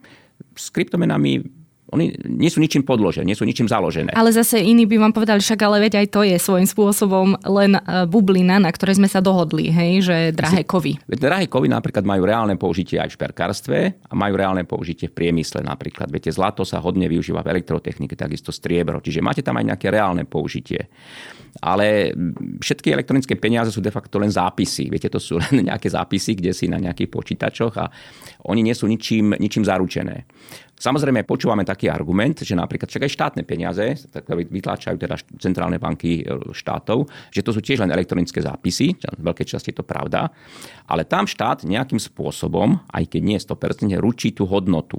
S 0.56 0.70
kryptomenami 0.74 1.62
oni 1.92 2.16
nie 2.24 2.48
sú 2.48 2.64
ničím 2.64 2.88
podložené, 2.88 3.28
nie 3.28 3.36
sú 3.36 3.44
ničím 3.44 3.68
založené. 3.68 4.16
Ale 4.16 4.32
zase 4.32 4.64
iní 4.64 4.88
by 4.88 4.96
vám 4.96 5.14
povedali, 5.14 5.44
však 5.44 5.60
ale 5.60 5.84
veď 5.84 5.94
aj 6.00 6.08
to 6.08 6.24
je 6.24 6.38
svojím 6.40 6.64
spôsobom 6.64 7.36
len 7.44 7.76
e, 7.76 7.82
bublina, 8.08 8.64
na 8.64 8.72
ktorej 8.72 8.96
sme 9.04 9.12
sa 9.12 9.20
dohodli, 9.20 9.68
hej, 9.68 10.08
že 10.08 10.16
drahé 10.32 10.64
kovy. 10.64 10.96
Drahé 11.12 11.52
kovy 11.52 11.68
napríklad 11.68 12.08
majú 12.08 12.24
reálne 12.24 12.56
použitie 12.56 12.96
aj 12.96 13.12
v 13.12 13.16
šperkárstve 13.20 13.80
a 14.08 14.14
majú 14.16 14.34
reálne 14.40 14.64
použitie 14.64 15.12
v 15.12 15.20
priemysle 15.20 15.68
napríklad. 15.68 16.08
Viete, 16.08 16.32
zlato 16.32 16.64
sa 16.64 16.80
hodne 16.80 17.12
využíva 17.12 17.44
v 17.44 17.60
elektrotechnike, 17.60 18.16
takisto 18.16 18.56
striebro, 18.56 19.04
čiže 19.04 19.20
máte 19.20 19.44
tam 19.44 19.60
aj 19.60 19.76
nejaké 19.76 19.92
reálne 19.92 20.24
použitie 20.24 20.88
ale 21.60 22.16
všetky 22.64 22.96
elektronické 22.96 23.36
peniaze 23.36 23.76
sú 23.76 23.84
de 23.84 23.92
facto 23.92 24.16
len 24.16 24.32
zápisy. 24.32 24.88
Viete, 24.88 25.12
to 25.12 25.20
sú 25.20 25.36
len 25.44 25.68
nejaké 25.68 25.92
zápisy, 25.92 26.40
kde 26.40 26.56
si 26.56 26.72
na 26.72 26.80
nejakých 26.80 27.12
počítačoch 27.12 27.74
a 27.76 27.92
oni 28.48 28.64
nie 28.64 28.76
sú 28.78 28.88
ničím, 28.88 29.36
ničím 29.36 29.68
zaručené. 29.68 30.24
Samozrejme, 30.82 31.30
počúvame 31.30 31.62
taký 31.62 31.94
argument, 31.94 32.42
že 32.42 32.58
napríklad 32.58 32.90
však 32.90 33.06
aj 33.06 33.14
štátne 33.14 33.44
peniaze, 33.46 33.86
ktoré 34.10 34.50
vytláčajú 34.50 34.98
teda 34.98 35.14
centrálne 35.38 35.78
banky 35.78 36.26
e, 36.26 36.50
štátov, 36.58 37.06
že 37.30 37.46
to 37.46 37.54
sú 37.54 37.62
tiež 37.62 37.86
len 37.86 37.94
elektronické 37.94 38.42
zápisy, 38.42 38.98
v 38.98 39.22
veľkej 39.22 39.46
časti 39.46 39.70
je 39.70 39.78
to 39.78 39.86
pravda, 39.86 40.34
ale 40.90 41.06
tam 41.06 41.30
štát 41.30 41.70
nejakým 41.70 42.02
spôsobom, 42.02 42.82
aj 42.90 43.14
keď 43.14 43.22
nie 43.22 43.38
100%, 43.38 43.94
ručí 44.02 44.34
tú 44.34 44.50
hodnotu. 44.50 44.98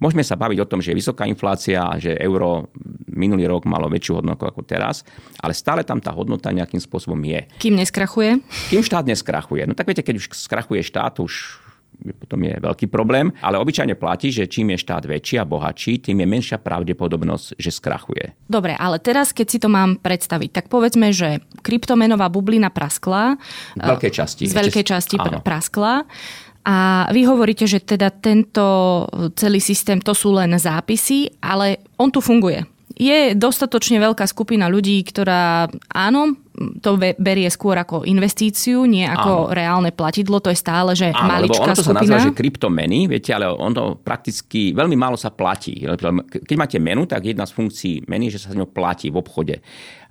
Môžeme 0.00 0.24
sa 0.24 0.34
baviť 0.34 0.58
o 0.64 0.68
tom, 0.68 0.80
že 0.80 0.96
je 0.96 0.98
vysoká 0.98 1.28
inflácia 1.28 1.84
a 1.84 2.00
že 2.00 2.16
euro 2.16 2.72
minulý 3.12 3.44
rok 3.44 3.68
malo 3.68 3.86
väčšiu 3.92 4.24
hodnotu 4.24 4.48
ako 4.48 4.64
teraz, 4.64 5.04
ale 5.36 5.52
stále 5.52 5.84
tam 5.84 6.00
tá 6.00 6.08
hodnota 6.10 6.48
nejakým 6.48 6.80
spôsobom 6.80 7.20
je. 7.20 7.44
Kým 7.60 7.76
neskrachuje? 7.76 8.40
Kým 8.72 8.80
štát 8.80 9.04
neskrachuje. 9.04 9.68
No 9.68 9.76
tak 9.76 9.84
viete, 9.92 10.00
keď 10.00 10.16
už 10.16 10.32
skrachuje 10.32 10.80
štát, 10.80 11.20
už 11.20 11.60
potom 12.00 12.40
je 12.40 12.56
veľký 12.56 12.88
problém, 12.88 13.28
ale 13.44 13.60
obyčajne 13.60 13.92
platí, 13.92 14.32
že 14.32 14.48
čím 14.48 14.72
je 14.72 14.78
štát 14.80 15.04
väčší 15.04 15.36
a 15.36 15.44
bohatší, 15.44 16.00
tým 16.00 16.24
je 16.24 16.26
menšia 16.26 16.56
pravdepodobnosť, 16.56 17.60
že 17.60 17.70
skrachuje. 17.70 18.32
Dobre, 18.48 18.72
ale 18.72 18.96
teraz, 19.02 19.36
keď 19.36 19.46
si 19.46 19.58
to 19.60 19.68
mám 19.68 20.00
predstaviť, 20.00 20.50
tak 20.50 20.66
povedzme, 20.72 21.12
že 21.12 21.44
kryptomenová 21.60 22.32
bublina 22.32 22.72
praskla. 22.72 23.36
Z 23.76 23.84
veľkej 23.84 24.12
časti. 24.16 24.42
Z 24.48 24.54
veľkej 24.56 24.84
časti 24.86 25.16
Áno. 25.20 25.44
praskla. 25.44 26.08
A 26.60 27.08
vy 27.08 27.24
hovoríte, 27.24 27.64
že 27.64 27.80
teda 27.80 28.12
tento 28.12 29.08
celý 29.32 29.64
systém 29.64 29.96
to 29.96 30.12
sú 30.12 30.36
len 30.36 30.52
zápisy, 30.60 31.40
ale 31.40 31.80
on 31.96 32.12
tu 32.12 32.20
funguje. 32.20 32.60
Je 33.00 33.32
dostatočne 33.32 33.96
veľká 33.96 34.28
skupina 34.28 34.68
ľudí, 34.68 35.00
ktorá 35.08 35.72
áno, 35.88 36.36
to 36.84 37.00
berie 37.16 37.48
skôr 37.48 37.80
ako 37.80 38.04
investíciu, 38.04 38.84
nie 38.84 39.08
ako 39.08 39.48
áno. 39.48 39.56
reálne 39.56 39.88
platidlo. 39.88 40.36
To 40.44 40.52
je 40.52 40.58
stále, 40.60 40.92
že 40.92 41.08
áno, 41.08 41.32
maličká 41.32 41.72
ono 41.72 41.72
to 41.72 41.80
skupina. 41.80 41.96
sa 41.96 42.04
nazýva, 42.04 42.28
že 42.28 42.36
kryptomeny, 42.36 43.08
viete, 43.08 43.32
ale 43.32 43.48
on 43.48 43.72
to 43.72 43.96
prakticky 44.04 44.76
veľmi 44.76 45.00
málo 45.00 45.16
sa 45.16 45.32
platí. 45.32 45.80
Keď 46.44 46.56
máte 46.60 46.76
menu, 46.76 47.08
tak 47.08 47.24
jedna 47.24 47.48
z 47.48 47.56
funkcií 47.56 48.04
meny, 48.04 48.28
že 48.28 48.36
sa 48.36 48.52
s 48.52 48.58
ňou 48.58 48.68
platí 48.68 49.08
v 49.08 49.16
obchode. 49.16 49.64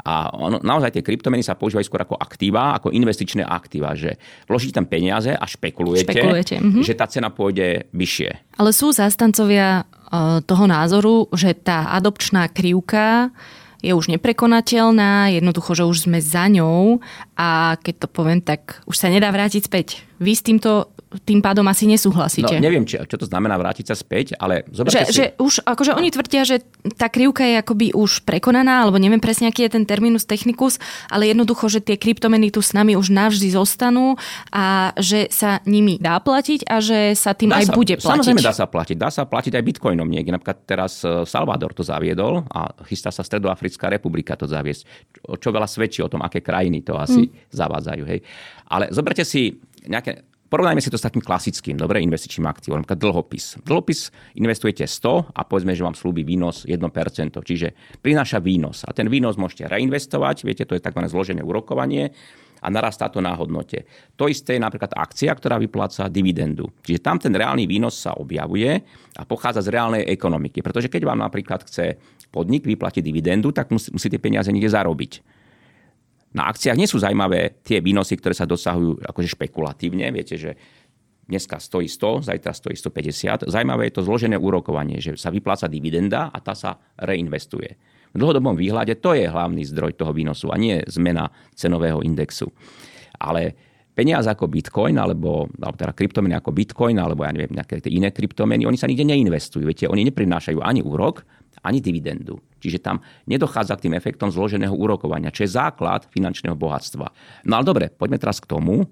A 0.06 0.32
ono, 0.32 0.64
naozaj 0.64 0.96
tie 0.96 1.04
kryptomeny 1.04 1.44
sa 1.44 1.60
používajú 1.60 1.86
skôr 1.86 2.02
ako 2.08 2.16
aktíva, 2.16 2.80
ako 2.80 2.96
investičné 2.96 3.44
aktíva, 3.44 3.94
že 4.00 4.16
vložíte 4.48 4.80
tam 4.80 4.88
peniaze 4.88 5.36
a 5.36 5.44
špekulujete, 5.44 6.12
špekulujete. 6.12 6.56
Mhm. 6.60 6.82
že 6.84 6.94
tá 6.96 7.06
cena 7.12 7.28
pôjde 7.32 7.92
vyššie. 7.92 8.56
Ale 8.56 8.72
sú 8.72 8.96
zástancovia 8.96 9.84
e, 9.84 10.44
toho 10.44 10.66
názoru, 10.68 11.28
že 11.36 11.52
tá 11.56 11.92
adopčná 11.96 12.48
krivka 12.48 13.32
je 13.80 13.96
už 13.96 14.12
neprekonateľná, 14.12 15.32
jednoducho, 15.32 15.72
že 15.72 15.88
už 15.88 15.98
sme 16.08 16.20
za 16.20 16.52
ňou 16.52 17.00
a 17.40 17.80
keď 17.80 17.96
to 18.04 18.08
poviem, 18.12 18.44
tak 18.44 18.84
už 18.84 18.96
sa 19.00 19.08
nedá 19.08 19.32
vrátiť 19.32 19.72
späť. 19.72 20.04
Vy 20.20 20.36
s 20.36 20.44
týmto 20.44 20.92
tým 21.10 21.42
pádom 21.42 21.66
asi 21.66 21.90
nesúhlasíte. 21.90 22.54
No, 22.54 22.62
neviem, 22.62 22.86
či, 22.86 23.02
čo 23.02 23.18
to 23.18 23.26
znamená 23.26 23.58
vrátiť 23.58 23.90
sa 23.90 23.98
späť, 23.98 24.38
ale 24.38 24.62
zoberte 24.70 25.02
že, 25.02 25.06
si... 25.10 25.18
Že 25.18 25.26
už, 25.42 25.54
akože 25.66 25.92
oni 25.98 26.10
tvrdia, 26.14 26.46
že 26.46 26.62
tá 27.02 27.10
krivka 27.10 27.42
je 27.50 27.58
akoby 27.58 27.98
už 27.98 28.22
prekonaná, 28.30 28.86
alebo 28.86 29.02
neviem 29.02 29.18
presne, 29.18 29.50
aký 29.50 29.66
je 29.66 29.74
ten 29.74 29.90
terminus 29.90 30.30
technicus, 30.30 30.78
ale 31.10 31.26
jednoducho, 31.34 31.66
že 31.66 31.82
tie 31.82 31.98
kryptomeny 31.98 32.54
tu 32.54 32.62
s 32.62 32.78
nami 32.78 32.94
už 32.94 33.10
navždy 33.10 33.50
zostanú 33.58 34.22
a 34.54 34.94
že 35.02 35.34
sa 35.34 35.66
nimi 35.66 35.98
dá 35.98 36.22
platiť 36.22 36.70
a 36.70 36.78
že 36.78 37.18
sa 37.18 37.34
tým 37.34 37.50
dá 37.50 37.58
aj 37.58 37.66
sa, 37.66 37.74
bude 37.74 37.96
platiť. 37.98 38.14
Samozrejme 38.14 38.42
dá 38.46 38.54
sa 38.54 38.66
platiť. 38.70 38.98
Dá 39.02 39.10
sa 39.10 39.24
platiť 39.26 39.54
aj 39.58 39.64
bitcoinom. 39.66 40.06
Niekde 40.06 40.38
napríklad 40.38 40.70
teraz 40.70 41.02
e, 41.02 41.26
Salvador 41.26 41.74
to 41.74 41.82
zaviedol 41.82 42.46
a 42.54 42.70
chystá 42.86 43.10
sa 43.10 43.26
Stredoafrická 43.26 43.90
republika 43.90 44.38
to 44.38 44.46
zaviesť. 44.46 44.86
Čo 45.42 45.50
veľa 45.50 45.66
svedčí 45.66 46.06
o 46.06 46.12
tom, 46.12 46.22
aké 46.22 46.46
krajiny 46.46 46.86
to 46.86 46.94
asi 46.94 47.26
hmm. 47.26 47.50
zavádzajú. 47.50 48.04
Hej. 48.06 48.20
Ale 48.70 48.94
zoberte 48.94 49.26
si 49.26 49.58
nejaké 49.90 50.30
Porovnajme 50.50 50.82
si 50.82 50.90
to 50.90 50.98
s 50.98 51.06
takým 51.06 51.22
klasickým, 51.22 51.78
dobre, 51.78 52.02
investičným 52.02 52.50
aktívom, 52.50 52.82
napríklad 52.82 52.98
dlhopis. 52.98 53.62
Dlhopis 53.62 54.10
investujete 54.34 54.90
100 54.90 55.38
a 55.38 55.46
povedzme, 55.46 55.78
že 55.78 55.86
vám 55.86 55.94
slúbi 55.94 56.26
výnos 56.26 56.66
1%, 56.66 56.82
čiže 57.38 57.78
prináša 58.02 58.42
výnos. 58.42 58.82
A 58.82 58.90
ten 58.90 59.06
výnos 59.14 59.38
môžete 59.38 59.70
reinvestovať, 59.70 60.42
viete, 60.42 60.66
to 60.66 60.74
je 60.74 60.82
tzv. 60.82 61.06
zložené 61.06 61.46
urokovanie 61.46 62.10
a 62.60 62.68
narastá 62.68 63.08
to 63.14 63.22
na 63.22 63.38
hodnote. 63.38 63.86
To 64.18 64.26
isté 64.26 64.58
je 64.58 64.66
napríklad 64.66 64.92
akcia, 64.98 65.32
ktorá 65.38 65.62
vypláca 65.62 66.10
dividendu. 66.12 66.68
Čiže 66.82 67.00
tam 67.00 67.22
ten 67.22 67.32
reálny 67.32 67.70
výnos 67.70 67.96
sa 67.96 68.18
objavuje 68.18 68.82
a 69.16 69.24
pochádza 69.30 69.64
z 69.64 69.72
reálnej 69.72 70.04
ekonomiky. 70.10 70.66
Pretože 70.66 70.92
keď 70.92 71.08
vám 71.08 71.22
napríklad 71.24 71.64
chce 71.64 72.02
podnik 72.34 72.66
vyplatiť 72.66 73.06
dividendu, 73.06 73.54
tak 73.54 73.70
musí, 73.70 73.94
musí 73.94 74.10
tie 74.12 74.20
peniaze 74.20 74.52
niekde 74.52 74.74
zarobiť. 74.74 75.39
Na 76.30 76.46
akciách 76.46 76.78
nie 76.78 76.86
sú 76.86 77.02
zaujímavé 77.02 77.58
tie 77.66 77.82
výnosy, 77.82 78.14
ktoré 78.18 78.38
sa 78.38 78.46
dosahujú 78.46 79.02
akože 79.02 79.34
špekulatívne. 79.34 80.06
Viete, 80.14 80.38
že 80.38 80.54
dneska 81.26 81.58
stojí 81.58 81.90
100, 81.90 82.30
zajtra 82.30 82.52
stojí 82.54 82.78
150. 82.78 83.50
Zaujímavé 83.50 83.90
je 83.90 84.02
to 84.02 84.06
zložené 84.06 84.38
úrokovanie, 84.38 85.02
že 85.02 85.18
sa 85.18 85.34
vypláca 85.34 85.66
dividenda 85.66 86.30
a 86.30 86.38
tá 86.42 86.54
sa 86.54 86.78
reinvestuje. 87.02 87.70
V 88.10 88.18
dlhodobom 88.18 88.58
výhľade 88.58 88.98
to 88.98 89.14
je 89.14 89.30
hlavný 89.30 89.62
zdroj 89.70 89.94
toho 89.94 90.10
výnosu 90.10 90.50
a 90.50 90.58
nie 90.58 90.82
zmena 90.90 91.30
cenového 91.54 92.02
indexu. 92.02 92.50
Ale 93.22 93.54
peniaze 93.94 94.26
ako 94.26 94.50
bitcoin, 94.50 94.98
alebo, 94.98 95.46
alebo 95.62 95.78
teda 95.78 95.94
kryptomeny 95.94 96.34
ako 96.34 96.50
bitcoin, 96.50 96.98
alebo 96.98 97.22
ja 97.26 97.34
neviem, 97.34 97.54
nejaké 97.54 97.86
iné 97.94 98.10
kryptomeny, 98.10 98.66
oni 98.66 98.78
sa 98.82 98.90
nikde 98.90 99.06
neinvestujú. 99.06 99.66
Viete, 99.66 99.86
oni 99.86 100.10
neprinášajú 100.10 100.58
ani 100.62 100.82
úrok, 100.82 101.22
ani 101.64 101.80
dividendu. 101.84 102.40
Čiže 102.60 102.84
tam 102.84 103.00
nedochádza 103.24 103.80
k 103.80 103.88
tým 103.88 103.96
efektom 103.96 104.30
zloženého 104.30 104.76
úrokovania, 104.76 105.32
čo 105.32 105.48
je 105.48 105.56
základ 105.56 106.06
finančného 106.12 106.60
bohatstva. 106.60 107.08
No 107.48 107.54
ale 107.56 107.66
dobre, 107.66 107.86
poďme 107.88 108.20
teraz 108.20 108.44
k 108.44 108.52
tomu, 108.52 108.84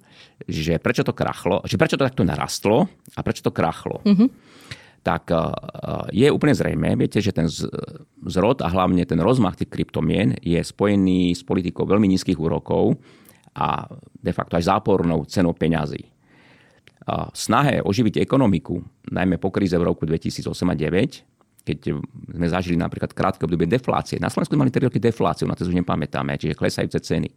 že 0.47 0.79
prečo 0.79 1.03
to 1.03 1.11
krachlo, 1.11 1.59
že 1.67 1.75
prečo 1.75 1.99
to 1.99 2.07
takto 2.07 2.23
narastlo 2.23 2.87
a 3.15 3.19
prečo 3.19 3.43
to 3.43 3.51
krachlo. 3.51 3.99
Mm-hmm. 4.07 4.29
Tak 5.03 5.23
eh, 5.29 5.39
je 6.15 6.27
úplne 6.31 6.55
zrejme, 6.55 6.95
viete, 6.95 7.19
že 7.19 7.35
ten 7.35 7.51
zrod 8.23 8.63
a 8.63 8.71
hlavne 8.71 9.03
ten 9.03 9.19
rozmach 9.19 9.59
tých 9.59 9.71
kryptomien 9.71 10.39
je 10.39 10.59
spojený 10.63 11.35
s 11.35 11.43
politikou 11.43 11.83
veľmi 11.83 12.07
nízkych 12.15 12.39
úrokov 12.39 12.95
a 13.57 13.89
de 14.15 14.31
facto 14.31 14.55
aj 14.55 14.69
zápornou 14.69 15.25
cenou 15.25 15.51
peňazí. 15.57 16.13
Snahe 17.31 17.79
oživiť 17.87 18.19
ekonomiku, 18.19 18.83
najmä 19.07 19.39
po 19.39 19.47
kríze 19.47 19.79
v 19.79 19.87
roku 19.87 20.03
2008 20.03 20.43
a 20.43 20.75
2009, 20.75 21.23
keď 21.67 21.99
sme 22.31 22.47
zažili 22.47 22.79
napríklad 22.79 23.11
krátke 23.11 23.43
obdobie 23.43 23.67
deflácie. 23.67 24.15
Na 24.23 24.31
Slovensku 24.31 24.55
mali 24.55 24.71
3 24.71 24.87
roky 24.87 25.03
defláciu, 25.03 25.43
na 25.43 25.59
to 25.59 25.67
už 25.67 25.75
nepamätáme, 25.75 26.39
čiže 26.39 26.55
klesajúce 26.55 27.03
ceny. 27.03 27.27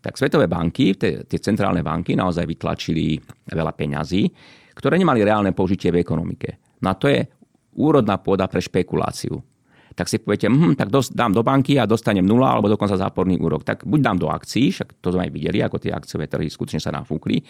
Tak 0.00 0.16
svetové 0.16 0.48
banky, 0.48 0.96
tie, 0.96 1.28
tie 1.28 1.38
centrálne 1.44 1.84
banky 1.84 2.16
naozaj 2.16 2.48
vytlačili 2.48 3.20
veľa 3.52 3.76
peňazí, 3.76 4.32
ktoré 4.72 4.96
nemali 4.96 5.20
reálne 5.20 5.52
použitie 5.52 5.92
v 5.92 6.00
ekonomike. 6.00 6.80
No 6.80 6.96
to 6.96 7.12
je 7.12 7.20
úrodná 7.76 8.16
pôda 8.16 8.48
pre 8.48 8.64
špekuláciu. 8.64 9.36
Tak 9.96 10.12
si 10.12 10.20
poviete, 10.20 10.52
hm, 10.52 10.76
tak 10.76 10.92
dos, 10.92 11.08
dám 11.08 11.32
do 11.32 11.40
banky 11.40 11.80
a 11.80 11.88
dostanem 11.88 12.20
nula 12.20 12.52
alebo 12.52 12.68
dokonca 12.68 13.00
záporný 13.00 13.40
úrok. 13.40 13.64
Tak 13.64 13.88
buď 13.88 14.00
dám 14.04 14.18
do 14.20 14.28
akcií, 14.28 14.68
však 14.68 15.00
to 15.00 15.08
sme 15.16 15.24
aj 15.28 15.32
videli, 15.32 15.64
ako 15.64 15.80
tie 15.80 15.88
akciové 15.88 16.28
trhy 16.28 16.52
skutočne 16.52 16.84
sa 16.84 16.92
nafúkli, 16.92 17.40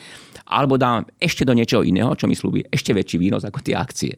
alebo 0.54 0.78
dám 0.78 1.10
ešte 1.18 1.42
do 1.42 1.50
niečoho 1.58 1.82
iného, 1.82 2.14
čo 2.14 2.30
mi 2.30 2.38
slúbi 2.38 2.62
ešte 2.70 2.94
väčší 2.94 3.18
výnos 3.18 3.42
ako 3.42 3.58
tie 3.66 3.74
akcie. 3.74 4.14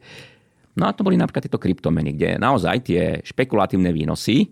No 0.79 0.87
a 0.87 0.95
to 0.95 1.03
boli 1.03 1.19
napríklad 1.19 1.51
tieto 1.51 1.59
kryptomeny, 1.59 2.15
kde 2.15 2.39
naozaj 2.39 2.87
tie 2.87 3.19
špekulatívne 3.27 3.91
výnosy 3.91 4.47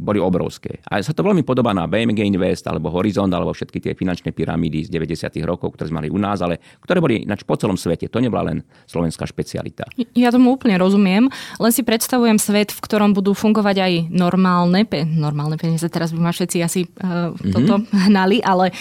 boli 0.00 0.16
obrovské. 0.16 0.80
A 0.88 1.04
sa 1.04 1.12
to 1.12 1.20
veľmi 1.20 1.44
podobá 1.44 1.76
na 1.76 1.84
BMG 1.84 2.24
Invest 2.24 2.64
alebo 2.64 2.88
Horizont 2.88 3.28
alebo 3.28 3.52
všetky 3.52 3.78
tie 3.84 3.92
finančné 3.92 4.32
pyramídy 4.32 4.88
z 4.88 4.90
90. 4.90 5.28
rokov, 5.44 5.76
ktoré 5.76 5.92
sme 5.92 6.00
mali 6.00 6.08
u 6.08 6.16
nás, 6.16 6.40
ale 6.40 6.56
ktoré 6.80 7.04
boli 7.04 7.28
ináč 7.28 7.44
po 7.44 7.60
celom 7.60 7.76
svete. 7.76 8.08
To 8.08 8.18
nebola 8.18 8.48
len 8.48 8.64
slovenská 8.88 9.28
špecialita. 9.28 9.84
Ja 10.16 10.32
tomu 10.32 10.56
úplne 10.56 10.80
rozumiem, 10.80 11.28
len 11.60 11.72
si 11.74 11.84
predstavujem 11.84 12.40
svet, 12.40 12.72
v 12.72 12.80
ktorom 12.80 13.12
budú 13.12 13.36
fungovať 13.36 13.76
aj 13.76 13.92
normálne, 14.08 14.88
pe- 14.88 15.04
normálne 15.04 15.60
peniaze, 15.60 15.84
teraz 15.92 16.16
by 16.16 16.20
ma 16.24 16.32
všetci 16.32 16.58
asi 16.64 16.88
uh, 17.04 17.36
toto 17.52 17.84
mm-hmm. 17.84 18.06
hnali, 18.08 18.36
ale 18.40 18.72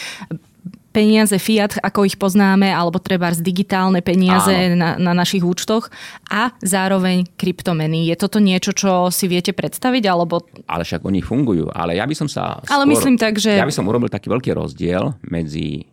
peniaze 0.89 1.37
fiat, 1.37 1.77
ako 1.81 2.05
ich 2.05 2.17
poznáme, 2.17 2.69
alebo 2.69 2.97
treba 2.97 3.29
z 3.29 3.45
digitálne 3.45 4.01
peniaze 4.01 4.73
na, 4.73 4.97
na 4.97 5.13
našich 5.13 5.45
účtoch 5.45 5.93
a 6.29 6.53
zároveň 6.65 7.29
kryptomeny. 7.37 8.09
Je 8.09 8.15
toto 8.17 8.41
niečo, 8.41 8.73
čo 8.73 9.13
si 9.13 9.29
viete 9.29 9.53
predstaviť? 9.53 10.03
Alebo... 10.09 10.41
Ale 10.65 10.83
však 10.83 11.05
oni 11.05 11.21
fungujú. 11.21 11.69
Ale 11.69 11.97
ja 11.97 12.09
by 12.09 12.15
som 12.17 12.27
sa... 12.27 12.61
Ale 12.65 12.85
skôr, 12.85 12.93
myslím 12.97 13.15
tak, 13.21 13.37
že... 13.37 13.53
Ja 13.53 13.69
by 13.69 13.75
som 13.75 13.85
urobil 13.85 14.09
taký 14.09 14.33
veľký 14.33 14.57
rozdiel 14.57 15.13
medzi 15.29 15.85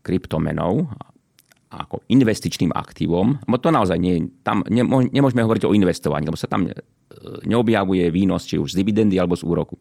kryptomenou 0.00 0.88
ako 1.68 2.00
investičným 2.08 2.72
aktívom, 2.72 3.44
bo 3.44 3.60
to 3.60 3.68
naozaj 3.68 4.00
nie, 4.00 4.32
tam 4.40 4.64
nemôžeme 4.72 5.44
hovoriť 5.44 5.68
o 5.68 5.76
investovaní, 5.76 6.24
lebo 6.24 6.40
sa 6.40 6.48
tam 6.48 6.64
e, 6.64 6.72
neobjavuje 7.44 8.08
výnos 8.08 8.48
či 8.48 8.56
už 8.56 8.72
z 8.72 8.80
dividendy 8.80 9.20
alebo 9.20 9.36
z 9.36 9.44
úroku. 9.44 9.76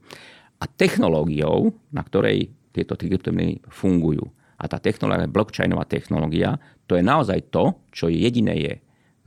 A 0.60 0.68
technológiou, 0.68 1.72
na 1.96 2.04
ktorej 2.04 2.52
tieto 2.76 3.00
kryptomeny 3.00 3.64
fungujú 3.72 4.28
a 4.58 4.64
tá 4.66 4.78
technológia, 4.82 5.30
blockchainová 5.30 5.86
technológia, 5.86 6.58
to 6.90 6.98
je 6.98 7.04
naozaj 7.06 7.54
to, 7.54 7.78
čo 7.94 8.10
je 8.10 8.18
jediné 8.26 8.54
je 8.58 8.74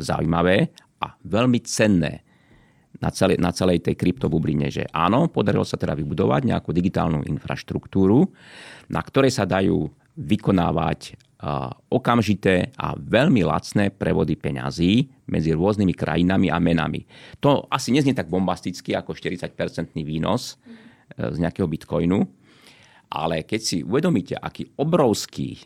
zaujímavé 0.00 0.74
a 1.00 1.14
veľmi 1.22 1.62
cenné 1.62 2.26
na 3.00 3.08
celej, 3.14 3.38
na 3.38 3.54
celej 3.54 3.80
tej 3.86 3.94
kryptobubline, 3.96 4.68
že 4.68 4.84
áno, 4.90 5.30
podarilo 5.30 5.64
sa 5.64 5.78
teda 5.78 5.94
vybudovať 5.94 6.42
nejakú 6.50 6.74
digitálnu 6.74 7.24
infraštruktúru, 7.24 8.26
na 8.90 9.00
ktorej 9.00 9.32
sa 9.32 9.46
dajú 9.46 9.88
vykonávať 10.18 11.16
okamžité 11.88 12.68
a 12.76 12.92
veľmi 12.92 13.40
lacné 13.40 13.88
prevody 13.88 14.36
peňazí 14.36 15.08
medzi 15.32 15.56
rôznymi 15.56 15.96
krajinami 15.96 16.52
a 16.52 16.60
menami. 16.60 17.08
To 17.40 17.64
asi 17.72 17.96
neznie 17.96 18.12
tak 18.12 18.28
bombasticky 18.28 18.92
ako 18.92 19.16
40-percentný 19.16 20.04
výnos 20.04 20.60
e, 21.16 21.32
z 21.32 21.36
nejakého 21.40 21.64
bitcoinu, 21.64 22.28
ale 23.10 23.42
keď 23.42 23.60
si 23.60 23.76
uvedomíte, 23.82 24.38
aký 24.38 24.70
obrovský 24.78 25.58
e, 25.58 25.62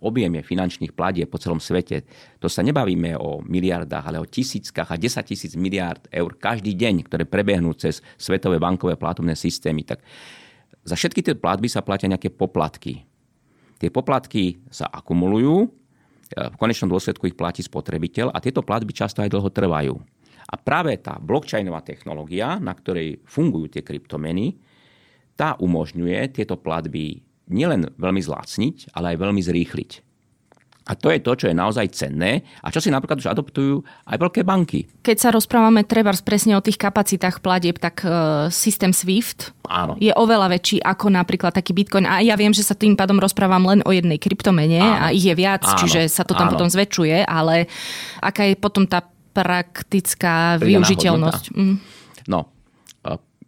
objem 0.00 0.40
je 0.40 0.48
finančných 0.48 0.96
pladie 0.96 1.28
po 1.28 1.36
celom 1.36 1.60
svete, 1.60 2.08
to 2.40 2.48
sa 2.48 2.64
nebavíme 2.64 3.12
o 3.20 3.44
miliardách, 3.44 4.08
ale 4.08 4.16
o 4.16 4.24
tisíckach 4.24 4.88
a 4.88 4.96
10 4.96 5.20
tisíc 5.28 5.52
miliard 5.52 6.00
eur 6.08 6.32
každý 6.40 6.72
deň, 6.72 7.04
ktoré 7.04 7.28
prebehnú 7.28 7.76
cez 7.76 8.00
svetové 8.16 8.56
bankové 8.56 8.96
platobné 8.96 9.36
systémy, 9.36 9.84
tak 9.84 10.00
za 10.80 10.96
všetky 10.96 11.20
tie 11.20 11.36
platby 11.36 11.68
sa 11.68 11.84
platia 11.84 12.08
nejaké 12.08 12.32
poplatky. 12.32 13.04
Tie 13.76 13.92
poplatky 13.92 14.64
sa 14.72 14.88
akumulujú, 14.88 15.68
e, 15.68 15.68
v 16.40 16.56
konečnom 16.56 16.88
dôsledku 16.88 17.28
ich 17.28 17.36
platí 17.36 17.60
spotrebiteľ 17.60 18.32
a 18.32 18.40
tieto 18.40 18.64
platby 18.64 18.96
často 18.96 19.20
aj 19.20 19.28
dlho 19.28 19.52
trvajú. 19.52 19.92
A 20.48 20.56
práve 20.56 20.96
tá 21.04 21.20
blockchainová 21.20 21.84
technológia, 21.84 22.56
na 22.56 22.72
ktorej 22.72 23.20
fungujú 23.28 23.76
tie 23.76 23.84
kryptomeny, 23.84 24.56
tá 25.38 25.54
umožňuje 25.62 26.34
tieto 26.34 26.58
platby 26.58 27.22
nielen 27.46 27.94
veľmi 27.94 28.18
zlácniť, 28.18 28.90
ale 28.92 29.14
aj 29.14 29.22
veľmi 29.22 29.40
zrýchliť. 29.40 29.92
A 30.88 30.96
to 30.96 31.12
je 31.12 31.20
to, 31.20 31.36
čo 31.36 31.46
je 31.52 31.56
naozaj 31.56 31.84
cenné 31.92 32.48
a 32.64 32.72
čo 32.72 32.80
si 32.80 32.88
napríklad 32.88 33.20
už 33.20 33.28
adoptujú 33.28 33.84
aj 34.08 34.16
veľké 34.16 34.40
banky. 34.40 34.88
Keď 35.04 35.16
sa 35.20 35.28
rozprávame 35.28 35.84
treba 35.84 36.16
presne 36.24 36.56
o 36.56 36.64
tých 36.64 36.80
kapacitách 36.80 37.44
platieb, 37.44 37.76
tak 37.76 38.00
e, 38.00 38.48
systém 38.48 38.96
SWIFT 38.96 39.52
Áno. 39.68 40.00
je 40.00 40.08
oveľa 40.16 40.48
väčší 40.48 40.80
ako 40.80 41.12
napríklad 41.12 41.52
taký 41.52 41.76
Bitcoin. 41.76 42.08
A 42.08 42.24
ja 42.24 42.40
viem, 42.40 42.56
že 42.56 42.64
sa 42.64 42.72
tým 42.72 42.96
pádom 42.96 43.20
rozprávam 43.20 43.68
len 43.68 43.84
o 43.84 43.92
jednej 43.92 44.16
kryptomene 44.16 44.80
Áno. 44.80 44.96
a 44.96 45.06
ich 45.12 45.28
je 45.28 45.36
viac, 45.36 45.60
Áno. 45.68 45.76
čiže 45.76 46.08
sa 46.08 46.24
to 46.24 46.32
tam 46.32 46.48
Áno. 46.48 46.56
potom 46.56 46.72
zväčšuje, 46.72 47.28
ale 47.28 47.68
aká 48.24 48.48
je 48.48 48.56
potom 48.56 48.88
tá 48.88 49.04
praktická 49.36 50.56
využiteľnosť? 50.56 51.52
Mm. 51.52 51.76
No, 52.32 52.48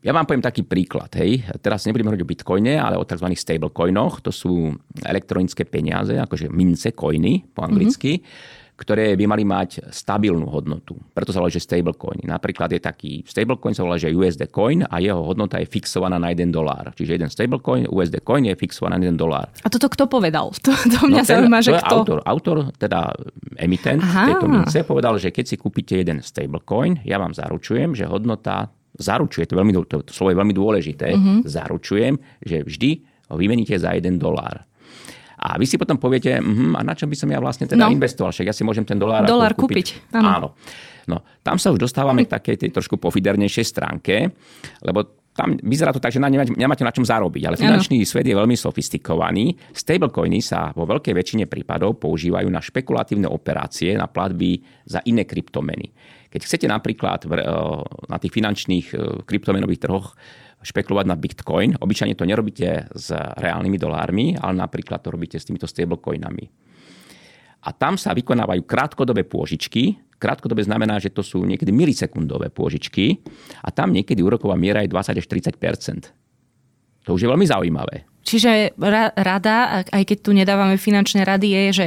ja 0.01 0.17
vám 0.17 0.25
poviem 0.25 0.45
taký 0.45 0.65
príklad. 0.65 1.13
Hej. 1.13 1.45
Teraz 1.61 1.85
nebudeme 1.85 2.09
hovoriť 2.09 2.25
o 2.25 2.31
bitcoine, 2.33 2.81
ale 2.81 2.97
o 2.97 3.05
tzv. 3.05 3.29
stablecoinoch. 3.37 4.25
To 4.25 4.33
sú 4.33 4.73
elektronické 5.05 5.69
peniaze, 5.69 6.17
akože 6.17 6.49
mince, 6.49 6.97
coiny 6.97 7.53
po 7.53 7.69
anglicky, 7.69 8.17
mm-hmm. 8.17 8.81
ktoré 8.81 9.13
by 9.13 9.25
mali 9.29 9.45
mať 9.45 9.93
stabilnú 9.93 10.49
hodnotu. 10.49 10.97
Preto 11.13 11.37
sa 11.37 11.45
volá, 11.45 11.53
že 11.53 11.61
stablecoin. 11.61 12.25
Napríklad 12.25 12.73
je 12.73 12.81
taký 12.81 13.13
stablecoin 13.29 13.77
sa 13.77 13.85
volá, 13.85 14.01
že 14.01 14.09
USD 14.09 14.49
coin 14.49 14.81
a 14.89 15.05
jeho 15.05 15.21
hodnota 15.21 15.61
je 15.61 15.69
fixovaná 15.69 16.17
na 16.17 16.33
1 16.33 16.49
dolár. 16.49 16.97
Čiže 16.97 17.21
jeden 17.21 17.29
stablecoin, 17.29 17.85
USD 17.93 18.25
coin 18.25 18.49
je 18.49 18.57
fixovaná 18.57 18.97
na 18.97 19.05
1 19.05 19.21
dolár. 19.21 19.53
A 19.53 19.69
toto 19.69 19.93
kto 19.93 20.09
povedal? 20.09 20.49
To, 20.65 20.73
to 20.73 21.13
mňa 21.13 21.25
no, 21.25 21.29
ten, 21.29 21.37
zaujíma, 21.45 21.59
že 21.61 21.73
to 21.77 21.85
kto? 21.85 21.97
Autor, 22.01 22.19
autor, 22.25 22.57
teda 22.81 23.13
emitent 23.61 24.01
Aha. 24.01 24.33
tejto 24.33 24.47
mince 24.49 24.81
povedal, 24.81 25.21
že 25.21 25.29
keď 25.29 25.45
si 25.45 25.57
kúpite 25.61 26.01
jeden 26.01 26.25
stablecoin, 26.25 27.05
ja 27.05 27.21
vám 27.21 27.37
zaručujem, 27.37 27.93
že 27.93 28.09
hodnota 28.09 28.73
zaručuje, 29.01 29.49
to, 29.49 29.57
veľmi, 29.57 29.73
to, 29.89 30.05
slovo 30.13 30.31
je 30.31 30.39
veľmi 30.39 30.55
dôležité, 30.55 31.09
uh-huh. 31.17 31.41
zaručujem, 31.49 32.21
že 32.45 32.63
vždy 32.63 32.91
ho 33.33 33.37
vymeníte 33.41 33.75
za 33.81 33.97
1 33.97 34.21
dolár. 34.21 34.69
A 35.41 35.57
vy 35.57 35.65
si 35.65 35.81
potom 35.81 35.97
poviete, 35.97 36.37
uh-huh, 36.37 36.77
a 36.77 36.85
na 36.85 36.93
čo 36.93 37.09
by 37.09 37.17
som 37.17 37.33
ja 37.33 37.41
vlastne 37.41 37.65
teda 37.65 37.89
no. 37.89 37.97
investoval? 37.97 38.31
Však 38.31 38.53
ja 38.53 38.55
si 38.55 38.61
môžem 38.61 38.85
ten 38.85 39.01
dolár, 39.01 39.25
dolár 39.25 39.57
kúpiť. 39.57 40.05
kúpiť. 40.13 40.21
Áno. 40.21 40.29
Áno. 40.29 40.49
No, 41.09 41.25
tam 41.43 41.57
sa 41.57 41.73
už 41.73 41.81
dostávame 41.81 42.29
k 42.29 42.31
takej 42.37 42.57
tej 42.61 42.71
trošku 42.77 43.01
pofidernejšej 43.01 43.67
stránke, 43.67 44.31
lebo 44.85 45.21
tam 45.31 45.57
vyzerá 45.57 45.95
to 45.95 46.03
tak, 46.03 46.13
že 46.13 46.21
nemáte 46.21 46.85
na 46.85 46.93
čom 46.93 47.07
zarobiť, 47.07 47.43
ale 47.49 47.57
finančný 47.57 48.03
ano. 48.03 48.09
svet 48.09 48.27
je 48.27 48.37
veľmi 48.37 48.57
sofistikovaný. 48.59 49.57
Stablecoiny 49.73 50.43
sa 50.43 50.75
vo 50.75 50.85
veľkej 50.85 51.15
väčšine 51.17 51.45
prípadov 51.47 51.97
používajú 52.03 52.51
na 52.51 52.61
špekulatívne 52.61 53.31
operácie, 53.31 53.95
na 53.95 54.11
platby 54.11 54.61
za 54.85 55.01
iné 55.07 55.25
kryptomeny. 55.25 55.89
Keď 56.31 56.41
chcete 56.47 56.67
napríklad 56.71 57.27
eh, 57.27 57.31
na 58.07 58.17
tých 58.23 58.33
finančných 58.33 58.87
eh, 58.95 58.99
kryptomenových 59.27 59.83
trhoch 59.83 60.15
špekulovať 60.61 61.07
na 61.09 61.17
Bitcoin. 61.17 61.71
Obyčajne 61.81 62.15
to 62.17 62.29
nerobíte 62.29 62.93
s 62.93 63.09
reálnymi 63.17 63.81
dolármi, 63.81 64.37
ale 64.37 64.61
napríklad 64.61 65.01
to 65.01 65.09
robíte 65.09 65.41
s 65.41 65.49
týmito 65.49 65.65
stablecoinami. 65.65 66.53
A 67.65 67.77
tam 67.77 67.97
sa 68.01 68.17
vykonávajú 68.17 68.65
krátkodobé 68.65 69.29
pôžičky. 69.29 70.01
Krátkodobé 70.21 70.65
znamená, 70.65 71.01
že 71.01 71.13
to 71.13 71.25
sú 71.25 71.45
niekedy 71.45 71.73
milisekundové 71.73 72.53
pôžičky 72.53 73.25
a 73.65 73.73
tam 73.73 73.93
niekedy 73.93 74.21
úroková 74.21 74.57
miera 74.57 74.85
je 74.85 74.93
20 74.93 75.17
až 75.17 75.27
30 75.29 76.20
To 77.09 77.17
už 77.17 77.25
je 77.25 77.29
veľmi 77.31 77.47
zaujímavé. 77.49 78.11
Čiže 78.21 78.77
rada, 79.17 79.81
aj 79.89 80.03
keď 80.05 80.19
tu 80.21 80.31
nedávame 80.37 80.77
finančné 80.77 81.25
rady, 81.25 81.49
je, 81.51 81.65
že 81.73 81.87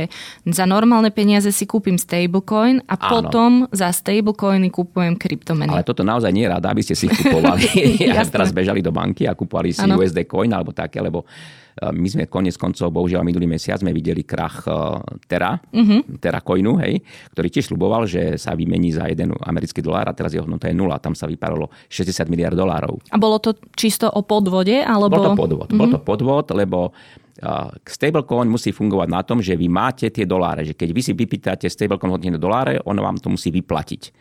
za 0.50 0.66
normálne 0.66 1.14
peniaze 1.14 1.54
si 1.54 1.70
kúpim 1.70 1.94
stablecoin 1.94 2.82
a 2.90 2.98
Áno. 2.98 3.06
potom 3.06 3.52
za 3.70 3.94
stablecoiny 3.94 4.74
kúpujem 4.74 5.14
kryptomeny. 5.14 5.70
Ale 5.70 5.86
toto 5.86 6.02
naozaj 6.02 6.34
nie 6.34 6.50
je 6.50 6.52
rada, 6.52 6.74
aby 6.74 6.82
ste 6.82 6.98
si 6.98 7.06
kupovali. 7.06 7.70
ja 8.10 8.26
teraz 8.26 8.50
bežali 8.50 8.82
do 8.82 8.90
banky 8.90 9.30
a 9.30 9.38
kúpovali 9.38 9.78
si 9.78 9.86
ano. 9.86 10.02
USD 10.02 10.26
coin 10.26 10.50
alebo 10.50 10.74
také, 10.74 11.00
lebo 11.06 11.22
my 11.82 12.08
sme 12.08 12.24
konec 12.30 12.54
koncov, 12.54 12.94
bohužiaľ 12.94 13.26
minulý 13.26 13.50
mesiac 13.50 13.82
sme 13.82 13.90
videli 13.90 14.22
krach 14.22 14.70
eh, 14.70 14.76
Terra, 15.26 15.58
uh-huh. 15.58 16.22
Terra 16.22 16.46
Coinu, 16.46 16.78
hej, 16.78 17.02
ktorý 17.34 17.48
tiež 17.50 17.74
sluboval, 17.74 18.06
že 18.06 18.38
sa 18.38 18.54
vymení 18.54 18.94
za 18.94 19.10
jeden 19.10 19.34
americký 19.42 19.82
dolár 19.82 20.06
a 20.06 20.14
teraz 20.14 20.38
jeho 20.38 20.46
hodnota 20.46 20.70
je 20.70 20.78
nula. 20.78 21.02
Tam 21.02 21.18
sa 21.18 21.26
vyparalo 21.26 21.74
60 21.90 22.30
miliard 22.30 22.54
dolárov. 22.54 23.02
A 23.10 23.18
bolo 23.18 23.42
to 23.42 23.58
čisto 23.74 24.06
o 24.06 24.22
podvode? 24.22 24.86
Alebo... 24.86 25.18
Bol 25.18 25.26
to 25.34 25.40
podvod. 25.40 25.68
Uh-huh. 25.74 25.80
Bol 25.82 25.90
to 25.90 26.00
podvod, 26.02 26.46
lebo 26.54 26.80
uh, 26.94 27.70
stablecoin 27.82 28.46
musí 28.46 28.70
fungovať 28.70 29.08
na 29.10 29.22
tom, 29.26 29.42
že 29.42 29.58
vy 29.58 29.66
máte 29.66 30.06
tie 30.14 30.30
doláre. 30.30 30.62
Že 30.70 30.78
keď 30.78 30.90
vy 30.94 31.02
si 31.02 31.12
vypýtate 31.18 31.66
stablecoin 31.66 32.14
hodne 32.14 32.38
doláre, 32.38 32.78
on 32.86 32.98
vám 33.02 33.18
to 33.18 33.34
musí 33.34 33.50
vyplatiť. 33.50 34.14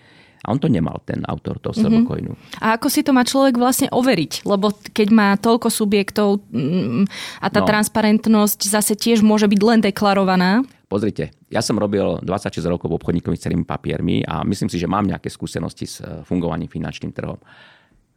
A 0.42 0.50
on 0.50 0.58
to 0.58 0.66
nemal, 0.66 0.98
ten 1.06 1.22
autor 1.30 1.62
toho 1.62 1.70
stablecoinu. 1.70 2.34
Mm-hmm. 2.34 2.58
A 2.58 2.74
ako 2.74 2.90
si 2.90 3.06
to 3.06 3.14
má 3.14 3.22
človek 3.22 3.54
vlastne 3.54 3.86
overiť? 3.94 4.42
Lebo 4.42 4.74
keď 4.90 5.08
má 5.14 5.28
toľko 5.38 5.70
subjektov 5.70 6.42
mm, 6.50 7.06
a 7.38 7.46
tá 7.46 7.62
no. 7.62 7.66
transparentnosť 7.70 8.60
zase 8.66 8.98
tiež 8.98 9.22
môže 9.22 9.46
byť 9.46 9.60
len 9.62 9.78
deklarovaná. 9.78 10.66
Pozrite, 10.90 11.30
ja 11.46 11.62
som 11.62 11.78
robil 11.78 12.18
26 12.26 12.58
rokov 12.66 12.90
v 12.90 12.98
obchodníkovi 12.98 13.38
s 13.38 13.46
celými 13.46 13.62
papiermi 13.62 14.26
a 14.26 14.42
myslím 14.42 14.66
si, 14.66 14.82
že 14.82 14.90
mám 14.90 15.06
nejaké 15.06 15.30
skúsenosti 15.30 15.86
s 15.86 16.02
eh, 16.02 16.26
fungovaním 16.26 16.66
finančným 16.66 17.14
trhom. 17.14 17.38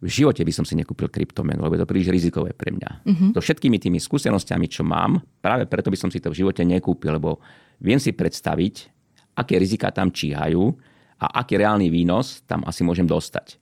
V 0.01 0.09
živote 0.11 0.43
by 0.43 0.53
som 0.53 0.65
si 0.67 0.75
nekúpil 0.75 1.07
kryptomenu, 1.07 1.61
lebo 1.61 1.77
je 1.77 1.81
to 1.85 1.89
príliš 1.89 2.09
rizikové 2.11 2.51
pre 2.51 2.69
mňa. 2.75 2.91
Uh-huh. 3.07 3.29
To 3.31 3.39
všetkými 3.39 3.79
tými 3.79 3.97
skúsenostiami, 3.97 4.67
čo 4.67 4.83
mám, 4.83 5.23
práve 5.39 5.65
preto 5.71 5.87
by 5.87 5.97
som 5.97 6.09
si 6.11 6.19
to 6.19 6.29
v 6.29 6.45
živote 6.45 6.61
nekúpil, 6.67 7.15
lebo 7.15 7.39
viem 7.79 7.97
si 7.97 8.11
predstaviť, 8.11 8.91
aké 9.39 9.55
rizika 9.55 9.89
tam 9.95 10.11
číhajú, 10.11 10.61
a 11.19 11.41
aký 11.41 11.59
reálny 11.59 11.87
výnos 11.87 12.43
tam 12.43 12.63
asi 12.67 12.83
môžem 12.83 13.07
dostať. 13.07 13.59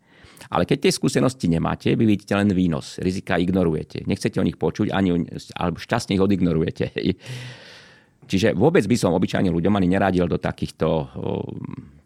Ale 0.49 0.68
keď 0.68 0.89
tie 0.89 0.91
skúsenosti 0.93 1.47
nemáte, 1.47 1.93
vy 1.95 2.04
vidíte 2.04 2.36
len 2.36 2.51
výnos. 2.51 2.99
Rizika 2.99 3.39
ignorujete. 3.39 4.04
Nechcete 4.06 4.38
o 4.38 4.45
nich 4.45 4.60
počuť, 4.60 4.91
ani, 4.91 5.26
alebo 5.56 5.80
šťastne 5.80 6.14
ich 6.14 6.24
odignorujete. 6.24 6.86
Čiže 8.24 8.56
vôbec 8.56 8.84
by 8.88 8.95
som 8.95 9.12
obyčajne 9.16 9.51
ľuďom 9.51 9.74
ani 9.76 9.88
neradil 9.91 10.26
do 10.32 10.39
takýchto 10.39 11.12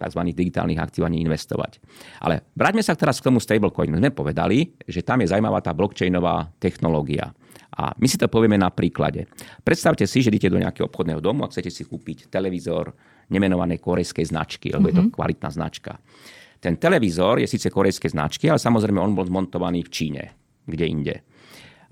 tzv. 0.02 0.22
digitálnych 0.34 0.82
aktív 0.82 1.06
ani 1.06 1.22
investovať. 1.22 1.78
Ale 2.26 2.50
vráťme 2.58 2.82
sa 2.82 2.98
teraz 2.98 3.22
k 3.22 3.30
tomu 3.30 3.38
stablecoinu. 3.38 4.02
Sme 4.02 4.10
povedali, 4.10 4.74
že 4.90 5.06
tam 5.06 5.22
je 5.22 5.30
zaujímavá 5.30 5.62
tá 5.62 5.78
blockchainová 5.78 6.50
technológia. 6.58 7.34
A 7.78 7.94
my 7.94 8.08
si 8.10 8.18
to 8.18 8.26
povieme 8.26 8.58
na 8.58 8.74
príklade. 8.74 9.30
Predstavte 9.62 10.10
si, 10.10 10.26
že 10.26 10.34
idete 10.34 10.50
do 10.50 10.58
nejakého 10.58 10.90
obchodného 10.90 11.22
domu 11.22 11.46
a 11.46 11.52
chcete 11.54 11.70
si 11.70 11.86
kúpiť 11.86 12.34
televízor, 12.34 12.98
nemenovanej 13.30 13.84
korejskej 13.84 14.26
značky, 14.32 14.72
lebo 14.72 14.88
mm-hmm. 14.88 14.92
je 14.92 14.98
to 14.98 15.04
mhm. 15.08 15.14
kvalitná 15.14 15.50
značka. 15.52 15.94
Ten 16.58 16.82
televízor 16.82 17.38
je 17.38 17.48
síce 17.48 17.70
korejskej 17.70 18.18
značky, 18.18 18.50
ale 18.50 18.58
samozrejme 18.58 18.98
on 18.98 19.14
bol 19.14 19.26
zmontovaný 19.30 19.86
v 19.86 19.94
Číne, 19.94 20.24
kde 20.66 20.86
inde. 20.90 21.16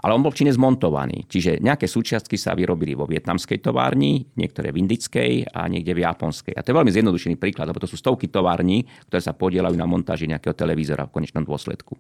Ale 0.06 0.14
on 0.14 0.22
bol 0.22 0.30
v 0.30 0.44
Číne 0.44 0.54
zmontovaný. 0.54 1.26
Čiže 1.26 1.64
nejaké 1.66 1.90
súčiastky 1.90 2.38
sa 2.38 2.54
vyrobili 2.54 2.94
vo 2.94 3.10
vietnamskej 3.10 3.58
továrni, 3.64 4.28
niektoré 4.38 4.70
v 4.70 4.86
indickej 4.86 5.50
a 5.50 5.66
niekde 5.66 5.96
v 5.98 6.04
japonskej. 6.06 6.54
A 6.54 6.62
to 6.62 6.70
je 6.70 6.78
veľmi 6.78 6.94
zjednodušený 6.94 7.36
príklad, 7.40 7.72
lebo 7.72 7.82
to 7.82 7.90
sú 7.90 7.98
stovky 7.98 8.30
tovární, 8.30 8.86
ktoré 9.10 9.22
sa 9.24 9.34
podielajú 9.34 9.74
na 9.74 9.88
montáži 9.90 10.30
nejakého 10.30 10.54
televízora 10.54 11.10
v 11.10 11.16
konečnom 11.16 11.42
dôsledku. 11.42 11.98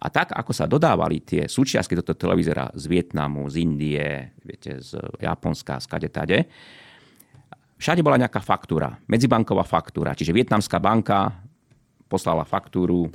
A 0.00 0.10
tak, 0.10 0.34
ako 0.34 0.52
sa 0.56 0.66
dodávali 0.66 1.22
tie 1.22 1.46
súčiastky 1.46 1.94
do 1.94 2.02
toho 2.02 2.18
televízora 2.18 2.72
z 2.74 2.84
Vietnamu, 2.88 3.46
z 3.46 3.62
Indie, 3.62 4.32
viete, 4.42 4.82
z 4.82 4.98
Japonska, 5.20 5.78
z 5.78 5.86
kade 5.86 6.08
tade, 6.10 6.38
Všade 7.76 8.00
bola 8.00 8.16
nejaká 8.16 8.40
faktúra, 8.40 8.96
medzibanková 9.04 9.62
faktúra, 9.62 10.16
čiže 10.16 10.32
vietnamská 10.32 10.80
banka 10.80 11.32
poslala 12.08 12.48
faktúru 12.48 13.12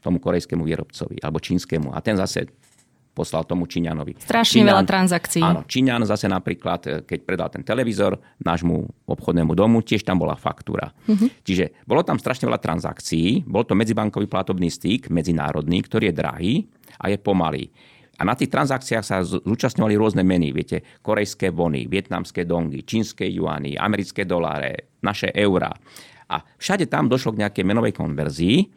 tomu 0.00 0.16
korejskému 0.16 0.64
výrobcovi 0.64 1.20
alebo 1.20 1.36
čínskemu 1.36 1.92
a 1.92 2.00
ten 2.00 2.16
zase 2.16 2.48
poslal 3.10 3.44
tomu 3.44 3.66
Číňanovi. 3.66 4.16
Strašne 4.22 4.62
Číňan, 4.62 4.70
veľa 4.70 4.84
transakcií. 4.86 5.42
Áno, 5.42 5.66
Číňan 5.66 6.06
zase 6.06 6.30
napríklad, 6.30 6.80
e, 6.86 6.90
keď 7.04 7.18
predal 7.26 7.48
ten 7.50 7.62
televízor 7.66 8.16
nášmu 8.40 9.04
obchodnému 9.04 9.52
domu, 9.52 9.82
tiež 9.82 10.06
tam 10.06 10.22
bola 10.22 10.38
faktúra. 10.38 10.94
Uh-huh. 11.04 11.28
Čiže 11.42 11.84
bolo 11.84 12.06
tam 12.06 12.16
strašne 12.16 12.48
veľa 12.48 12.62
transakcií, 12.62 13.44
bol 13.44 13.66
to 13.66 13.76
medzibankový 13.76 14.30
platobný 14.30 14.70
styk, 14.70 15.10
medzinárodný, 15.10 15.84
ktorý 15.84 16.08
je 16.08 16.14
drahý 16.14 16.52
a 16.96 17.10
je 17.10 17.18
pomalý. 17.18 17.68
A 18.20 18.22
na 18.28 18.36
tých 18.36 18.52
transakciách 18.52 19.04
sa 19.04 19.24
zúčastňovali 19.24 19.96
rôzne 19.96 20.20
meny. 20.20 20.52
Viete, 20.52 20.84
korejské 21.00 21.56
bony, 21.56 21.88
vietnamské 21.88 22.44
dongy, 22.44 22.84
čínske 22.84 23.24
juany, 23.24 23.80
americké 23.80 24.28
doláre, 24.28 24.92
naše 25.00 25.32
eurá. 25.32 25.72
A 26.28 26.44
všade 26.60 26.84
tam 26.92 27.08
došlo 27.08 27.32
k 27.32 27.48
nejakej 27.48 27.64
menovej 27.64 27.96
konverzii 27.96 28.68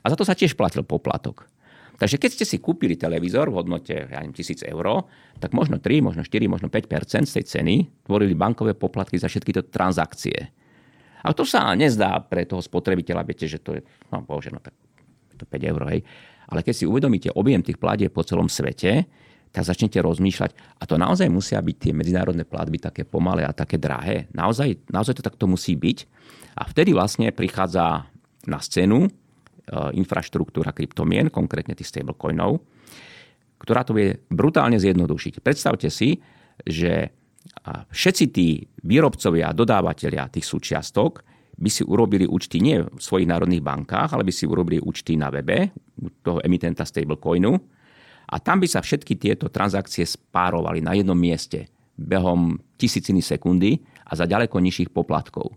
a 0.00 0.06
za 0.06 0.14
to 0.14 0.22
sa 0.22 0.38
tiež 0.38 0.54
platil 0.54 0.86
poplatok. 0.86 1.50
Takže 1.98 2.18
keď 2.18 2.30
ste 2.34 2.46
si 2.46 2.56
kúpili 2.58 2.98
televízor 2.98 3.52
v 3.52 3.62
hodnote 3.62 3.94
ja 4.10 4.18
neviem, 4.22 4.34
1000 4.34 4.70
eur, 4.70 5.06
tak 5.38 5.52
možno 5.52 5.78
3, 5.82 6.02
možno 6.02 6.22
4, 6.24 6.50
možno 6.50 6.66
5 6.70 7.26
z 7.26 7.34
tej 7.38 7.44
ceny 7.46 7.74
tvorili 8.06 8.34
bankové 8.38 8.72
poplatky 8.74 9.18
za 9.18 9.28
všetky 9.30 9.50
tieto 9.54 9.70
transakcie. 9.70 10.50
A 11.22 11.30
to 11.30 11.46
sa 11.46 11.70
nezdá 11.78 12.18
pre 12.26 12.42
toho 12.42 12.58
spotrebiteľa, 12.58 13.22
viete, 13.22 13.46
že 13.46 13.62
to 13.62 13.78
je, 13.78 13.82
no 14.10 14.26
bože, 14.26 14.50
no 14.50 14.58
tak 14.58 14.74
to 15.38 15.46
5 15.46 15.70
eur, 15.74 15.82
hej. 15.94 16.00
Ale 16.48 16.64
keď 16.66 16.74
si 16.74 16.84
uvedomíte 16.88 17.30
objem 17.34 17.62
tých 17.62 17.78
platieb 17.78 18.10
po 18.10 18.26
celom 18.26 18.50
svete, 18.50 19.06
tak 19.52 19.68
začnete 19.68 20.00
rozmýšľať, 20.00 20.80
a 20.80 20.88
to 20.88 20.96
naozaj 20.96 21.28
musia 21.28 21.60
byť 21.60 21.76
tie 21.76 21.92
medzinárodné 21.92 22.48
platby 22.48 22.80
také 22.80 23.04
pomalé 23.04 23.44
a 23.44 23.52
také 23.52 23.76
drahé. 23.76 24.32
Naozaj, 24.32 24.88
naozaj 24.88 25.20
to 25.20 25.26
takto 25.28 25.44
musí 25.44 25.76
byť. 25.76 25.98
A 26.56 26.64
vtedy 26.64 26.96
vlastne 26.96 27.28
prichádza 27.36 28.08
na 28.48 28.58
scénu 28.64 29.04
e, 29.04 29.10
infraštruktúra 29.92 30.72
kryptomien, 30.72 31.28
konkrétne 31.28 31.76
tých 31.76 31.92
stablecoinov, 31.92 32.64
ktorá 33.60 33.84
to 33.84 33.92
vie 33.92 34.24
brutálne 34.32 34.80
zjednodušiť. 34.80 35.44
Predstavte 35.44 35.92
si, 35.92 36.16
že 36.64 37.12
všetci 37.92 38.24
tí 38.30 38.66
výrobcovia 38.82 39.50
a 39.50 39.56
dodávateľia 39.56 40.30
tých 40.30 40.46
súčiastok 40.46 41.22
by 41.62 41.70
si 41.70 41.86
urobili 41.86 42.26
účty 42.26 42.58
nie 42.58 42.82
v 42.82 42.98
svojich 42.98 43.30
národných 43.30 43.62
bankách, 43.62 44.18
ale 44.18 44.26
by 44.26 44.32
si 44.34 44.50
urobili 44.50 44.82
účty 44.82 45.14
na 45.14 45.30
webe 45.30 45.70
toho 46.26 46.42
emitenta 46.42 46.82
stablecoinu 46.82 47.54
a 48.26 48.36
tam 48.42 48.58
by 48.58 48.66
sa 48.66 48.82
všetky 48.82 49.14
tieto 49.14 49.46
transakcie 49.46 50.02
spárovali 50.02 50.82
na 50.82 50.98
jednom 50.98 51.14
mieste 51.14 51.70
behom 51.94 52.58
tisíciny 52.74 53.22
sekundy 53.22 53.78
a 54.08 54.18
za 54.18 54.26
ďaleko 54.26 54.58
nižších 54.58 54.90
poplatkov. 54.90 55.54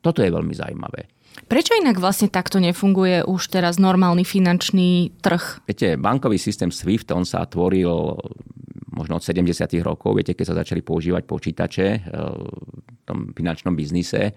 Toto 0.00 0.24
je 0.24 0.32
veľmi 0.32 0.54
zaujímavé. 0.56 1.10
Prečo 1.44 1.76
inak 1.76 2.00
vlastne 2.00 2.32
takto 2.32 2.56
nefunguje 2.56 3.20
už 3.28 3.52
teraz 3.52 3.76
normálny 3.76 4.24
finančný 4.24 5.20
trh? 5.20 5.68
Viete, 5.68 6.00
bankový 6.00 6.40
systém 6.40 6.72
SWIFT, 6.72 7.12
on 7.12 7.28
sa 7.28 7.44
tvoril 7.44 8.16
možno 8.96 9.20
od 9.20 9.22
70. 9.22 9.52
rokov, 9.84 10.16
viete, 10.16 10.32
keď 10.32 10.46
sa 10.48 10.58
začali 10.64 10.80
používať 10.80 11.28
počítače 11.28 11.86
eh, 11.92 12.00
v 12.00 13.00
tom 13.04 13.36
finančnom 13.36 13.76
biznise. 13.76 14.32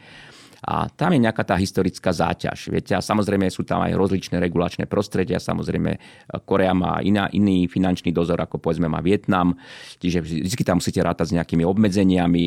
A 0.66 0.92
tam 0.92 1.16
je 1.16 1.24
nejaká 1.24 1.48
tá 1.48 1.56
historická 1.56 2.12
záťaž. 2.12 2.72
Viete, 2.72 2.92
a 2.92 3.00
samozrejme 3.00 3.48
sú 3.48 3.64
tam 3.64 3.80
aj 3.84 3.96
rozličné 3.96 4.40
regulačné 4.44 4.92
prostredia. 4.92 5.40
Samozrejme, 5.40 5.96
Korea 6.44 6.76
má 6.76 7.00
iná, 7.00 7.32
iný 7.32 7.72
finančný 7.72 8.12
dozor, 8.12 8.44
ako 8.44 8.60
povedzme 8.60 8.92
má 8.92 9.00
Vietnam. 9.00 9.56
Čiže 10.04 10.20
vždy 10.20 10.64
tam 10.68 10.84
musíte 10.84 11.00
rátať 11.00 11.32
s 11.32 11.36
nejakými 11.40 11.64
obmedzeniami. 11.64 12.44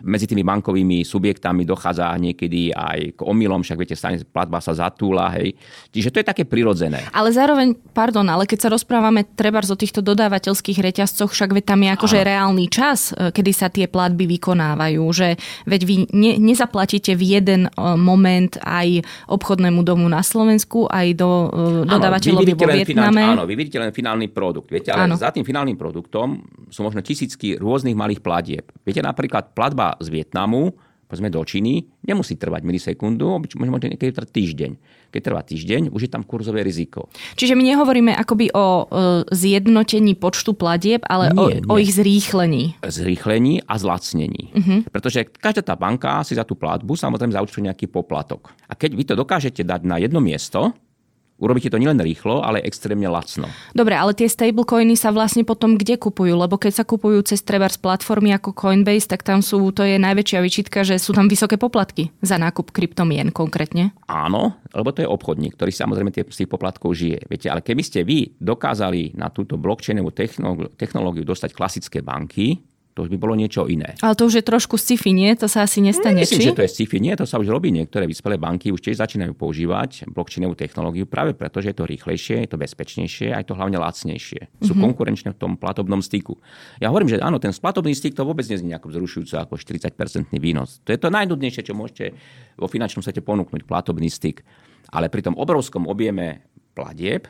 Medzi 0.00 0.24
tými 0.24 0.40
bankovými 0.40 1.04
subjektami 1.04 1.68
dochádza 1.68 2.08
niekedy 2.16 2.72
aj 2.72 3.18
k 3.18 3.20
omylom, 3.20 3.60
však 3.60 3.76
viete, 3.76 3.92
stane 3.98 4.16
platba 4.24 4.64
sa 4.64 4.72
zatúla, 4.72 5.28
hej. 5.36 5.52
Čiže 5.92 6.08
to 6.08 6.20
je 6.24 6.26
také 6.26 6.48
prirodzené. 6.48 7.04
Ale 7.12 7.28
zároveň, 7.28 7.76
pardon, 7.92 8.24
ale 8.24 8.48
keď 8.48 8.66
sa 8.66 8.72
rozprávame 8.72 9.28
treba 9.36 9.60
o 9.62 9.76
týchto 9.76 10.00
dodávateľských 10.02 10.78
reťazcoch, 10.80 11.30
však 11.30 11.54
veď 11.54 11.64
tam 11.68 11.80
je 11.84 11.90
akože 11.92 12.18
reálny 12.24 12.66
čas, 12.72 13.12
e, 13.14 13.30
kedy 13.30 13.52
sa 13.54 13.68
tie 13.70 13.86
platby 13.86 14.26
vykonávajú, 14.38 15.04
že 15.12 15.36
veď 15.68 15.80
vy 15.86 15.96
ne, 16.10 16.32
nezaplatíte 16.40 17.14
v 17.14 17.22
jeden 17.38 17.62
e, 17.66 17.70
moment 17.94 18.52
aj 18.64 19.06
obchodnému 19.28 19.80
domu 19.86 20.06
na 20.08 20.22
Slovensku, 20.22 20.86
aj 20.86 21.06
do 21.18 21.30
uh, 21.48 21.48
dodávateľovi 21.88 22.52
vo 22.54 22.68
Vietname. 22.68 23.22
Áno, 23.22 23.44
vy 23.48 23.54
vidíte 23.58 23.82
len 23.82 23.90
finálny 23.90 24.30
produkt. 24.30 24.70
Viete, 24.70 24.94
ale 24.94 25.10
áno. 25.10 25.18
za 25.18 25.34
tým 25.34 25.42
finálnym 25.42 25.74
produktom 25.74 26.42
sú 26.70 26.86
možno 26.86 27.02
tisícky 27.02 27.58
rôznych 27.58 27.96
malých 27.96 28.20
platieb. 28.22 28.64
Viete, 28.86 29.02
napríklad 29.02 29.56
platba 29.56 29.81
z 29.98 30.08
Vietnamu 30.10 30.74
povedzme 31.12 31.28
do 31.28 31.44
Číny, 31.44 31.84
nemusí 32.08 32.40
trvať 32.40 32.64
milisekundu, 32.64 33.36
možno 33.60 33.84
niekedy 33.84 34.16
trvať 34.16 34.32
týždeň. 34.32 34.70
Keď 35.12 35.20
trvá 35.20 35.44
týždeň, 35.44 35.92
už 35.92 36.08
je 36.08 36.10
tam 36.10 36.24
kurzové 36.24 36.64
riziko. 36.64 37.12
Čiže 37.36 37.52
my 37.52 37.68
nehovoríme 37.68 38.16
akoby 38.16 38.48
o 38.56 38.64
e, 38.64 38.84
zjednotení 39.28 40.16
počtu 40.16 40.56
platieb, 40.56 41.04
ale 41.04 41.36
nie, 41.36 41.36
o, 41.36 41.46
nie. 41.52 41.60
o 41.68 41.74
ich 41.76 41.92
zrýchlení. 41.92 42.80
Zrýchlení 42.80 43.60
a 43.60 43.76
zlacnení. 43.76 44.56
Uh-huh. 44.56 44.80
Pretože 44.88 45.28
každá 45.28 45.60
tá 45.60 45.76
banka 45.76 46.24
si 46.24 46.32
za 46.32 46.48
tú 46.48 46.56
platbu 46.56 46.96
samozrejme 46.96 47.36
zaučuje 47.36 47.68
nejaký 47.68 47.92
poplatok. 47.92 48.48
A 48.64 48.72
keď 48.72 48.90
vy 48.96 49.04
to 49.04 49.12
dokážete 49.12 49.68
dať 49.68 49.84
na 49.84 50.00
jedno 50.00 50.24
miesto, 50.24 50.72
Urobíte 51.42 51.74
to 51.74 51.82
nielen 51.82 51.98
rýchlo, 51.98 52.38
ale 52.46 52.62
extrémne 52.62 53.10
lacno. 53.10 53.50
Dobre, 53.74 53.98
ale 53.98 54.14
tie 54.14 54.30
stablecoiny 54.30 54.94
sa 54.94 55.10
vlastne 55.10 55.42
potom 55.42 55.74
kde 55.74 55.98
kupujú? 55.98 56.38
Lebo 56.38 56.54
keď 56.54 56.72
sa 56.78 56.84
kupujú 56.86 57.26
cez 57.26 57.42
trebárs 57.42 57.74
platformy 57.82 58.30
ako 58.30 58.54
Coinbase, 58.54 59.10
tak 59.10 59.26
tam 59.26 59.42
sú, 59.42 59.74
to 59.74 59.82
je 59.82 59.98
najväčšia 59.98 60.38
vyčitka, 60.38 60.86
že 60.86 61.02
sú 61.02 61.10
tam 61.10 61.26
vysoké 61.26 61.58
poplatky 61.58 62.14
za 62.22 62.38
nákup 62.38 62.70
kryptomien 62.70 63.34
konkrétne. 63.34 63.90
Áno, 64.06 64.62
lebo 64.70 64.94
to 64.94 65.02
je 65.02 65.10
obchodník, 65.10 65.58
ktorý 65.58 65.74
samozrejme 65.74 66.14
tie, 66.14 66.22
z 66.22 66.46
tých 66.46 66.50
poplatkov 66.52 66.94
žije. 66.94 67.26
Viete, 67.26 67.50
ale 67.50 67.66
keby 67.66 67.82
ste 67.82 68.06
vy 68.06 68.38
dokázali 68.38 69.18
na 69.18 69.26
túto 69.34 69.58
blockchainovú 69.58 70.14
technológiu 70.78 71.26
dostať 71.26 71.50
klasické 71.50 71.98
banky, 72.06 72.71
to 72.92 73.08
už 73.08 73.10
by 73.12 73.18
bolo 73.18 73.32
niečo 73.32 73.64
iné. 73.72 73.96
Ale 74.04 74.12
to 74.12 74.28
už 74.28 74.40
je 74.40 74.44
trošku 74.44 74.76
sci-fi, 74.76 75.16
nie? 75.16 75.32
To 75.40 75.48
sa 75.48 75.64
asi 75.64 75.80
nestane, 75.80 76.28
Myslím, 76.28 76.44
či? 76.44 76.48
že 76.52 76.56
to 76.56 76.64
je 76.64 76.70
sci-fi, 76.70 77.00
nie? 77.00 77.16
To 77.16 77.24
sa 77.24 77.40
už 77.40 77.48
robí. 77.48 77.72
Niektoré 77.72 78.04
vyspelé 78.04 78.36
banky 78.36 78.68
už 78.68 78.84
tiež 78.84 79.00
začínajú 79.00 79.32
používať 79.32 80.12
blockchainovú 80.12 80.52
technológiu 80.52 81.08
práve 81.08 81.32
preto, 81.32 81.64
že 81.64 81.72
je 81.72 81.76
to 81.80 81.88
rýchlejšie, 81.88 82.44
je 82.44 82.50
to 82.52 82.60
bezpečnejšie 82.60 83.32
a 83.32 83.40
je 83.40 83.46
to 83.48 83.56
hlavne 83.56 83.80
lacnejšie. 83.80 84.40
Sú 84.60 84.76
mm-hmm. 84.76 84.84
konkurenčné 84.92 85.28
v 85.32 85.38
tom 85.40 85.52
platobnom 85.56 86.04
styku. 86.04 86.36
Ja 86.84 86.92
hovorím, 86.92 87.08
že 87.08 87.16
áno, 87.24 87.40
ten 87.40 87.56
platobný 87.56 87.96
styk 87.96 88.12
to 88.12 88.28
vôbec 88.28 88.44
neznie 88.44 88.76
ako 88.76 88.92
vzrušujúce 88.92 89.40
ako 89.40 89.56
40-percentný 89.56 90.36
výnos. 90.36 90.84
To 90.84 90.92
je 90.92 91.00
to 91.00 91.08
najnudnejšie, 91.08 91.64
čo 91.64 91.72
môžete 91.72 92.12
vo 92.60 92.68
finančnom 92.68 93.00
svete 93.00 93.24
ponúknuť, 93.24 93.64
platobný 93.64 94.12
styk. 94.12 94.44
Ale 94.92 95.08
pri 95.08 95.24
tom 95.24 95.40
obrovskom 95.40 95.88
objeme 95.88 96.44
platieb 96.76 97.24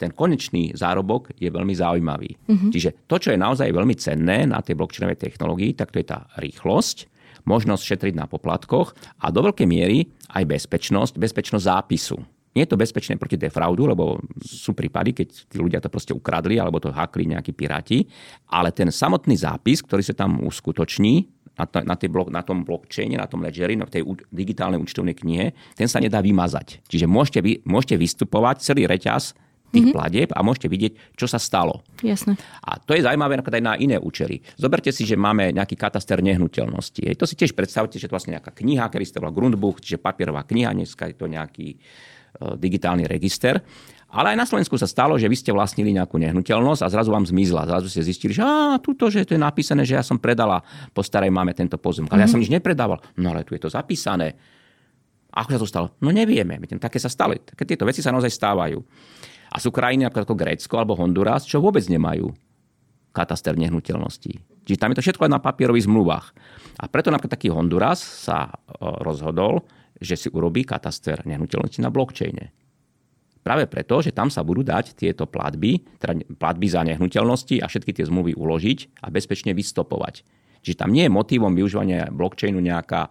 ten 0.00 0.16
konečný 0.16 0.72
zárobok 0.72 1.36
je 1.36 1.52
veľmi 1.52 1.76
zaujímavý. 1.76 2.32
Uh-huh. 2.48 2.72
Čiže 2.72 3.04
to, 3.04 3.20
čo 3.20 3.36
je 3.36 3.38
naozaj 3.38 3.68
veľmi 3.68 3.92
cenné 4.00 4.48
na 4.48 4.64
tej 4.64 4.80
blockchainovej 4.80 5.20
technológii, 5.20 5.76
tak 5.76 5.92
to 5.92 6.00
je 6.00 6.08
tá 6.08 6.24
rýchlosť, 6.40 7.04
možnosť 7.44 7.82
šetriť 7.84 8.14
na 8.16 8.24
poplatkoch 8.24 8.96
a 9.20 9.28
do 9.28 9.40
veľkej 9.44 9.68
miery 9.68 10.08
aj 10.32 10.48
bezpečnosť, 10.48 11.20
bezpečnosť 11.20 11.68
zápisu. 11.68 12.16
Nie 12.50 12.66
je 12.66 12.74
to 12.74 12.82
bezpečné 12.82 13.14
proti 13.14 13.38
defraudu, 13.38 13.86
lebo 13.86 14.18
sú 14.42 14.74
prípady, 14.74 15.14
keď 15.14 15.28
tí 15.46 15.56
ľudia 15.62 15.78
to 15.78 15.86
proste 15.86 16.10
ukradli 16.10 16.58
alebo 16.58 16.82
to 16.82 16.90
hakli 16.90 17.30
nejakí 17.30 17.54
piráti, 17.54 18.10
ale 18.50 18.74
ten 18.74 18.90
samotný 18.90 19.38
zápis, 19.38 19.78
ktorý 19.86 20.02
sa 20.02 20.18
tam 20.18 20.42
uskutoční 20.42 21.30
na, 21.54 21.64
to, 21.70 21.78
na, 21.86 21.94
blok, 21.94 22.28
na 22.32 22.42
tom 22.42 22.66
blockchaine, 22.66 23.20
na 23.20 23.30
tom 23.30 23.46
ledgeri, 23.46 23.78
na 23.78 23.86
tej 23.86 24.02
digitálnej 24.34 24.82
účtovnej 24.82 25.14
knihe, 25.14 25.54
ten 25.78 25.86
sa 25.86 26.02
nedá 26.02 26.18
vymazať. 26.18 26.82
Čiže 26.90 27.06
môžete, 27.06 27.40
vy, 27.44 27.52
môžete 27.62 28.00
vystupovať 28.00 28.66
celý 28.66 28.90
reťaz 28.90 29.36
tých 29.70 29.90
mm-hmm. 29.90 29.96
platieb 29.96 30.28
a 30.34 30.42
môžete 30.42 30.68
vidieť, 30.68 30.92
čo 31.14 31.30
sa 31.30 31.38
stalo. 31.38 31.86
Jasne. 32.02 32.34
A 32.66 32.76
to 32.82 32.92
je 32.92 33.06
zaujímavé 33.06 33.38
aj 33.38 33.62
na 33.62 33.78
iné 33.78 33.96
účely. 33.96 34.42
Zoberte 34.58 34.90
si, 34.90 35.06
že 35.06 35.14
máme 35.14 35.54
nejaký 35.54 35.78
kataster 35.78 36.18
nehnuteľnosti. 36.20 37.02
To 37.16 37.24
si 37.24 37.34
tiež 37.38 37.54
predstavte, 37.54 37.96
že 37.96 38.10
to 38.10 38.14
vlastne 38.14 38.34
nejaká 38.34 38.50
kniha, 38.50 38.84
ktorý 38.90 39.04
ste 39.06 39.22
volá 39.22 39.30
Grundbuch, 39.30 39.78
čiže 39.78 40.02
papierová 40.02 40.42
kniha, 40.42 40.74
dneska 40.74 41.06
je 41.10 41.16
to 41.16 41.30
nejaký 41.30 41.78
uh, 41.78 42.58
digitálny 42.58 43.06
register. 43.06 43.62
Ale 44.10 44.34
aj 44.34 44.38
na 44.42 44.46
Slovensku 44.46 44.74
sa 44.74 44.90
stalo, 44.90 45.14
že 45.14 45.30
vy 45.30 45.38
ste 45.38 45.54
vlastnili 45.54 45.94
nejakú 45.94 46.18
nehnuteľnosť 46.18 46.82
a 46.82 46.90
zrazu 46.90 47.14
vám 47.14 47.22
zmizla. 47.30 47.62
Zrazu 47.62 47.86
ste 47.86 48.02
zistili, 48.02 48.34
že 48.34 48.42
á, 48.42 48.74
tuto, 48.82 49.06
že 49.06 49.22
to 49.22 49.38
je 49.38 49.40
napísané, 49.40 49.86
že 49.86 49.94
ja 49.94 50.02
som 50.02 50.18
predala 50.18 50.66
po 50.90 51.06
starej 51.06 51.30
máme 51.30 51.54
tento 51.54 51.78
pozemok. 51.78 52.10
Ale 52.10 52.26
mm-hmm. 52.26 52.26
ja 52.26 52.32
som 52.34 52.42
mhm. 52.42 52.44
nič 52.50 52.50
nepredával. 52.50 52.98
No 53.22 53.30
ale 53.30 53.46
tu 53.46 53.54
je 53.54 53.62
to 53.62 53.70
zapísané. 53.70 54.34
Ako 55.30 55.54
sa 55.54 55.60
to 55.62 55.68
stalo? 55.70 55.86
No 56.02 56.10
nevieme. 56.10 56.58
Také 56.58 56.98
sa 56.98 57.06
stali. 57.06 57.38
Také 57.38 57.62
tieto 57.62 57.86
veci 57.86 58.02
sa 58.02 58.10
naozaj 58.10 58.34
stávajú. 58.34 58.82
A 59.50 59.56
sú 59.58 59.74
krajiny 59.74 60.06
ako 60.06 60.38
Grécko 60.38 60.78
alebo 60.78 60.94
Honduras, 60.94 61.42
čo 61.42 61.58
vôbec 61.58 61.82
nemajú 61.90 62.30
kataster 63.10 63.58
nehnuteľností. 63.58 64.32
Čiže 64.66 64.78
tam 64.78 64.94
je 64.94 65.02
to 65.02 65.04
všetko 65.10 65.26
na 65.26 65.42
papierových 65.42 65.90
zmluvách. 65.90 66.26
A 66.78 66.86
preto 66.86 67.10
napríklad 67.10 67.34
taký 67.34 67.50
Honduras 67.50 67.98
sa 67.98 68.46
e, 68.46 68.52
rozhodol, 69.02 69.66
že 69.98 70.14
si 70.14 70.28
urobí 70.30 70.62
kataster 70.62 71.26
nehnuteľnosti 71.26 71.82
na 71.82 71.90
blockchaine. 71.90 72.54
Práve 73.40 73.66
preto, 73.66 74.04
že 74.04 74.12
tam 74.12 74.28
sa 74.28 74.44
budú 74.44 74.62
dať 74.62 74.94
tieto 74.94 75.24
platby, 75.24 75.80
teda 75.98 76.12
platby 76.36 76.66
za 76.68 76.84
nehnuteľnosti 76.84 77.58
a 77.58 77.66
všetky 77.66 77.96
tie 77.96 78.04
zmluvy 78.06 78.36
uložiť 78.36 79.02
a 79.02 79.08
bezpečne 79.08 79.56
vystopovať. 79.56 80.22
Čiže 80.60 80.76
tam 80.76 80.92
nie 80.92 81.08
je 81.08 81.12
motivom 81.12 81.56
využívania 81.56 82.12
blockchainu 82.12 82.60
nejaká, 82.60 83.08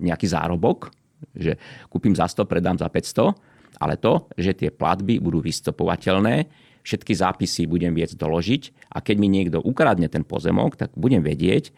nejaký 0.00 0.24
zárobok, 0.24 0.88
že 1.36 1.60
kúpim 1.92 2.16
za 2.16 2.24
100, 2.24 2.48
predám 2.48 2.80
za 2.80 2.88
500, 2.88 3.36
ale 3.78 3.98
to, 3.98 4.26
že 4.34 4.54
tie 4.54 4.70
platby 4.74 5.22
budú 5.22 5.42
vystopovateľné, 5.42 6.50
všetky 6.82 7.12
zápisy 7.12 7.68
budem 7.68 7.92
viec 7.92 8.14
doložiť 8.16 8.90
a 8.94 9.04
keď 9.04 9.16
mi 9.20 9.28
niekto 9.28 9.58
ukradne 9.60 10.08
ten 10.08 10.24
pozemok, 10.24 10.78
tak 10.78 10.94
budem 10.96 11.20
vedieť, 11.20 11.70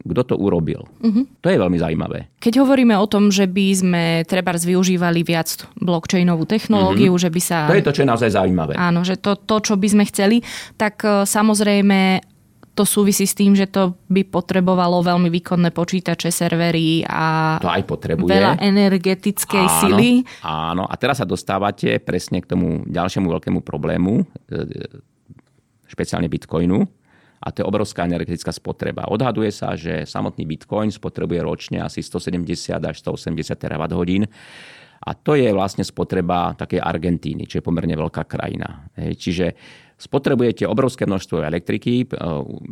kto 0.00 0.22
to 0.32 0.34
urobil. 0.40 0.88
Uh-huh. 1.04 1.28
To 1.44 1.48
je 1.52 1.60
veľmi 1.60 1.76
zaujímavé. 1.76 2.32
Keď 2.40 2.64
hovoríme 2.64 2.96
o 2.96 3.04
tom, 3.04 3.28
že 3.28 3.44
by 3.44 3.66
sme 3.76 4.02
treba 4.24 4.56
využívali 4.56 5.20
viac 5.20 5.60
blockchainovú 5.76 6.48
technológiu, 6.48 7.12
uh-huh. 7.12 7.22
že 7.22 7.30
by 7.30 7.40
sa... 7.40 7.68
To 7.68 7.76
je 7.76 7.84
to, 7.84 7.92
čo 7.92 8.02
je 8.02 8.08
naozaj 8.08 8.30
zaujímavé. 8.32 8.80
Áno, 8.80 9.04
že 9.04 9.20
to, 9.20 9.36
to 9.36 9.60
čo 9.60 9.76
by 9.76 9.88
sme 9.92 10.04
chceli, 10.08 10.40
tak 10.80 11.04
e, 11.04 11.28
samozrejme 11.28 12.29
to 12.80 12.88
súvisí 12.88 13.28
s 13.28 13.36
tým, 13.36 13.52
že 13.52 13.68
to 13.68 13.92
by 14.08 14.24
potrebovalo 14.24 15.04
veľmi 15.04 15.28
výkonné 15.28 15.68
počítače, 15.68 16.32
servery 16.32 17.04
a 17.04 17.60
to 17.60 17.68
aj 17.68 17.84
potrebuje. 17.84 18.32
veľa 18.32 18.56
energetickej 18.56 19.64
áno, 19.68 19.76
sily. 19.84 20.10
Áno, 20.40 20.88
a 20.88 20.94
teraz 20.96 21.20
sa 21.20 21.28
dostávate 21.28 22.00
presne 22.00 22.40
k 22.40 22.48
tomu 22.48 22.80
ďalšiemu 22.88 23.28
veľkému 23.28 23.60
problému, 23.60 24.24
e, 24.48 24.64
špeciálne 25.92 26.32
bitcoinu, 26.32 26.88
a 27.40 27.48
to 27.52 27.60
je 27.60 27.68
obrovská 27.68 28.08
energetická 28.08 28.52
spotreba. 28.52 29.08
Odhaduje 29.12 29.52
sa, 29.52 29.76
že 29.76 30.08
samotný 30.08 30.48
bitcoin 30.48 30.88
spotrebuje 30.88 31.40
ročne 31.44 31.84
asi 31.84 32.00
170 32.00 32.80
až 32.80 32.96
180 33.00 33.60
terawatt 33.60 33.92
hodín. 33.92 34.24
A 35.00 35.16
to 35.16 35.32
je 35.32 35.48
vlastne 35.48 35.80
spotreba 35.80 36.52
takej 36.52 36.76
Argentíny, 36.76 37.48
čo 37.48 37.60
je 37.60 37.64
pomerne 37.64 37.96
veľká 37.96 38.28
krajina. 38.28 38.92
Čiže 38.92 39.56
spotrebujete 40.00 40.64
obrovské 40.64 41.04
množstvo 41.04 41.44
elektriky, 41.44 42.08
e, 42.08 42.16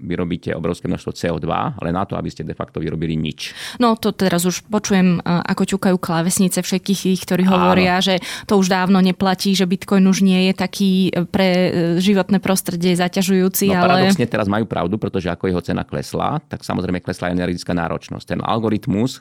vyrobíte 0.01 0.57
obrovské 0.57 0.89
množstvo 0.89 1.13
CO2, 1.13 1.45
ale 1.77 1.89
na 1.93 2.09
to, 2.09 2.17
aby 2.17 2.33
ste 2.33 2.41
de 2.41 2.57
facto 2.57 2.81
vyrobili 2.81 3.21
nič. 3.21 3.53
No 3.77 4.01
to 4.01 4.17
teraz 4.17 4.49
už 4.49 4.65
počujem, 4.73 5.21
e, 5.21 5.29
ako 5.29 5.77
ťukajú 5.77 5.97
klávesnice 6.01 6.65
všetkých 6.65 7.01
tých, 7.13 7.21
ktorí 7.29 7.45
Áno. 7.45 7.53
hovoria, 7.61 8.01
že 8.01 8.25
to 8.49 8.57
už 8.57 8.73
dávno 8.73 9.05
neplatí, 9.05 9.53
že 9.53 9.69
Bitcoin 9.69 10.09
už 10.09 10.25
nie 10.25 10.49
je 10.49 10.53
taký 10.57 10.91
e, 11.13 11.29
pre 11.29 11.49
životné 12.01 12.41
prostredie 12.41 12.97
zaťažujúci. 12.97 13.69
No 13.69 13.85
ale... 13.85 14.09
paradoxne 14.09 14.25
teraz 14.25 14.49
majú 14.49 14.65
pravdu, 14.65 14.97
pretože 14.97 15.29
ako 15.29 15.53
jeho 15.53 15.61
cena 15.61 15.85
klesla, 15.85 16.41
tak 16.49 16.65
samozrejme 16.65 17.05
klesla 17.05 17.29
energetická 17.29 17.77
náročnosť. 17.77 18.25
Ten 18.25 18.41
algoritmus 18.41 19.21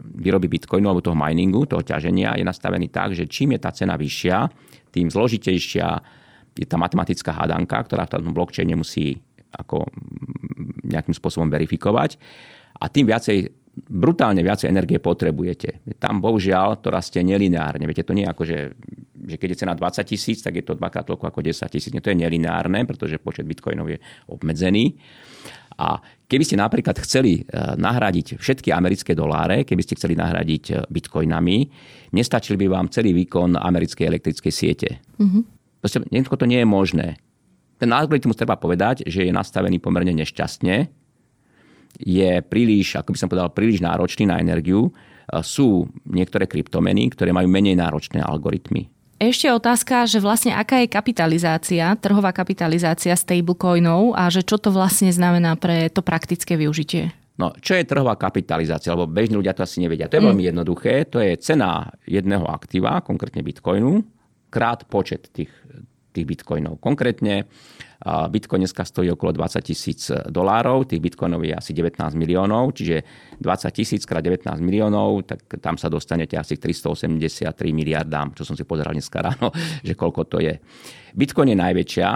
výroby 0.00 0.46
Bitcoinu 0.48 0.88
alebo 0.88 1.04
toho 1.04 1.18
miningu, 1.18 1.68
toho 1.68 1.84
ťaženia 1.84 2.38
je 2.40 2.44
nastavený 2.46 2.88
tak, 2.88 3.12
že 3.12 3.28
čím 3.28 3.56
je 3.56 3.60
tá 3.60 3.70
cena 3.74 3.98
vyššia, 3.98 4.48
tým 4.94 5.10
zložitejšia 5.10 5.88
je 6.54 6.66
tá 6.66 6.78
matematická 6.78 7.34
hádanka, 7.34 7.82
ktorá 7.82 8.06
v 8.06 8.22
tom 8.22 8.34
blockchaine 8.34 8.78
musí 8.78 9.18
ako 9.54 9.86
nejakým 10.86 11.14
spôsobom 11.14 11.50
verifikovať. 11.50 12.18
A 12.78 12.90
tým 12.90 13.06
viacej 13.06 13.64
brutálne 13.74 14.38
viacej 14.42 14.70
energie 14.70 15.02
potrebujete. 15.02 15.82
Tam 15.98 16.22
bohužiaľ 16.22 16.78
to 16.78 16.94
rastie 16.94 17.26
nelineárne. 17.26 17.82
Viete, 17.90 18.06
to 18.06 18.14
nie 18.14 18.22
je 18.22 18.30
ako, 18.30 18.42
že, 18.46 18.58
že 19.26 19.36
keď 19.36 19.48
je 19.50 19.60
cena 19.66 19.74
20 19.74 20.06
tisíc, 20.06 20.38
tak 20.46 20.54
je 20.54 20.64
to 20.64 20.78
dvakrát 20.78 21.02
toľko 21.02 21.26
ako 21.26 21.40
10 21.42 21.66
tisíc. 21.74 21.90
To 21.90 22.10
je 22.10 22.18
nelineárne, 22.18 22.86
pretože 22.86 23.18
počet 23.18 23.46
bitcoinov 23.50 23.90
je 23.90 23.98
obmedzený. 24.30 24.94
A 25.74 25.98
keby 26.30 26.46
ste 26.46 26.54
napríklad 26.54 26.94
chceli 27.02 27.42
e, 27.42 27.50
nahradiť 27.58 28.38
všetky 28.38 28.70
americké 28.70 29.10
doláre, 29.10 29.66
keby 29.66 29.82
ste 29.82 29.98
chceli 29.98 30.14
nahradiť 30.14 30.64
e, 30.70 30.74
bitcoinami, 30.86 31.66
nestačil 32.14 32.54
by 32.54 32.70
vám 32.70 32.86
celý 32.94 33.10
výkon 33.10 33.58
americkej 33.58 34.06
elektrickej 34.06 34.52
siete. 34.54 35.02
Mm-hmm. 35.18 35.53
Proste 35.84 36.00
to 36.08 36.48
nie 36.48 36.64
je 36.64 36.68
možné. 36.68 37.20
Ten 37.76 37.92
algoritmus 37.92 38.40
treba 38.40 38.56
povedať, 38.56 39.04
že 39.04 39.28
je 39.28 39.36
nastavený 39.36 39.76
pomerne 39.84 40.16
nešťastne, 40.16 40.88
je 42.00 42.32
príliš, 42.40 42.96
ako 42.96 43.12
by 43.12 43.18
som 43.20 43.28
povedal, 43.28 43.52
príliš 43.52 43.84
náročný 43.84 44.26
na 44.26 44.40
energiu. 44.40 44.88
E, 44.88 44.90
sú 45.44 45.86
niektoré 46.08 46.48
kryptomeny, 46.48 47.12
ktoré 47.12 47.30
majú 47.30 47.46
menej 47.46 47.78
náročné 47.78 48.24
algoritmy. 48.24 48.90
Ešte 49.22 49.46
otázka, 49.46 50.10
že 50.10 50.18
vlastne 50.18 50.56
aká 50.56 50.82
je 50.82 50.90
kapitalizácia, 50.90 51.94
trhová 52.00 52.34
kapitalizácia 52.34 53.14
stablecoinov 53.14 54.16
a 54.18 54.26
že 54.26 54.42
čo 54.42 54.58
to 54.58 54.74
vlastne 54.74 55.14
znamená 55.14 55.54
pre 55.54 55.86
to 55.86 56.02
praktické 56.02 56.58
využitie? 56.58 57.14
No, 57.38 57.54
čo 57.62 57.78
je 57.78 57.86
trhová 57.86 58.18
kapitalizácia? 58.18 58.94
Lebo 58.94 59.10
bežní 59.10 59.38
ľudia 59.38 59.54
to 59.54 59.66
asi 59.66 59.82
nevedia. 59.82 60.10
To 60.10 60.18
je 60.18 60.22
mm. 60.22 60.28
veľmi 60.32 60.44
jednoduché. 60.50 61.06
To 61.14 61.22
je 61.22 61.34
cena 61.38 61.94
jedného 62.06 62.46
aktíva, 62.46 63.02
konkrétne 63.02 63.42
bitcoinu, 63.42 64.02
krát 64.54 64.86
počet 64.86 65.34
tých, 65.34 65.50
tých 66.14 66.22
bitcoinov. 66.22 66.78
Konkrétne 66.78 67.50
Bitcoin 68.04 68.60
dneska 68.60 68.84
stojí 68.84 69.08
okolo 69.10 69.32
20 69.32 69.64
tisíc 69.64 70.12
dolárov, 70.28 70.84
tých 70.84 71.00
bitcoinov 71.00 71.40
je 71.40 71.56
asi 71.56 71.72
19 71.72 72.12
miliónov, 72.14 72.76
čiže 72.76 73.00
20 73.40 73.72
tisíc 73.72 74.04
krát 74.04 74.20
19 74.20 74.60
miliónov, 74.60 75.24
tak 75.24 75.40
tam 75.58 75.80
sa 75.80 75.88
dostanete 75.88 76.36
asi 76.36 76.60
k 76.60 76.68
383 76.68 77.48
miliardám, 77.72 78.36
čo 78.36 78.44
som 78.44 78.52
si 78.52 78.68
pozeral 78.68 78.92
dneska 78.92 79.24
ráno, 79.24 79.48
že 79.88 79.96
koľko 79.96 80.22
to 80.28 80.38
je. 80.44 80.54
Bitcoin 81.14 81.54
je 81.54 81.58
najväčšia, 81.58 82.08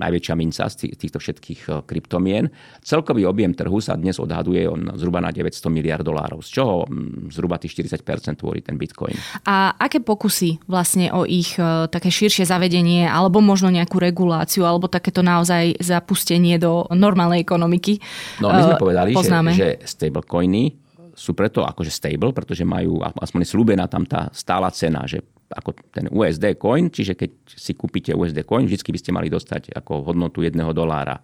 najväčšia 0.00 0.34
minca 0.34 0.64
z 0.72 0.96
týchto 0.96 1.20
všetkých 1.20 1.84
kryptomien. 1.84 2.48
Celkový 2.80 3.28
objem 3.28 3.52
trhu 3.52 3.76
sa 3.84 3.92
dnes 3.94 4.16
odhaduje 4.16 4.64
on 4.64 4.96
zhruba 4.96 5.20
na 5.20 5.28
900 5.28 5.68
miliard 5.68 6.00
dolárov, 6.00 6.40
z 6.40 6.48
čoho 6.60 6.88
zhruba 7.28 7.60
tých 7.60 7.76
40% 7.84 8.40
tvorí 8.40 8.64
ten 8.64 8.80
Bitcoin. 8.80 9.16
A 9.44 9.76
aké 9.76 10.00
pokusy 10.00 10.64
vlastne 10.64 11.12
o 11.12 11.28
ich 11.28 11.60
také 11.92 12.08
širšie 12.08 12.48
zavedenie 12.48 13.04
alebo 13.04 13.44
možno 13.44 13.68
nejakú 13.68 14.00
reguláciu 14.00 14.64
alebo 14.64 14.88
takéto 14.88 15.20
naozaj 15.20 15.76
zapustenie 15.84 16.56
do 16.56 16.88
normálnej 16.92 17.44
ekonomiky 17.44 18.00
No 18.40 18.50
my 18.50 18.60
sme 18.62 18.76
povedali, 18.80 19.10
poznáme. 19.14 19.52
že, 19.54 19.78
že 19.82 19.86
stablecoiny 19.86 20.74
sú 21.14 21.36
preto 21.36 21.62
akože 21.62 21.92
stable, 21.94 22.34
pretože 22.34 22.66
majú 22.66 22.98
aspoň 22.98 23.46
slúbená 23.46 23.86
tam 23.86 24.02
tá 24.02 24.26
stála 24.34 24.66
cena, 24.74 25.06
že 25.06 25.22
ako 25.54 25.70
ten 25.94 26.10
USD 26.10 26.58
coin, 26.58 26.90
čiže 26.90 27.14
keď 27.14 27.30
si 27.46 27.72
kúpite 27.78 28.10
USD 28.12 28.42
coin, 28.42 28.66
vždy 28.66 28.82
by 28.82 29.00
ste 29.00 29.14
mali 29.14 29.30
dostať 29.30 29.70
ako 29.74 30.10
hodnotu 30.10 30.42
jedného 30.42 30.74
dolára. 30.74 31.22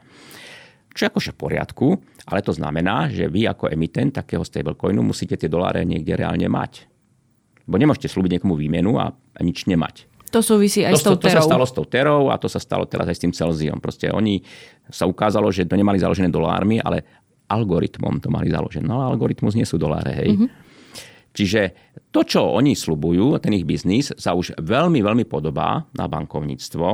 Čo 0.91 1.07
je 1.07 1.11
akože 1.11 1.31
v 1.35 1.39
poriadku, 1.39 1.89
ale 2.27 2.43
to 2.43 2.51
znamená, 2.51 3.07
že 3.11 3.31
vy 3.31 3.47
ako 3.47 3.71
emitent 3.71 4.19
takého 4.19 4.43
stablecoinu 4.43 5.03
musíte 5.07 5.39
tie 5.39 5.47
doláre 5.47 5.87
niekde 5.87 6.19
reálne 6.19 6.51
mať. 6.51 6.91
Bo 7.71 7.79
nemôžete 7.79 8.11
slúbiť 8.11 8.39
niekomu 8.39 8.59
výmenu 8.59 8.99
a, 8.99 9.15
nič 9.39 9.71
nemať. 9.71 10.11
To 10.35 10.43
súvisí 10.43 10.83
aj 10.83 10.95
to, 10.95 10.99
s 10.99 11.07
tou 11.07 11.19
terou. 11.19 11.31
To 11.31 11.39
sa 11.39 11.47
stalo 11.47 11.65
s 11.67 11.75
tou 11.75 11.87
terou 11.87 12.23
a 12.31 12.35
to 12.39 12.47
sa 12.51 12.59
stalo 12.63 12.87
teraz 12.87 13.07
aj 13.07 13.17
s 13.19 13.23
tým 13.23 13.35
Celziom. 13.35 13.79
Proste 13.79 14.11
oni 14.11 14.43
sa 14.91 15.07
ukázalo, 15.07 15.51
že 15.51 15.67
to 15.67 15.79
nemali 15.79 15.99
založené 15.99 16.31
dolármi, 16.31 16.79
ale 16.83 17.03
algoritmom 17.51 18.23
to 18.23 18.31
mali 18.31 18.51
založené. 18.51 18.87
No 18.87 19.03
ale 19.03 19.15
algoritmus 19.15 19.59
nie 19.59 19.67
sú 19.67 19.79
doláre, 19.79 20.15
hej. 20.15 20.31
Mm-hmm. 20.39 20.70
Čiže 21.31 21.75
to, 22.11 22.27
čo 22.27 22.43
oni 22.43 22.75
slubujú, 22.75 23.39
ten 23.39 23.55
ich 23.55 23.67
biznis, 23.67 24.11
sa 24.19 24.35
už 24.35 24.59
veľmi, 24.59 24.99
veľmi 24.99 25.25
podobá 25.31 25.87
na 25.95 26.11
bankovníctvo 26.11 26.89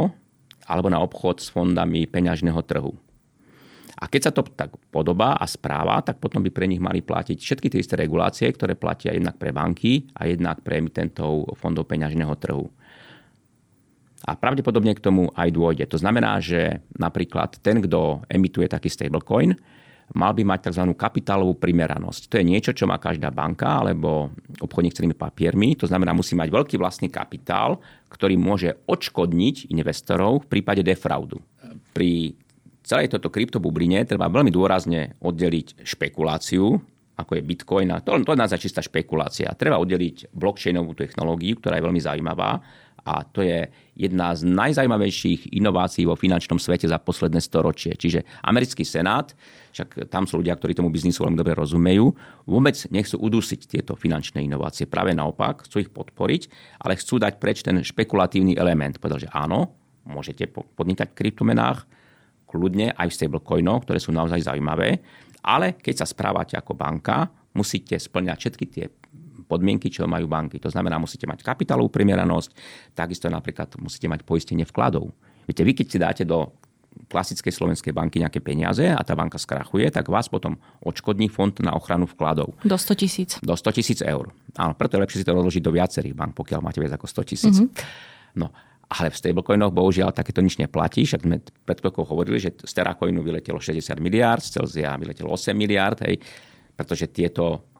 alebo 0.66 0.88
na 0.92 1.00
obchod 1.00 1.40
s 1.40 1.48
fondami 1.48 2.04
peňažného 2.04 2.60
trhu. 2.66 2.92
A 3.96 4.12
keď 4.12 4.28
sa 4.28 4.32
to 4.34 4.44
tak 4.44 4.76
podobá 4.92 5.40
a 5.40 5.48
správa, 5.48 6.04
tak 6.04 6.20
potom 6.20 6.44
by 6.44 6.52
pre 6.52 6.68
nich 6.68 6.82
mali 6.82 7.00
platiť 7.00 7.40
všetky 7.40 7.72
tie 7.72 7.80
isté 7.80 7.96
regulácie, 7.96 8.44
ktoré 8.52 8.76
platia 8.76 9.16
jednak 9.16 9.40
pre 9.40 9.56
banky 9.56 10.04
a 10.12 10.28
jednak 10.28 10.60
pre 10.60 10.84
emitentov 10.84 11.56
fondov 11.56 11.88
peňažného 11.88 12.34
trhu. 12.36 12.68
A 14.26 14.36
pravdepodobne 14.36 14.92
k 14.92 15.00
tomu 15.00 15.32
aj 15.32 15.48
dôjde. 15.48 15.88
To 15.88 15.96
znamená, 15.96 16.36
že 16.44 16.84
napríklad 16.98 17.56
ten, 17.64 17.80
kto 17.80 18.26
emituje 18.28 18.68
taký 18.68 18.92
stablecoin, 18.92 19.56
mal 20.14 20.30
by 20.36 20.46
mať 20.46 20.70
tzv. 20.70 20.94
kapitálovú 20.94 21.58
primeranosť. 21.58 22.30
To 22.30 22.38
je 22.38 22.46
niečo, 22.46 22.70
čo 22.70 22.86
má 22.86 23.00
každá 23.00 23.34
banka 23.34 23.82
alebo 23.82 24.30
obchodník 24.62 24.94
s 24.94 25.02
cenými 25.02 25.18
papiermi. 25.18 25.74
To 25.82 25.90
znamená, 25.90 26.14
musí 26.14 26.38
mať 26.38 26.52
veľký 26.52 26.76
vlastný 26.78 27.10
kapitál, 27.10 27.82
ktorý 28.06 28.38
môže 28.38 28.78
odškodniť 28.86 29.74
investorov 29.74 30.46
v 30.46 30.58
prípade 30.58 30.86
defraudu. 30.86 31.42
Pri 31.90 32.38
celej 32.86 33.10
toto 33.10 33.34
kryptobubline 33.34 34.06
treba 34.06 34.30
veľmi 34.30 34.54
dôrazne 34.54 35.18
oddeliť 35.18 35.82
špekuláciu, 35.82 36.78
ako 37.16 37.32
je 37.34 37.42
Bitcoin. 37.42 37.88
To, 38.04 38.20
to 38.22 38.32
je 38.36 38.38
naozaj 38.38 38.62
čistá 38.62 38.84
špekulácia. 38.84 39.50
Treba 39.58 39.80
oddeliť 39.82 40.30
blockchainovú 40.36 40.94
technológiu, 40.94 41.58
ktorá 41.58 41.80
je 41.80 41.86
veľmi 41.88 42.00
zaujímavá 42.00 42.62
a 43.06 43.22
to 43.22 43.46
je 43.46 43.70
jedna 43.94 44.34
z 44.34 44.42
najzajímavejších 44.50 45.54
inovácií 45.54 46.04
vo 46.04 46.18
finančnom 46.18 46.58
svete 46.58 46.90
za 46.90 46.98
posledné 46.98 47.38
storočie. 47.38 47.94
Čiže 47.94 48.26
americký 48.42 48.82
senát, 48.82 49.30
však 49.70 50.10
tam 50.10 50.26
sú 50.26 50.42
ľudia, 50.42 50.58
ktorí 50.58 50.74
tomu 50.74 50.90
biznisu 50.90 51.22
veľmi 51.22 51.38
dobre 51.38 51.54
rozumejú, 51.54 52.10
vôbec 52.50 52.74
nechcú 52.90 53.16
udusiť 53.22 53.60
tieto 53.70 53.94
finančné 53.94 54.42
inovácie. 54.42 54.90
Práve 54.90 55.14
naopak, 55.14 55.70
chcú 55.70 55.86
ich 55.86 55.90
podporiť, 55.94 56.50
ale 56.82 56.98
chcú 56.98 57.22
dať 57.22 57.38
preč 57.38 57.62
ten 57.62 57.78
špekulatívny 57.78 58.58
element. 58.58 58.98
Povedal, 58.98 59.22
že 59.22 59.30
áno, 59.30 59.78
môžete 60.02 60.50
podnikať 60.50 61.14
v 61.14 61.18
kryptomenách, 61.22 61.86
kľudne 62.50 62.90
aj 62.94 63.06
v 63.10 63.16
stablecoinoch, 63.16 63.86
ktoré 63.86 63.98
sú 64.02 64.10
naozaj 64.10 64.42
zaujímavé, 64.42 64.98
ale 65.46 65.78
keď 65.78 66.02
sa 66.02 66.06
správate 66.10 66.58
ako 66.58 66.74
banka, 66.74 67.30
musíte 67.54 67.94
splňať 67.96 68.36
všetky 68.38 68.64
tie 68.66 68.84
podmienky, 69.46 69.88
čo 69.88 70.04
majú 70.10 70.26
banky. 70.26 70.58
To 70.60 70.70
znamená, 70.70 70.98
musíte 70.98 71.24
mať 71.24 71.46
kapitálovú 71.46 71.88
primeranosť, 71.88 72.50
takisto 72.92 73.30
napríklad 73.30 73.78
musíte 73.78 74.10
mať 74.10 74.26
poistenie 74.26 74.66
vkladov. 74.66 75.14
Viete, 75.46 75.62
vy 75.62 75.72
keď 75.72 75.86
si 75.86 75.98
dáte 76.02 76.22
do 76.26 76.50
klasickej 77.06 77.52
slovenskej 77.52 77.92
banky 77.92 78.24
nejaké 78.24 78.40
peniaze 78.40 78.88
a 78.88 78.98
tá 79.04 79.12
banka 79.12 79.36
skrachuje, 79.36 79.84
tak 79.92 80.08
vás 80.08 80.32
potom 80.32 80.56
odškodní 80.80 81.28
fond 81.28 81.52
na 81.60 81.76
ochranu 81.76 82.08
vkladov. 82.08 82.56
Do 82.64 82.74
100 82.74 82.96
tisíc. 82.96 83.30
Do 83.44 83.52
100 83.52 83.76
tisíc 83.76 84.00
eur. 84.00 84.32
Áno, 84.56 84.72
preto 84.72 84.96
je 84.96 85.04
lepšie 85.04 85.20
si 85.22 85.26
to 85.28 85.36
rozložiť 85.36 85.62
do 85.62 85.72
viacerých 85.76 86.16
bank, 86.16 86.32
pokiaľ 86.32 86.60
máte 86.64 86.80
viac 86.80 86.96
ako 86.96 87.06
100 87.06 87.30
tisíc. 87.30 87.56
Mm-hmm. 87.60 88.40
No, 88.40 88.48
ale 88.86 89.10
v 89.10 89.16
stablecoinoch 89.18 89.74
bohužiaľ 89.74 90.14
takéto 90.14 90.40
nič 90.40 90.56
neplatí. 90.62 91.02
Však 91.02 91.26
sme 91.26 91.42
pred 91.42 91.78
chvíľkou 91.82 92.06
hovorili, 92.06 92.38
že 92.38 92.54
z 92.54 92.72
Teracoinu 92.72 93.20
vyletelo 93.20 93.58
60 93.58 93.98
miliard, 93.98 94.42
z 94.42 94.58
Celzia 94.58 94.94
vyletelo 94.94 95.34
8 95.34 95.52
miliard, 95.52 95.98
hej, 96.06 96.22
pretože 96.78 97.10
tieto 97.10 97.75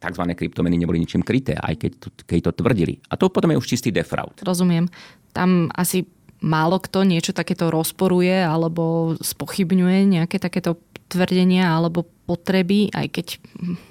tzv. 0.00 0.24
kryptomeny 0.32 0.80
neboli 0.80 0.98
ničím 0.98 1.20
kryté, 1.20 1.54
aj 1.60 1.76
keď 1.76 1.90
to, 2.00 2.08
keď 2.24 2.38
to 2.48 2.64
tvrdili. 2.64 2.94
A 3.12 3.20
to 3.20 3.28
potom 3.28 3.52
je 3.52 3.60
už 3.60 3.68
čistý 3.68 3.92
defraud. 3.92 4.32
Rozumiem. 4.40 4.88
Tam 5.36 5.68
asi 5.76 6.08
málo 6.40 6.80
kto 6.80 7.04
niečo 7.04 7.36
takéto 7.36 7.68
rozporuje 7.68 8.32
alebo 8.32 9.14
spochybňuje 9.20 9.98
nejaké 10.08 10.40
takéto 10.40 10.80
tvrdenia 11.12 11.76
alebo 11.76 12.08
potreby, 12.30 12.94
aj 12.94 13.10
keď 13.10 13.26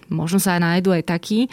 možno 0.08 0.40
sa 0.40 0.56
nájdu 0.56 0.96
aj 0.96 1.04
takí. 1.12 1.52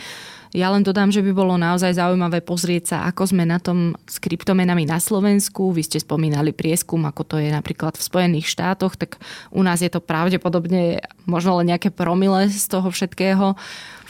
Ja 0.55 0.71
len 0.71 0.87
dodám, 0.87 1.11
že 1.11 1.27
by 1.27 1.35
bolo 1.35 1.59
naozaj 1.59 1.99
zaujímavé 1.99 2.39
pozrieť 2.41 2.85
sa, 2.95 2.97
ako 3.11 3.35
sme 3.35 3.43
na 3.43 3.59
tom 3.59 3.99
s 4.07 4.23
kryptomenami 4.23 4.87
na 4.87 5.03
Slovensku. 5.03 5.75
Vy 5.75 5.83
ste 5.85 5.99
spomínali 5.99 6.55
prieskum, 6.55 7.03
ako 7.05 7.27
to 7.27 7.37
je 7.43 7.51
napríklad 7.51 7.99
v 7.99 8.07
Spojených 8.07 8.47
štátoch, 8.47 8.95
tak 8.95 9.19
u 9.51 9.61
nás 9.67 9.83
je 9.83 9.91
to 9.91 9.99
pravdepodobne 9.99 11.03
možno 11.27 11.59
len 11.59 11.75
nejaké 11.75 11.91
promile 11.91 12.47
z 12.47 12.63
toho 12.71 12.89
všetkého. 12.89 13.59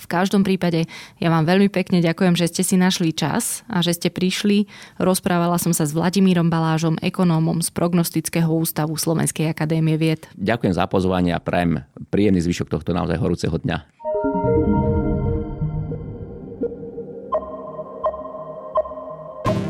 V 0.06 0.14
každom 0.14 0.46
prípade 0.46 0.86
ja 1.18 1.34
vám 1.34 1.50
veľmi 1.50 1.66
pekne 1.66 1.98
ďakujem, 1.98 2.38
že 2.38 2.46
ste 2.46 2.62
si 2.62 2.78
našli 2.78 3.10
čas 3.10 3.66
a 3.66 3.82
že 3.82 3.90
ste 3.90 4.06
prišli. 4.14 4.70
Rozprávala 5.02 5.58
som 5.58 5.74
sa 5.74 5.82
s 5.82 5.90
Vladimírom 5.90 6.46
Balážom, 6.46 6.94
ekonómom 7.02 7.58
z 7.58 7.74
Prognostického 7.74 8.46
ústavu 8.46 8.94
Slovenskej 8.94 9.50
akadémie 9.50 9.98
vied. 9.98 10.30
Ďakujem 10.38 10.78
za 10.78 10.86
pozvanie 10.86 11.34
a 11.34 11.42
prajem 11.42 11.82
príjemný 12.14 12.38
zvyšok 12.38 12.65
tohto 12.70 12.90
naozaj 12.94 13.18
horúceho 13.18 13.56
dňa. 13.56 13.78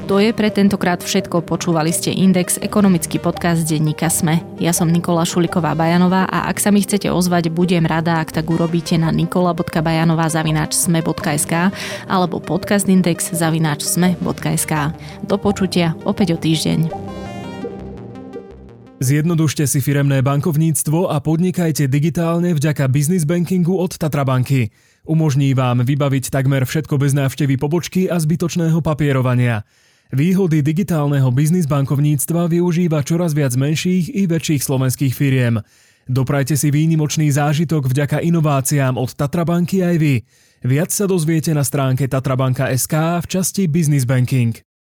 To 0.06 0.22
je 0.22 0.30
pre 0.30 0.54
tentokrát 0.54 1.02
všetko. 1.02 1.42
Počúvali 1.42 1.90
ste 1.90 2.14
Index, 2.14 2.62
ekonomický 2.62 3.18
podcast 3.18 3.66
denníka 3.66 4.06
Sme. 4.06 4.38
Ja 4.62 4.70
som 4.70 4.86
Nikola 4.86 5.26
Šuliková 5.26 5.74
Bajanová 5.74 6.30
a 6.30 6.46
ak 6.46 6.62
sa 6.62 6.70
mi 6.70 6.78
chcete 6.78 7.10
ozvať, 7.10 7.50
budem 7.50 7.82
rada, 7.82 8.22
ak 8.22 8.30
tak 8.30 8.46
urobíte 8.46 8.94
na 9.02 9.10
nikola.bajanová 9.10 10.30
zavináč 10.30 10.78
sme.sk 10.78 11.74
alebo 12.06 12.38
podcastindex 12.38 13.34
zavináč 13.34 13.82
sme.sk. 13.82 14.94
Do 15.26 15.42
počutia 15.42 15.98
opäť 16.06 16.32
o 16.32 16.38
týždeň. 16.38 17.25
Zjednodušte 18.96 19.68
si 19.68 19.84
firemné 19.84 20.24
bankovníctvo 20.24 21.12
a 21.12 21.20
podnikajte 21.20 21.84
digitálne 21.84 22.56
vďaka 22.56 22.88
business 22.88 23.28
bankingu 23.28 23.76
od 23.76 23.92
Tatra 23.92 24.24
banky. 24.24 24.72
Umožní 25.04 25.52
vám 25.52 25.84
vybaviť 25.84 26.32
takmer 26.32 26.64
všetko 26.64 26.96
bez 26.96 27.12
návštevy 27.12 27.60
pobočky 27.60 28.08
a 28.08 28.16
zbytočného 28.16 28.80
papierovania. 28.80 29.68
Výhody 30.16 30.64
digitálneho 30.64 31.28
biznis 31.28 31.68
bankovníctva 31.68 32.48
využíva 32.48 33.04
čoraz 33.04 33.36
viac 33.36 33.52
menších 33.52 34.16
i 34.16 34.24
väčších 34.24 34.64
slovenských 34.64 35.12
firiem. 35.12 35.60
Doprajte 36.08 36.56
si 36.56 36.72
výnimočný 36.72 37.28
zážitok 37.28 37.92
vďaka 37.92 38.24
inováciám 38.24 38.96
od 38.96 39.12
Tatrabanky 39.12 39.84
aj 39.84 39.96
vy. 40.00 40.14
Viac 40.64 40.88
sa 40.88 41.04
dozviete 41.04 41.52
na 41.52 41.68
stránke 41.68 42.08
tatrabanka.sk 42.08 43.20
v 43.20 43.26
časti 43.28 43.68
Business 43.68 44.08
Banking. 44.08 44.66